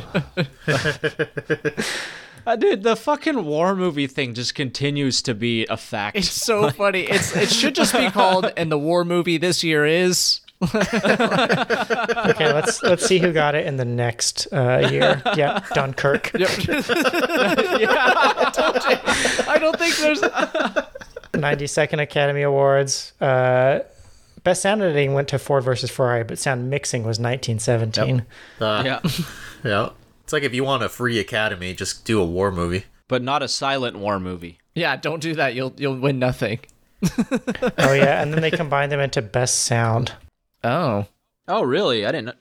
[2.50, 6.18] Uh, dude, the fucking war movie thing just continues to be a fact.
[6.18, 7.02] It's so funny.
[7.02, 10.82] It's it should just be called and the war movie this year is Okay,
[12.52, 15.22] let's let's see who got it in the next uh, year.
[15.38, 16.32] Yeah, Dunkirk.
[16.40, 16.50] Yep.
[16.68, 18.98] yeah, I told you.
[19.48, 20.22] I don't think there's
[21.34, 23.14] 92nd Academy Awards.
[23.22, 23.82] Uh,
[24.44, 28.26] Best sound editing went to Ford versus Ferrari, but sound mixing was 1917.
[28.60, 29.00] Uh, yeah,
[29.64, 29.90] yeah.
[30.30, 32.86] It's like if you want a free Academy, just do a war movie.
[33.08, 34.60] but not a silent war movie.
[34.76, 35.56] Yeah, don't do that.
[35.56, 36.60] You'll you'll win nothing.
[37.80, 40.12] Oh yeah, and then they combine them into Best Sound.
[40.64, 41.08] Oh.
[41.48, 42.06] Oh, really?
[42.06, 42.36] I didn't.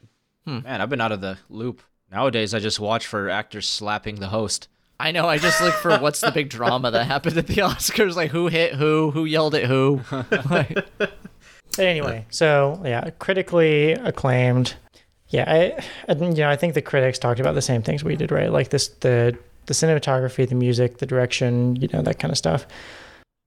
[0.44, 0.58] Hmm.
[0.64, 1.80] Man, I've been out of the loop.
[2.12, 4.68] Nowadays, I just watch for actors slapping the host.
[5.00, 5.26] I know.
[5.26, 8.48] I just look for what's the big drama that happened at the Oscars, like who
[8.48, 10.02] hit who, who yelled at who.
[10.50, 14.74] Like, But anyway, so yeah, critically acclaimed.
[15.30, 18.16] Yeah, I, I you know I think the critics talked about the same things we
[18.16, 18.50] did, right?
[18.50, 19.36] Like this the
[19.66, 22.66] the cinematography, the music, the direction, you know that kind of stuff.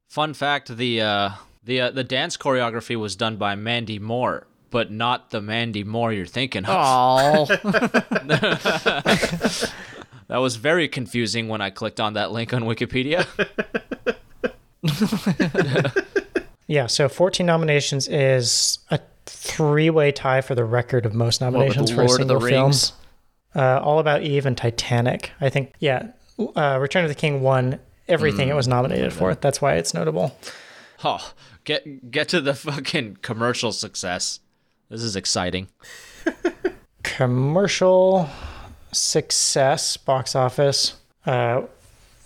[0.09, 1.29] Fun fact: the uh,
[1.63, 6.13] the uh, the dance choreography was done by Mandy Moore, but not the Mandy Moore
[6.13, 6.71] you're thinking of.
[6.71, 7.45] oh,
[10.31, 13.27] That was very confusing when I clicked on that link on Wikipedia.
[16.67, 22.01] Yeah, so 14 nominations is a three-way tie for the record of most nominations for
[22.01, 22.73] a Lord of the single film.
[23.53, 25.31] Uh, All About Eve and Titanic.
[25.41, 26.07] I think, yeah,
[26.55, 29.35] uh, Return of the King won everything it was nominated for.
[29.35, 30.37] That's why it's notable.
[31.03, 31.33] Oh,
[31.63, 34.39] get get to the fucking commercial success.
[34.89, 35.67] This is exciting.
[37.03, 38.29] Commercial
[38.91, 40.95] success, box office.
[41.25, 41.63] Uh,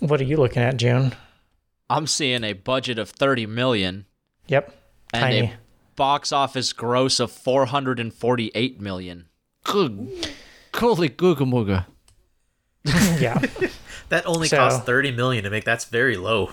[0.00, 1.14] what are you looking at, June?
[1.88, 4.06] I'm seeing a budget of 30 million
[4.48, 4.74] Yep,
[5.14, 5.38] and tiny.
[5.40, 5.52] a
[5.96, 9.26] box office gross of 448 million.
[9.64, 10.28] Good.
[10.74, 11.86] Holy googa
[13.20, 13.38] yeah,
[14.10, 15.64] That only So- cost thirty million to make.
[15.64, 16.50] That's very low.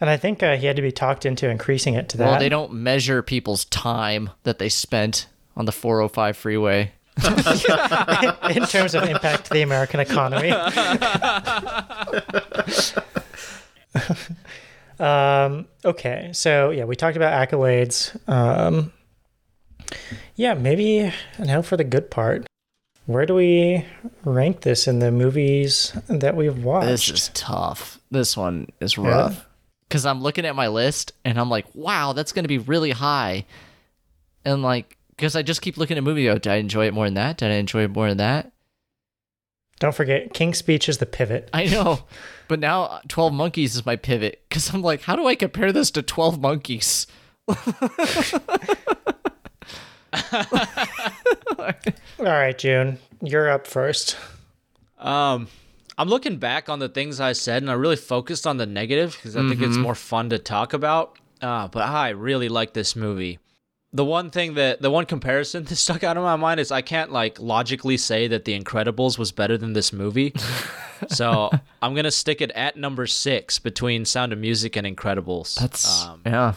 [0.00, 2.28] and I think uh, he had to be talked into increasing it to that.
[2.30, 6.92] Well, they don't measure people's time that they spent on the 405 freeway.
[8.54, 10.50] in terms of impact to the American economy.
[15.02, 18.16] um, okay, so yeah, we talked about accolades.
[18.28, 18.92] Um,
[20.36, 22.46] yeah, maybe now for the good part.
[23.06, 23.84] Where do we
[24.24, 26.86] rank this in the movies that we've watched?
[26.86, 27.98] This is tough.
[28.12, 29.44] This one is rough.
[29.88, 32.92] Because I'm looking at my list and I'm like, wow, that's going to be really
[32.92, 33.44] high.
[34.44, 37.06] And like, because I just keep looking at movie, oh, did I enjoy it more
[37.06, 37.38] than that?
[37.38, 38.52] Did I enjoy it more than that?
[39.82, 41.50] Don't forget, King's Speech is the pivot.
[41.52, 42.04] I know.
[42.46, 44.40] But now 12 Monkeys is my pivot.
[44.48, 47.08] Because I'm like, how do I compare this to 12 Monkeys?
[47.48, 47.56] All
[52.20, 54.16] right, June, you're up first.
[55.00, 55.48] Um,
[55.98, 59.16] I'm looking back on the things I said, and I really focused on the negative
[59.16, 61.18] because I think it's more fun to talk about.
[61.40, 63.40] Uh, but I really like this movie.
[63.94, 66.82] The one thing that the one comparison that stuck out in my mind is I
[66.82, 70.32] can't like logically say that The Incredibles was better than this movie.
[71.08, 71.50] so
[71.80, 75.58] I'm gonna stick it at number six between Sound of Music and Incredibles.
[75.60, 76.54] That's, um, yeah.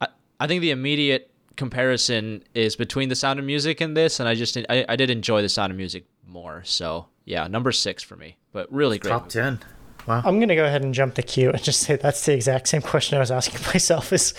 [0.00, 0.08] I,
[0.38, 4.34] I think the immediate comparison is between the Sound of Music and this, and I
[4.34, 6.62] just I, I did enjoy the Sound of Music more.
[6.64, 9.10] So yeah, number six for me, but really great.
[9.10, 9.32] Top movie.
[9.32, 9.60] ten.
[10.08, 12.82] I'm gonna go ahead and jump the queue and just say that's the exact same
[12.82, 14.12] question I was asking myself.
[14.12, 14.34] Is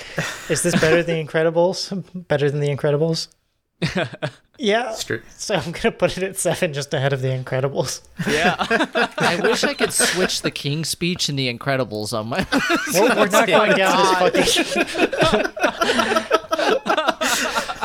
[0.50, 2.28] is this better than The Incredibles?
[2.28, 3.28] Better than The Incredibles?
[4.60, 4.92] Yeah.
[5.36, 8.02] So I'm gonna put it at seven, just ahead of The Incredibles.
[8.30, 8.56] Yeah.
[9.18, 12.46] I wish I could switch the King's Speech and The Incredibles on my.
[12.94, 16.40] We're, we're not oh going down this fucking.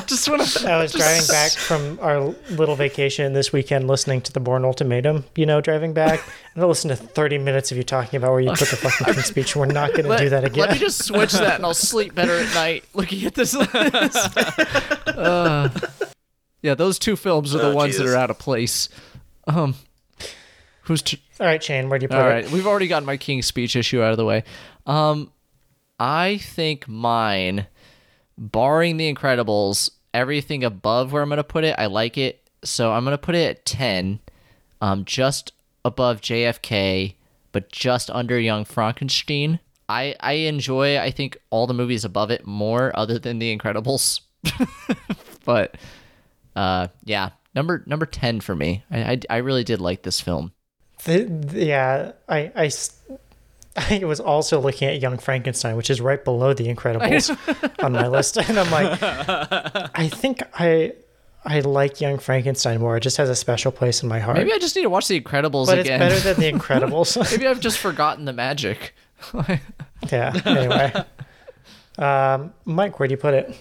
[0.09, 0.71] Just want to.
[0.73, 2.21] I was driving back from our
[2.51, 5.25] little vacation this weekend, listening to the Bourne Ultimatum.
[5.37, 6.21] You know, driving back,
[6.55, 9.13] and I listened to 30 minutes of you talking about where you put the fucking
[9.13, 9.55] King's Speech.
[9.55, 10.63] We're not going to do that again.
[10.69, 13.77] Let me just switch that, and I'll sleep better at night looking at this list.
[15.07, 15.69] Uh,
[16.63, 18.07] yeah, those two films are the Oh, ones Jesus.
[18.11, 18.89] that are out of place.
[19.47, 19.75] Um,
[20.83, 21.03] who's?
[21.03, 22.31] T- All right, Shane, where do you put All it?
[22.31, 24.43] right, we've already gotten my King's Speech issue out of the way.
[24.87, 25.31] Um,
[26.01, 27.67] I think mine,
[28.37, 32.43] barring The Incredibles, everything above where I'm gonna put it, I like it.
[32.65, 34.19] So I'm gonna put it at ten,
[34.81, 35.53] um, just
[35.85, 37.15] above JFK,
[37.53, 39.61] but just under Young Frankenstein.
[39.89, 44.21] I I enjoy I think all the movies above it more, other than The Incredibles.
[45.45, 45.77] but
[46.57, 48.83] uh, yeah, number number ten for me.
[48.91, 50.53] I, I I really did like this film.
[51.05, 52.71] The, yeah, I, I,
[53.79, 57.37] I was also looking at Young Frankenstein, which is right below The Incredibles
[57.85, 58.99] on my list, and I'm like,
[59.95, 60.93] I think I,
[61.45, 62.97] I like Young Frankenstein more.
[62.97, 64.37] It just has a special place in my heart.
[64.37, 66.03] Maybe I just need to watch The Incredibles but again.
[66.03, 67.31] it's better than The Incredibles.
[67.31, 68.95] Maybe I've just forgotten the magic.
[70.13, 70.33] yeah.
[70.45, 70.93] Anyway,
[71.99, 73.57] um, Mike, where do you put it?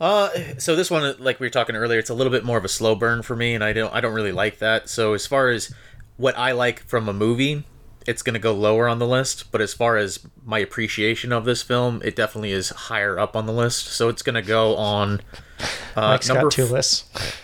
[0.00, 2.64] Uh, so this one, like we were talking earlier, it's a little bit more of
[2.64, 4.88] a slow burn for me, and I don't, I don't really like that.
[4.88, 5.72] So as far as
[6.16, 7.64] what I like from a movie,
[8.06, 9.50] it's gonna go lower on the list.
[9.52, 13.46] But as far as my appreciation of this film, it definitely is higher up on
[13.46, 13.86] the list.
[13.86, 15.20] So it's gonna go on
[15.96, 16.44] uh, Mike's number.
[16.44, 17.36] got two f- lists.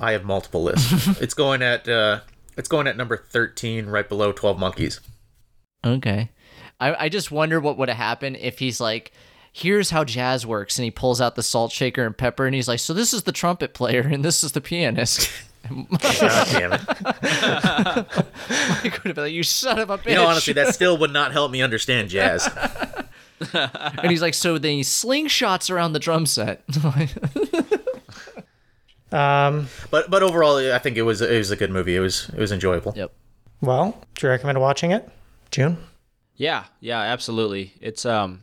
[0.00, 1.20] I have multiple lists.
[1.20, 2.20] it's going at, uh,
[2.56, 5.00] it's going at number thirteen, right below Twelve Monkeys.
[5.84, 6.30] Okay.
[6.80, 9.12] I, I just wonder what would have happened if he's like,
[9.52, 10.78] here's how jazz works.
[10.78, 13.22] And he pulls out the salt shaker and pepper and he's like, so this is
[13.22, 15.30] the trumpet player and this is the pianist.
[15.68, 16.80] God damn it!
[16.88, 20.10] I could have been like, you son of a bitch.
[20.10, 22.48] You know, honestly, that still would not help me understand jazz.
[23.52, 26.62] and he's like, so then he slingshots around the drum set.
[29.12, 31.94] Um, But but overall, I think it was it was a good movie.
[31.96, 32.92] It was it was enjoyable.
[32.96, 33.12] yep.
[33.60, 35.08] well, do you recommend watching it,
[35.52, 35.78] June?
[36.34, 37.72] Yeah, yeah, absolutely.
[37.80, 38.42] It's um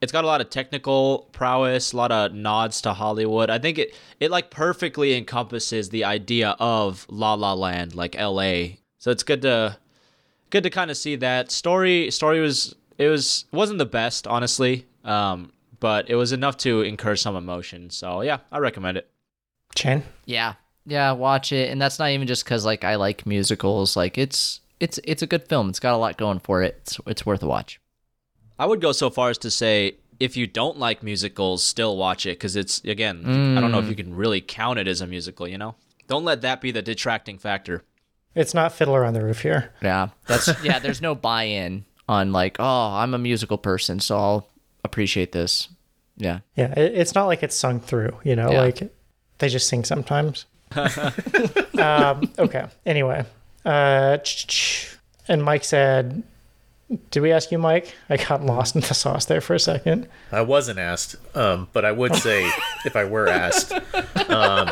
[0.00, 3.50] it's got a lot of technical prowess, a lot of nods to Hollywood.
[3.50, 8.78] I think it it like perfectly encompasses the idea of La La Land, like LA.
[8.98, 9.76] So it's good to
[10.50, 14.86] good to kind of see that story story was it was wasn't the best, honestly.
[15.04, 17.90] Um but it was enough to incur some emotion.
[17.90, 19.08] So yeah, I recommend it.
[19.76, 20.02] Shane?
[20.24, 20.54] Yeah.
[20.86, 21.70] Yeah, watch it.
[21.70, 23.96] And that's not even just because like I like musicals.
[23.96, 25.68] Like it's it's it's a good film.
[25.68, 26.78] It's got a lot going for it.
[26.82, 27.80] It's it's worth a watch.
[28.58, 32.26] I would go so far as to say if you don't like musicals, still watch
[32.26, 35.06] it because it's again, I don't know if you can really count it as a
[35.06, 35.46] musical.
[35.46, 35.74] You know,
[36.08, 37.84] don't let that be the detracting factor.
[38.34, 39.72] It's not Fiddler on the Roof here.
[39.82, 40.08] Yeah.
[40.26, 44.48] That's yeah, there's no buy in on like, oh, I'm a musical person, so I'll
[44.84, 45.68] appreciate this.
[46.16, 46.40] Yeah.
[46.56, 48.60] Yeah, it, it's not like it's sung through, you know, Yeah.
[48.60, 48.92] like
[49.38, 50.46] they just sing sometimes.
[51.78, 52.66] um, okay.
[52.84, 53.24] Anyway,
[53.64, 54.18] uh,
[55.28, 56.22] and Mike said,
[57.10, 57.94] "Did we ask you, Mike?
[58.08, 60.08] I got lost in the sauce there for a second.
[60.32, 62.50] I wasn't asked, um, but I would say
[62.84, 64.70] if I were asked, um,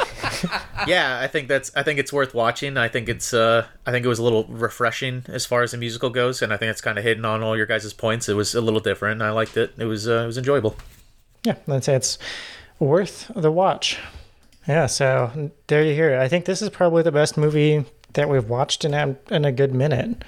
[0.86, 2.76] yeah, I think that's I think it's worth watching.
[2.76, 5.78] I think it's uh, I think it was a little refreshing as far as the
[5.78, 8.28] musical goes, and I think it's kind of hidden on all your guys' points.
[8.28, 9.20] It was a little different.
[9.22, 9.74] I liked it.
[9.76, 10.76] It was uh, it was enjoyable.
[11.44, 12.18] Yeah, I'd say it's
[12.78, 13.98] worth the watch.
[14.66, 16.18] Yeah, so there you hear it.
[16.18, 17.84] I think this is probably the best movie
[18.14, 20.24] that we've watched in a, in a good minute.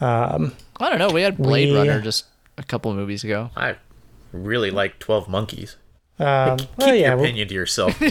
[0.00, 1.10] Um, I don't know.
[1.10, 2.26] We had Blade We- Runner just
[2.58, 3.50] a couple of movies ago.
[3.56, 3.76] I
[4.32, 5.76] really like Twelve Monkeys.
[6.18, 8.00] um, Keep well, yeah, your well, opinion to yourself.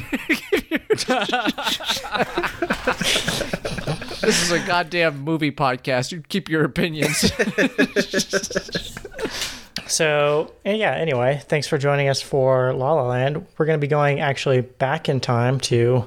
[4.22, 6.12] This is a goddamn movie podcast.
[6.12, 7.32] You keep your opinions.
[9.88, 13.44] So, yeah, anyway, thanks for joining us for La La Land.
[13.58, 16.06] We're going to be going actually back in time to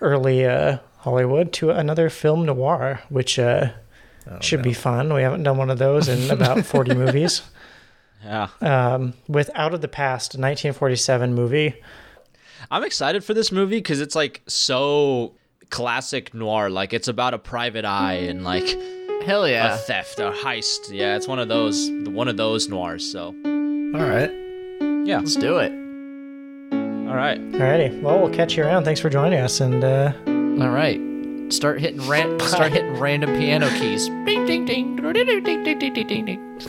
[0.00, 3.72] early uh, Hollywood to another film noir, which uh,
[4.40, 5.12] should be fun.
[5.12, 7.42] We haven't done one of those in about 40 movies.
[8.24, 11.74] Yeah, Um, with Out of the Past, a 1947 movie.
[12.70, 15.34] I'm excited for this movie because it's like so
[15.70, 16.70] classic noir.
[16.70, 18.68] Like it's about a private eye and like
[19.26, 19.76] Hell a yeah.
[19.76, 20.92] theft, a heist.
[20.92, 23.10] Yeah, it's one of those one of those noirs.
[23.10, 24.30] So all right.
[25.04, 25.72] yeah, Let's do it.
[27.08, 27.40] all right.
[27.52, 28.84] Alrighty, well, we'll catch you around.
[28.84, 30.12] Thanks for joining us, and uh,
[30.64, 31.00] All right.
[31.52, 34.08] Start hitting ran- start hitting random piano keys.
[34.24, 34.96] Ding ding ding.
[34.96, 35.12] Ding
[35.44, 36.60] ding ding ding ding ding.